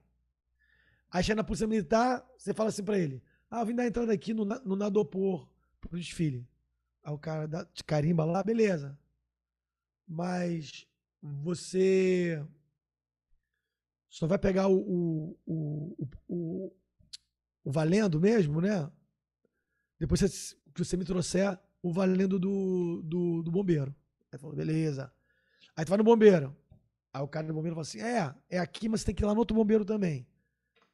[1.12, 3.22] Aí chega na Polícia Militar, você fala assim pra ele:
[3.52, 5.50] Ah, eu vim dar entrada aqui no, no Nadopor
[5.82, 6.48] pro desfile.
[7.06, 8.98] Aí o cara dá, te carimba lá, beleza.
[10.08, 10.88] Mas
[11.22, 12.44] você
[14.10, 16.76] só vai pegar o, o, o, o,
[17.64, 18.92] o valendo mesmo, né?
[20.00, 20.20] Depois
[20.74, 23.96] que você me trouxer o valendo do, do, do bombeiro.
[24.32, 25.14] Aí falou, beleza.
[25.76, 26.58] Aí tu vai no bombeiro.
[27.14, 29.28] Aí o cara do bombeiro fala assim: é, é aqui, mas você tem que ir
[29.28, 30.28] lá no outro bombeiro também.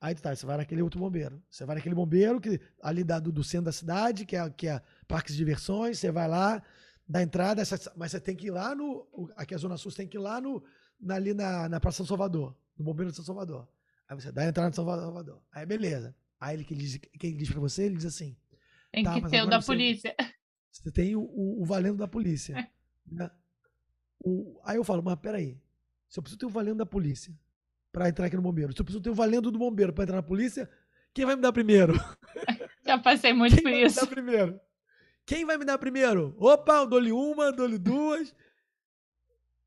[0.01, 1.39] Aí tá, você vai naquele outro bombeiro.
[1.47, 4.67] Você vai naquele bombeiro que ali da, do, do centro da cidade, que é, que
[4.67, 4.81] é
[5.11, 6.63] parques de diversões, você vai lá,
[7.07, 7.61] dá entrada,
[7.97, 9.07] mas você tem que ir lá no.
[9.35, 10.63] Aqui é a Zona Sul, você tem que ir lá no,
[11.09, 13.67] ali na, na Praça São Salvador, no bombeiro de São Salvador.
[14.07, 15.41] Aí você dá a entrada no São Salvador.
[15.51, 16.15] Aí beleza.
[16.39, 18.35] Aí ele que diz, que ele diz pra você, ele diz assim.
[18.91, 20.15] Tem tá, que ter o da você, polícia.
[20.71, 22.69] Você tem o, o, o valendo da polícia.
[23.05, 23.29] né?
[24.23, 25.59] o, aí eu falo, mas peraí.
[26.07, 27.37] Se eu preciso ter o valendo da polícia
[27.91, 30.15] para entrar aqui no bombeiro, se eu preciso ter o valendo do bombeiro para entrar
[30.15, 30.69] na polícia,
[31.13, 31.93] quem vai me dar primeiro?
[32.87, 33.99] Já passei muito quem por vai isso.
[33.99, 34.61] Me dar primeiro?
[35.25, 36.35] Quem vai me dar primeiro?
[36.37, 38.33] Opa, eu dou-lhe uma, dou-lhe duas.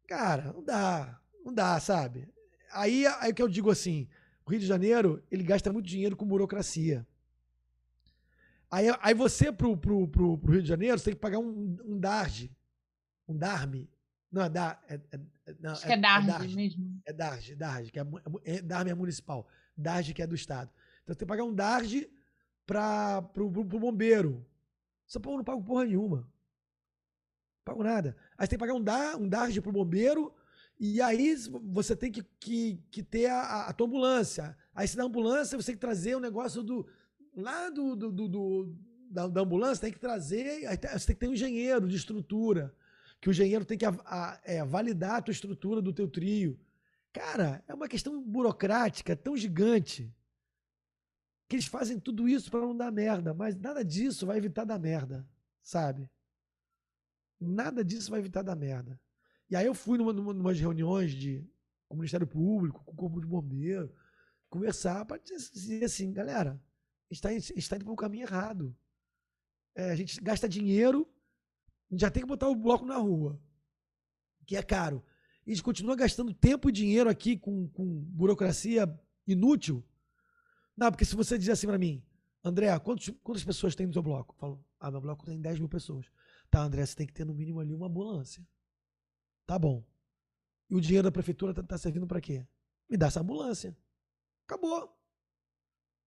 [0.07, 1.21] Cara, não dá.
[1.45, 2.29] Não dá, sabe?
[2.73, 4.09] Aí, aí que eu digo assim,
[4.45, 7.07] o Rio de Janeiro, ele gasta muito dinheiro com burocracia.
[8.71, 11.77] Aí, aí você, pro, pro, pro, pro Rio de Janeiro, você tem que pagar um,
[11.85, 12.51] um DARG.
[13.29, 13.89] Um DARME.
[14.33, 17.01] Não, é, dar, é, é, não, Acho é, que é DARG, é DARG mesmo.
[17.07, 18.07] É DARG, DARG, que é,
[18.45, 19.47] é, DARME é municipal.
[19.77, 20.71] DARG que é do Estado.
[21.03, 22.11] Então você tem que pagar um DARG
[22.67, 24.45] para pro, pro, pro bombeiro.
[25.07, 26.19] São Paulo não paga porra nenhuma.
[26.19, 28.17] Não pago nada.
[28.37, 30.35] Aí você tem que pagar um, dar, um DARG pro bombeiro
[30.79, 34.57] e aí você tem que, que, que ter a, a, tua ambulância.
[34.75, 36.87] Aí se da ambulância, você tem que trazer o um negócio do.
[37.37, 38.77] Lá do, do, do, do
[39.11, 40.63] da, da, ambulância, tem que trazer.
[40.93, 42.75] Você tem que ter um engenheiro de estrutura.
[43.21, 46.59] Que o engenheiro tem que a, a, é, validar a tua estrutura do teu trio.
[47.13, 50.13] Cara, é uma questão burocrática tão gigante
[51.49, 54.79] que eles fazem tudo isso para não dar merda, mas nada disso vai evitar dar
[54.79, 55.29] merda,
[55.63, 56.11] sabe?
[57.39, 59.01] Nada disso vai evitar dar merda.
[59.51, 61.47] E aí eu fui numa, numa, numas reuniões de,
[61.89, 63.95] com o Ministério Público, com o Corpo de Bombeiro,
[64.49, 66.61] conversar para dizer assim, galera,
[67.11, 68.77] está, está indo para o caminho errado.
[69.75, 71.09] É, a gente gasta dinheiro,
[71.93, 73.41] já tem que botar o bloco na rua,
[74.47, 75.05] que é caro.
[75.47, 78.89] E a gente continua gastando tempo e dinheiro aqui com, com burocracia
[79.27, 79.85] inútil.
[80.77, 82.05] Não, porque se você dizer assim para mim,
[82.43, 84.35] André, quantos, quantas pessoas tem no seu bloco?
[84.35, 86.07] Eu falo, ah, meu bloco tem 10 mil pessoas.
[86.51, 88.47] Tá, André, você tem que ter no mínimo ali uma ambulância.
[89.47, 89.85] Tá bom.
[90.69, 92.47] E o dinheiro da prefeitura tá, tá servindo para quê?
[92.89, 93.77] Me dá essa ambulância.
[94.47, 94.95] Acabou.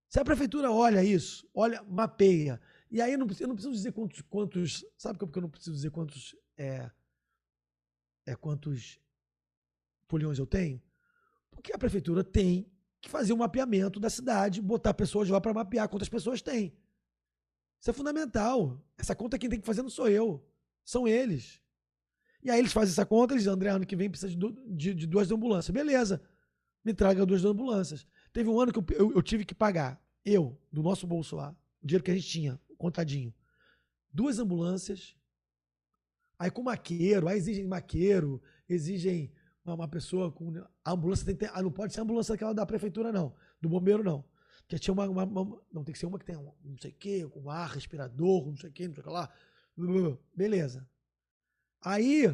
[0.10, 3.92] Se a prefeitura olha isso, olha, mapeia, e aí eu não, eu não preciso dizer
[3.92, 4.86] quantos, quantos.
[4.98, 6.36] Sabe por que eu não preciso dizer quantos.
[6.56, 6.90] É,
[8.26, 9.00] é quantos
[10.08, 10.82] poliões eu tenho?
[11.52, 12.72] Porque a prefeitura tem
[13.02, 16.76] que fazer um mapeamento da cidade, botar pessoas lá para mapear quantas pessoas tem.
[17.80, 18.84] Isso é fundamental.
[18.98, 20.44] Essa conta quem tem que fazer não sou eu,
[20.84, 21.62] são eles.
[22.44, 24.94] E aí eles fazem essa conta, eles dizem, André, ano que vem precisa de, de,
[24.94, 25.74] de duas ambulâncias.
[25.74, 26.22] Beleza,
[26.84, 28.08] me traga duas ambulâncias.
[28.32, 31.56] Teve um ano que eu, eu, eu, tive que pagar, eu, do nosso bolso lá,
[31.82, 33.34] o dinheiro que a gente tinha, contadinho,
[34.12, 35.16] duas ambulâncias,
[36.38, 39.32] aí com maqueiro, aí exigem maqueiro, exigem
[39.68, 40.54] uma, uma pessoa com.
[40.84, 41.52] A ambulância tem que ter.
[41.54, 43.36] Ah, não pode ser ambulância daquela da prefeitura, não.
[43.62, 44.24] Do bombeiro, não.
[44.62, 46.92] Porque tinha uma, uma, uma, Não, tem que ser uma que tem um, não sei
[46.92, 49.30] o quê, com ar, respirador, não sei o quê, não sei o que lá.
[50.36, 50.88] Beleza.
[51.82, 52.26] Aí.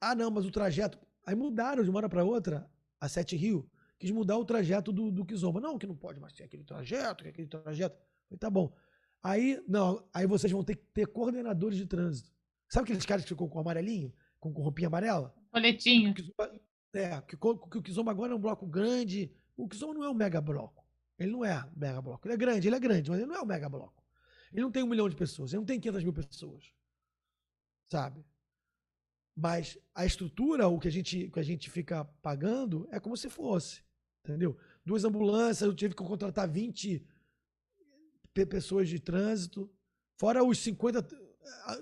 [0.00, 0.98] Ah, não, mas o trajeto.
[1.24, 2.68] Aí mudaram de uma hora para outra,
[3.00, 5.60] a Sete Rio, quis mudar o trajeto do, do Kizomba.
[5.60, 7.96] Não, que não pode mais ter aquele trajeto, que aquele trajeto.
[8.28, 8.74] falei, tá bom.
[9.22, 12.32] Aí, não, aí vocês vão ter que ter coordenadores de trânsito.
[12.68, 14.12] Sabe aqueles caras que ficam com amarelinho?
[14.40, 15.32] Com, com roupinha amarela?
[15.52, 16.14] Coletinho.
[16.94, 19.30] É, que, que o Kizomba agora é um bloco grande.
[19.56, 20.82] O Kizomba não é um mega bloco.
[21.18, 22.26] Ele não é mega bloco.
[22.26, 24.02] Ele é grande, ele é grande, mas ele não é um mega bloco.
[24.52, 26.72] Ele não tem um milhão de pessoas, ele não tem 500 mil pessoas.
[27.90, 28.24] Sabe?
[29.34, 33.28] Mas a estrutura, o que a gente, que a gente fica pagando, é como se
[33.28, 33.82] fosse.
[34.24, 34.56] Entendeu?
[34.84, 37.04] Duas ambulâncias, eu tive que contratar 20
[38.48, 39.70] pessoas de trânsito,
[40.18, 41.06] fora os 50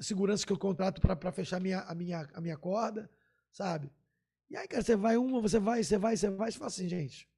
[0.00, 3.10] seguranças que eu contrato para fechar minha, a, minha, a minha corda,
[3.52, 3.92] sabe?
[4.48, 6.88] E aí, cara, você vai uma, você vai, você vai, você vai, você fala assim,
[6.88, 7.28] gente,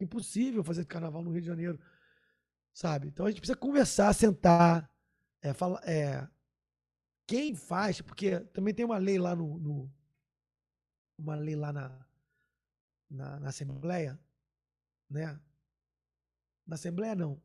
[0.00, 1.80] impossível fazer carnaval no Rio de Janeiro,
[2.72, 3.08] sabe?
[3.08, 4.90] Então a gente precisa conversar, sentar,
[5.40, 6.28] é, fala, é,
[7.26, 9.92] quem faz, porque também tem uma lei lá no, no
[11.18, 12.06] uma lei lá na,
[13.10, 14.18] na, na Assembleia,
[15.10, 15.40] né?
[16.66, 17.40] Na Assembleia não,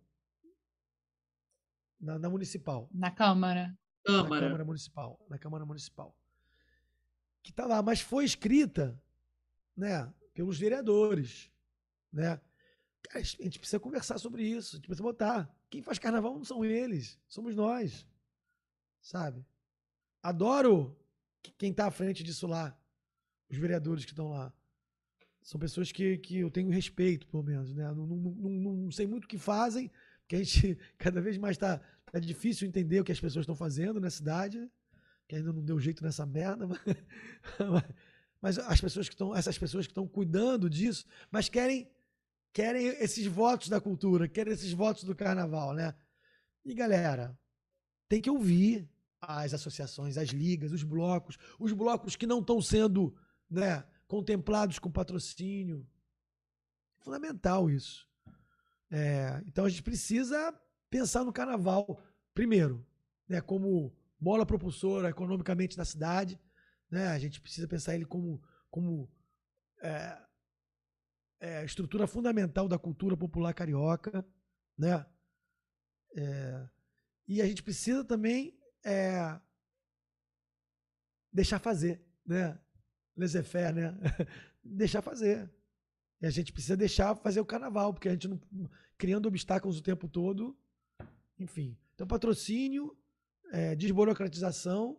[2.00, 2.90] na, na municipal.
[2.92, 3.78] Na Câmara.
[4.06, 4.42] Câmara.
[4.42, 5.26] Na Câmara Municipal.
[5.30, 6.16] Na Câmara Municipal.
[7.44, 9.00] Que está lá, mas foi escrita
[9.76, 11.52] né, pelos vereadores.
[12.12, 12.40] Né?
[13.12, 14.76] a gente precisa conversar sobre isso.
[14.76, 15.54] A gente precisa botar.
[15.70, 18.08] Quem faz carnaval não são eles, somos nós.
[19.02, 19.46] Sabe?
[20.22, 20.98] Adoro
[21.58, 22.78] quem está à frente disso lá.
[23.50, 24.52] Os vereadores que estão lá.
[25.42, 27.74] São pessoas que, que eu tenho respeito, pelo menos.
[27.74, 27.84] Né?
[27.94, 29.92] Não, não, não, não sei muito o que fazem,
[30.22, 31.82] porque a gente cada vez mais está
[32.14, 34.70] é difícil entender o que as pessoas estão fazendo na cidade,
[35.28, 36.68] que ainda não deu jeito nessa merda,
[37.60, 37.84] mas,
[38.42, 41.90] mas as pessoas que estão, essas pessoas que estão cuidando disso, mas querem
[42.54, 45.96] querem esses votos da cultura, querem esses votos do carnaval, né?
[46.64, 47.38] E galera,
[48.08, 48.88] tem que ouvir
[49.20, 53.16] as associações, as ligas, os blocos, os blocos que não estão sendo,
[53.50, 55.88] né, contemplados com patrocínio.
[57.00, 58.08] Fundamental isso.
[58.92, 60.54] É, então a gente precisa
[60.90, 62.00] pensar no carnaval,
[62.34, 62.86] primeiro,
[63.28, 63.92] né, como
[64.24, 66.40] mola propulsora economicamente da cidade.
[66.90, 69.12] Né, a gente precisa pensar ele como, como
[69.82, 70.18] é,
[71.42, 74.26] é, estrutura fundamental da cultura popular carioca.
[74.78, 75.06] Né?
[76.16, 76.70] É,
[77.28, 79.40] e a gente precisa também é,
[81.32, 82.58] deixar fazer, né?
[83.18, 83.98] Laissez-faire, né?
[84.64, 85.52] deixar fazer.
[86.22, 88.40] E a gente precisa deixar fazer o carnaval, porque a gente não.
[88.98, 90.58] criando obstáculos o tempo todo,
[91.38, 91.78] enfim.
[91.94, 92.98] Então, patrocínio,
[93.52, 94.98] é, desburocratização,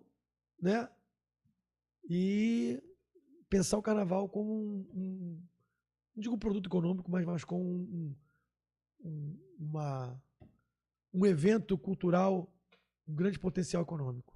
[0.60, 0.88] né?
[2.08, 2.82] E
[3.48, 5.42] pensar o carnaval como um, um
[6.14, 8.14] não digo um produto econômico, mas, mas como um,
[9.04, 10.22] um, uma,
[11.12, 12.48] um evento cultural
[13.04, 14.32] com grande potencial econômico.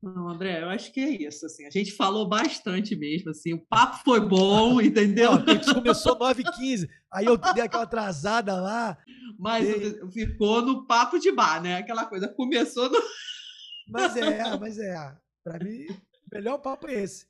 [0.00, 1.44] Não, André, eu acho que é isso.
[1.44, 3.30] Assim, a gente falou bastante mesmo.
[3.30, 5.32] Assim, o papo foi bom, entendeu?
[5.32, 8.96] Não, a gente começou 9h15, aí eu dei aquela atrasada lá.
[9.38, 10.10] Mas dei...
[10.10, 11.78] ficou no papo de bar, né?
[11.78, 12.98] Aquela coisa, começou no.
[13.88, 15.16] Mas é, mas é.
[15.44, 17.26] Para mim, o melhor papo é esse.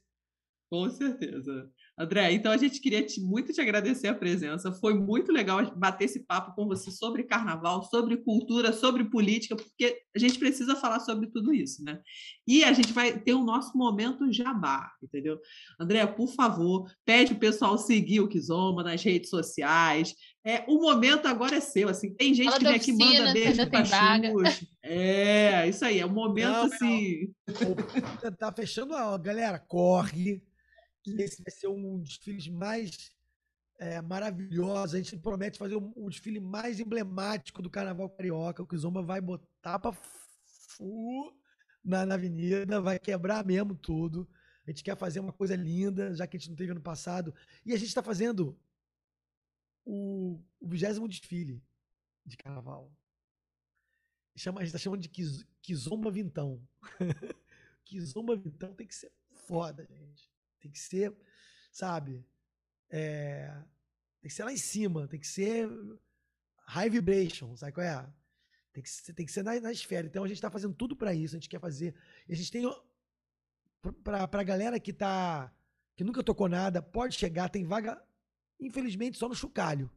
[0.70, 1.70] Com certeza.
[1.98, 4.70] André, então a gente queria te, muito te agradecer a presença.
[4.70, 10.02] Foi muito legal bater esse papo com você sobre carnaval, sobre cultura, sobre política, porque
[10.14, 12.00] a gente precisa falar sobre tudo isso, né?
[12.46, 15.40] E a gente vai ter o nosso momento jabá, entendeu?
[15.80, 20.14] André, por favor, pede o pessoal seguir o Kizoma nas redes sociais.
[20.48, 22.14] É, o momento agora é seu, assim.
[22.14, 23.84] Tem gente Fala que vem aqui manda beijo para
[24.82, 27.34] É, isso aí, é o momento não, assim.
[27.46, 28.32] Não.
[28.32, 30.42] Tá fechando a galera, corre
[31.04, 33.10] que esse vai ser um dos desfiles mais
[33.78, 34.94] é, maravilhosos.
[34.94, 38.62] A gente promete fazer o, o, desfile mais emblemático do Carnaval Carioca.
[38.62, 41.30] O Kizomba vai botar pra fu
[41.84, 44.26] na, na avenida, vai quebrar mesmo tudo.
[44.66, 47.34] A gente quer fazer uma coisa linda, já que a gente não teve ano passado.
[47.66, 48.58] E a gente está fazendo
[49.90, 51.64] o vigésimo desfile
[52.26, 52.92] de carnaval.
[54.36, 55.08] Chama, a gente está chamando de
[55.62, 56.62] Kizomba Vintão.
[57.86, 60.30] Kizomba Vintão tem que ser foda, gente.
[60.60, 61.16] Tem que ser,
[61.72, 62.22] sabe?
[62.90, 63.50] É,
[64.20, 65.68] tem que ser lá em cima, tem que ser
[66.66, 68.12] high vibration, sabe qual é?
[68.74, 70.06] Tem que ser, tem que ser na, na esfera.
[70.06, 71.94] Então a gente está fazendo tudo para isso, a gente quer fazer.
[72.28, 72.62] A gente tem.
[74.04, 75.50] Pra, pra galera que tá.
[75.96, 78.00] que nunca tocou nada, pode chegar, tem vaga,
[78.60, 79.90] infelizmente, só no chocalho.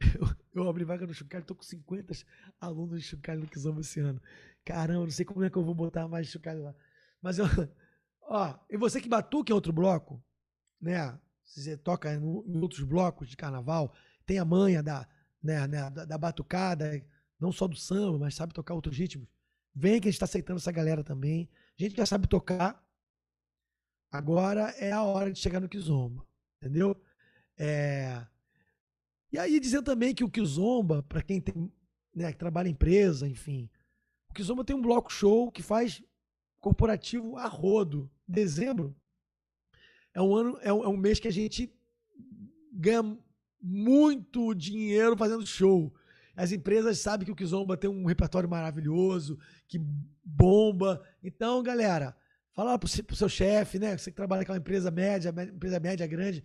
[0.54, 2.12] Eu, eu abri vaga no chocalho, tô com 50
[2.60, 4.22] alunos de chocalho no Kizomba esse ano.
[4.64, 6.74] Caramba, não sei como é que eu vou botar mais chocalho lá.
[7.20, 7.44] Mas eu,
[8.28, 10.22] Ó, e você que batuca em outro bloco,
[10.80, 11.18] né?
[11.44, 12.22] Se você toca em
[12.60, 13.94] outros blocos de carnaval,
[14.26, 15.08] tem a manha da,
[15.42, 17.02] né, né, da, da batucada,
[17.40, 19.26] não só do samba, mas sabe tocar outros ritmos.
[19.74, 21.48] Vem que a gente está aceitando essa galera também.
[21.78, 22.84] A gente já sabe tocar.
[24.12, 26.26] Agora é a hora de chegar no Kizomba,
[26.60, 27.00] entendeu?
[27.58, 28.24] É...
[29.32, 31.70] E aí dizer também que o Kizomba, para quem tem,
[32.14, 33.68] né, que trabalha em empresa, enfim,
[34.30, 36.02] o Kizomba tem um bloco show que faz
[36.60, 38.10] corporativo a rodo.
[38.26, 38.94] Dezembro
[40.14, 41.72] é um ano, é um, é um mês que a gente
[42.72, 43.16] ganha
[43.60, 45.92] muito dinheiro fazendo show.
[46.36, 49.80] As empresas sabem que o Kizomba tem um repertório maravilhoso, que
[50.24, 51.02] bomba.
[51.22, 52.16] Então, galera,
[52.52, 53.96] fala pro, seu chefe, né?
[53.96, 56.44] Você que trabalha com uma empresa média, empresa média grande.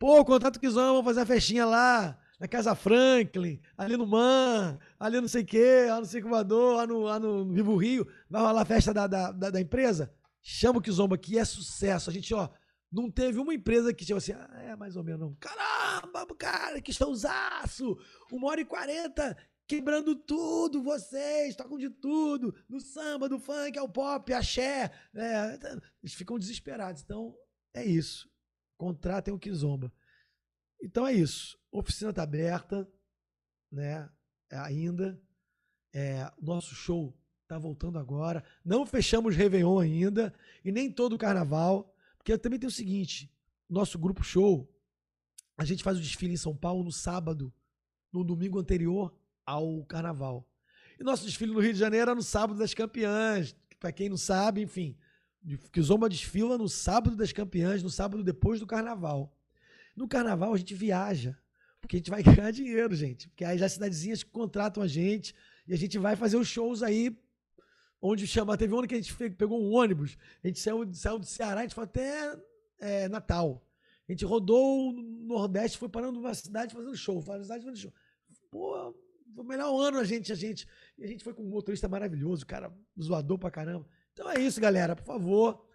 [0.00, 4.78] Pô, contrato o Kizomba, vamos fazer a festinha lá, na Casa Franklin, ali no Man,
[4.98, 8.08] ali não sei o quê, lá no Circulador, lá no, lá no Vivo Rio.
[8.30, 10.10] Vai rolar a festa da, da, da, da empresa?
[10.40, 12.08] Chama o Kizomba, que é sucesso.
[12.08, 12.48] A gente, ó,
[12.90, 15.34] não teve uma empresa que, tipo assim, ah, é mais ou menos, não.
[15.34, 17.98] Caramba, cara, que showzaço!
[18.32, 19.36] Uma hora e quarenta,
[19.68, 24.90] quebrando tudo, vocês, tocam de tudo, no samba, do funk, ao pop, axé.
[25.14, 25.58] É,
[26.02, 27.02] eles ficam desesperados.
[27.02, 27.36] Então,
[27.74, 28.29] é isso.
[28.80, 29.92] Contratem o Kizomba.
[30.82, 31.58] Então é isso.
[31.70, 32.90] Oficina está aberta,
[33.70, 34.08] né?
[34.50, 35.20] Ainda.
[35.92, 38.42] É, nosso show está voltando agora.
[38.64, 40.34] Não fechamos Réveillon ainda.
[40.64, 41.94] E nem todo o carnaval.
[42.16, 43.30] Porque também tem o seguinte:
[43.68, 44.66] nosso grupo show,
[45.58, 47.52] a gente faz o desfile em São Paulo no sábado,
[48.10, 50.48] no domingo anterior ao carnaval.
[50.98, 53.54] E nosso desfile no Rio de Janeiro era no sábado das campeãs.
[53.78, 54.96] Para quem não sabe, enfim,
[55.72, 59.34] que Zomba desfila no sábado das campeãs, no sábado depois do carnaval.
[59.96, 61.36] No carnaval a gente viaja,
[61.80, 63.28] porque a gente vai ganhar dinheiro, gente.
[63.28, 65.34] Porque aí as cidadezinhas contratam a gente
[65.66, 67.16] e a gente vai fazer os shows aí
[68.02, 71.18] onde chama, teve um ano que a gente pegou um ônibus, a gente saiu, saiu
[71.18, 72.34] do Ceará, a gente foi até
[72.78, 73.62] é, Natal.
[74.08, 77.92] A gente rodou no Nordeste, foi parando numa cidade fazendo show, fazendo cidade fazendo show.
[78.50, 78.92] Pô,
[79.34, 80.66] foi o melhor ano a gente, a gente.
[80.98, 83.86] E a gente foi com um motorista maravilhoso, cara, zoador pra caramba.
[84.20, 84.94] Então é isso, galera.
[84.94, 85.66] Por favor,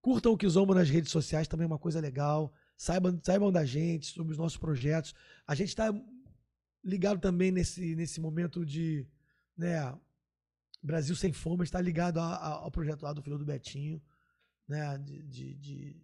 [0.00, 2.54] curtam o Kizomba nas redes sociais, também é uma coisa legal.
[2.76, 5.12] Saibam, saibam da gente, sobre os nossos projetos.
[5.44, 5.92] A gente está
[6.84, 9.04] ligado também nesse, nesse momento de
[9.56, 9.92] né,
[10.80, 14.00] Brasil Sem Fome está ligado a, a, ao projeto lá do filho do Betinho,
[14.68, 14.96] né?
[14.96, 16.02] De, de, de,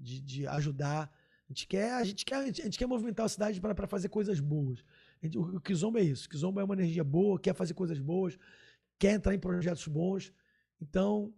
[0.00, 1.12] de, de ajudar.
[1.46, 4.40] A gente quer, a gente quer, a gente quer movimentar a cidade para fazer coisas
[4.40, 4.82] boas.
[5.22, 6.26] Gente, o, o Kizomba é isso.
[6.26, 8.38] Kizomba é uma energia boa, quer fazer coisas boas,
[8.98, 10.32] quer entrar em projetos bons.
[10.82, 11.32] Então,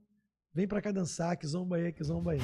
[0.55, 2.41] vem para cá dançar, Kizomba aí, Kizomba aí.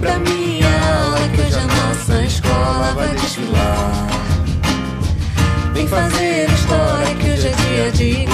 [0.00, 4.08] pra minha aula que hoje a nossa escola vai desfilar.
[5.74, 8.31] Vem fazer história que hoje é dia de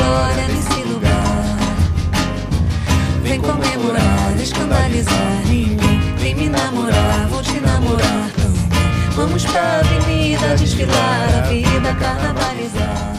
[3.48, 6.00] comemorar, escandalizar ninguém.
[6.18, 9.14] Vem me namorar, vou te namorar também.
[9.16, 13.18] Vamos pra avenida desfilar, a vida carnavalizar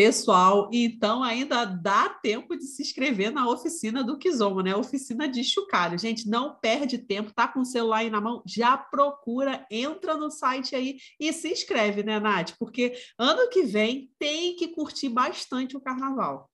[0.00, 0.70] pessoal.
[0.72, 4.74] Então, ainda dá tempo de se inscrever na oficina do Kizoma, né?
[4.74, 5.98] Oficina de chocalho.
[5.98, 10.30] Gente, não perde tempo, tá com o celular aí na mão, já procura, entra no
[10.30, 12.54] site aí e se inscreve, né, Nath?
[12.58, 16.49] Porque ano que vem tem que curtir bastante o carnaval.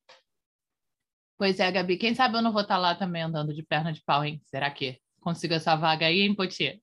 [1.38, 1.96] Pois é, Gabi.
[1.98, 4.40] Quem sabe eu não vou estar tá lá também andando de perna de pau, hein?
[4.46, 6.80] Será que consigo essa vaga aí, hein, Potier?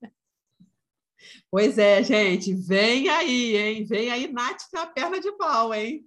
[1.50, 2.54] Pois é, gente.
[2.54, 3.86] Vem aí, hein?
[3.86, 6.06] Vem aí, Nath, na perna de pau, hein?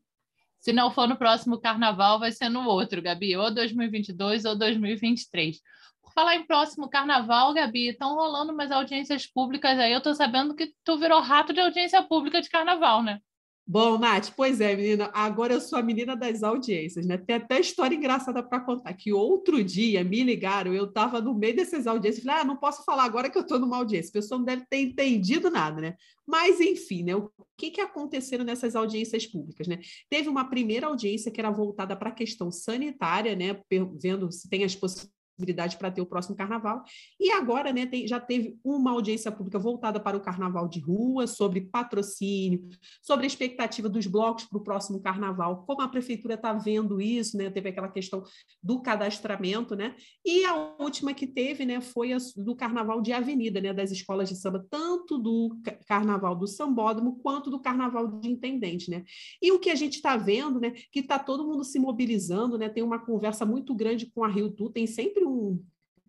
[0.60, 5.60] Se não for no próximo carnaval, vai ser no outro, Gabi, ou 2022 ou 2023.
[6.02, 9.92] Por falar em próximo carnaval, Gabi, estão rolando umas audiências públicas aí.
[9.92, 13.20] Eu estou sabendo que tu virou rato de audiência pública de carnaval, né?
[13.68, 17.18] Bom, Nath, pois é, menina, agora eu sou a menina das audiências, né?
[17.18, 21.56] Tem até história engraçada para contar, que outro dia me ligaram, eu estava no meio
[21.56, 24.38] dessas audiências, falei, ah, não posso falar agora que eu estou numa audiência, a pessoa
[24.38, 25.96] não deve ter entendido nada, né?
[26.24, 27.16] Mas, enfim, né?
[27.16, 29.80] O que, que aconteceram nessas audiências públicas, né?
[30.08, 33.60] Teve uma primeira audiência que era voltada para a questão sanitária, né?
[34.00, 36.82] Vendo se tem as possibilidades possibilidade para ter o próximo carnaval.
[37.20, 41.26] E agora, né, tem, já teve uma audiência pública voltada para o carnaval de rua,
[41.26, 42.68] sobre patrocínio,
[43.02, 47.36] sobre a expectativa dos blocos para o próximo carnaval, como a prefeitura está vendo isso,
[47.36, 47.50] né?
[47.50, 48.22] Teve aquela questão
[48.62, 49.94] do cadastramento, né?
[50.24, 54.28] E a última que teve, né, foi a, do carnaval de avenida, né, das escolas
[54.28, 55.56] de samba, tanto do
[55.86, 59.04] carnaval do sambódromo quanto do carnaval de intendente, né?
[59.42, 62.68] E o que a gente está vendo, né, que está todo mundo se mobilizando, né?
[62.68, 65.64] Tem uma conversa muito grande com a Rio Tu, tem sempre um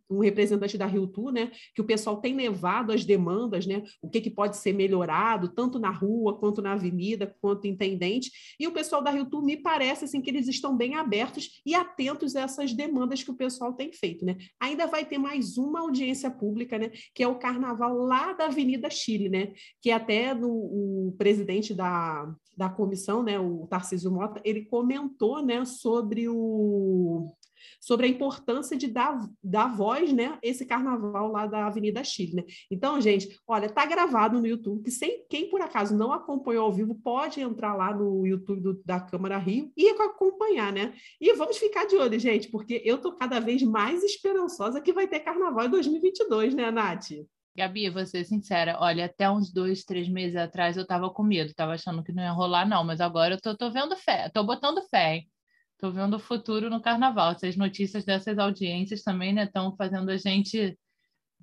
[0.10, 4.10] um representante da Rio Tour, né, que o pessoal tem levado as demandas, né, o
[4.10, 8.72] que, que pode ser melhorado, tanto na rua, quanto na avenida, quanto intendente, e o
[8.72, 12.41] pessoal da Rio Tour me parece assim, que eles estão bem abertos e atentos a
[12.41, 14.26] essas demandas que o pessoal tem feito.
[14.26, 14.38] Né?
[14.60, 18.89] Ainda vai ter mais uma audiência pública, né, que é o carnaval lá da Avenida
[18.89, 24.65] Chile, né, que até no, o presidente da, da comissão, né, o Tarcísio Mota, ele
[24.65, 27.31] comentou né, sobre o
[27.79, 32.43] sobre a importância de dar, dar voz, né, esse carnaval lá da Avenida Chile, né?
[32.71, 36.73] Então, gente, olha, tá gravado no YouTube, que sem, quem por acaso não acompanhou ao
[36.73, 40.93] vivo pode entrar lá no YouTube do, da Câmara Rio e acompanhar, né?
[41.19, 45.07] E vamos ficar de olho, gente, porque eu tô cada vez mais esperançosa que vai
[45.07, 47.11] ter carnaval em 2022, né, Nath?
[47.57, 51.55] Gabi, vou ser sincera, olha, até uns dois, três meses atrás eu tava com medo,
[51.55, 54.43] tava achando que não ia rolar, não, mas agora eu tô, tô vendo fé, tô
[54.43, 55.31] botando fé, hein?
[55.79, 57.31] Tô vendo o futuro no carnaval.
[57.31, 60.77] Essas notícias dessas audiências também, né, estão fazendo a gente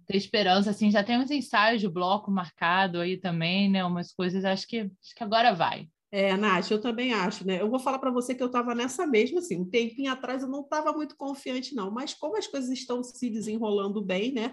[0.07, 4.45] ter esperança, assim, já tem uns ensaios de bloco marcado aí também, né, umas coisas,
[4.45, 5.89] acho que, acho que agora vai.
[6.13, 7.61] É, Nath, eu também acho, né?
[7.61, 10.49] Eu vou falar para você que eu estava nessa mesma, assim, um tempinho atrás eu
[10.49, 14.53] não estava muito confiante, não, mas como as coisas estão se desenrolando bem, né?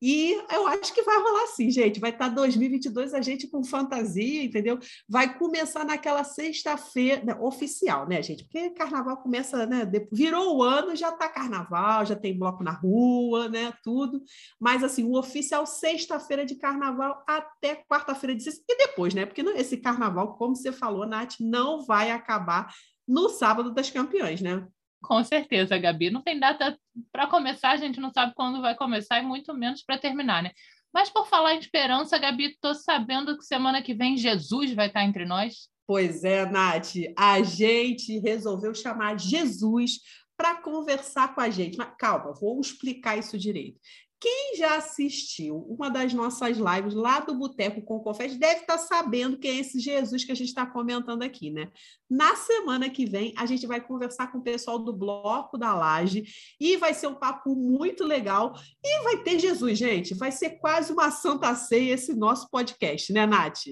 [0.00, 2.00] E eu acho que vai rolar sim, gente.
[2.00, 4.78] Vai estar 2022 a gente com fantasia, entendeu?
[5.08, 8.44] Vai começar naquela sexta-feira né, oficial, né, gente?
[8.44, 9.90] Porque carnaval começa, né?
[10.10, 13.72] Virou o ano, já tá carnaval, já tem bloco na rua, né?
[13.82, 14.22] Tudo.
[14.58, 18.64] Mas assim, o oficial sexta-feira de carnaval até quarta-feira de sexta.
[18.68, 19.26] E depois, né?
[19.26, 22.72] Porque esse carnaval, como você falou, Nath, não vai acabar
[23.06, 24.66] no sábado das campeãs, né?
[25.02, 26.10] Com certeza, Gabi.
[26.10, 26.78] Não tem data
[27.10, 30.52] para começar, a gente não sabe quando vai começar e muito menos para terminar, né?
[30.92, 35.04] Mas por falar em esperança, Gabi, estou sabendo que semana que vem Jesus vai estar
[35.04, 35.68] entre nós.
[35.86, 40.00] Pois é, Nath, a gente resolveu chamar Jesus
[40.36, 41.76] para conversar com a gente.
[41.76, 43.78] Mas calma, vou explicar isso direito.
[44.20, 48.78] Quem já assistiu uma das nossas lives lá do Boteco com Confete deve estar tá
[48.78, 51.70] sabendo quem é esse Jesus que a gente está comentando aqui, né?
[52.08, 56.24] Na semana que vem, a gente vai conversar com o pessoal do Bloco da Laje
[56.60, 58.52] e vai ser um papo muito legal.
[58.84, 60.12] E vai ter Jesus, gente.
[60.12, 63.68] Vai ser quase uma santa ceia esse nosso podcast, né, Nath?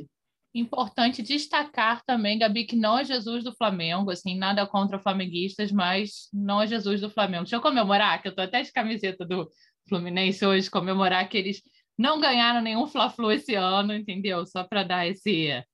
[0.55, 6.29] Importante destacar também, Gabi, que não é Jesus do Flamengo, assim, nada contra flamenguistas, mas
[6.33, 7.45] não é Jesus do Flamengo.
[7.45, 9.49] Deixa eu comemorar, que eu tô até de camiseta do,
[9.89, 11.62] Fluminense hoje comemorar que eles
[11.97, 14.47] não ganharam nenhum Fla-Flu esse ano, entendeu?
[14.47, 15.65] Só para dar esse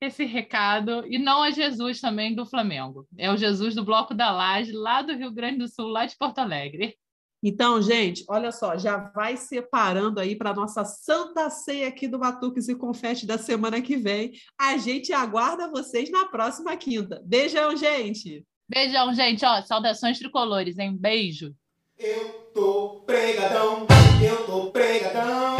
[0.00, 1.04] esse recado.
[1.06, 3.06] E não é Jesus também do Flamengo.
[3.16, 6.16] É o Jesus do Bloco da Laje, lá do Rio Grande do Sul, lá de
[6.16, 6.96] Porto Alegre.
[7.44, 12.68] Então, gente, olha só, já vai separando aí para nossa santa ceia aqui do Batuques
[12.68, 14.32] e Confete da semana que vem.
[14.56, 17.20] A gente aguarda vocês na próxima quinta.
[17.24, 18.46] Beijão, gente!
[18.68, 19.44] Beijão, gente.
[19.44, 20.96] Ó, saudações tricolores, hein?
[20.96, 21.52] Beijo!
[21.98, 23.86] Eu tô pregadão,
[24.22, 25.56] eu tô pregadão.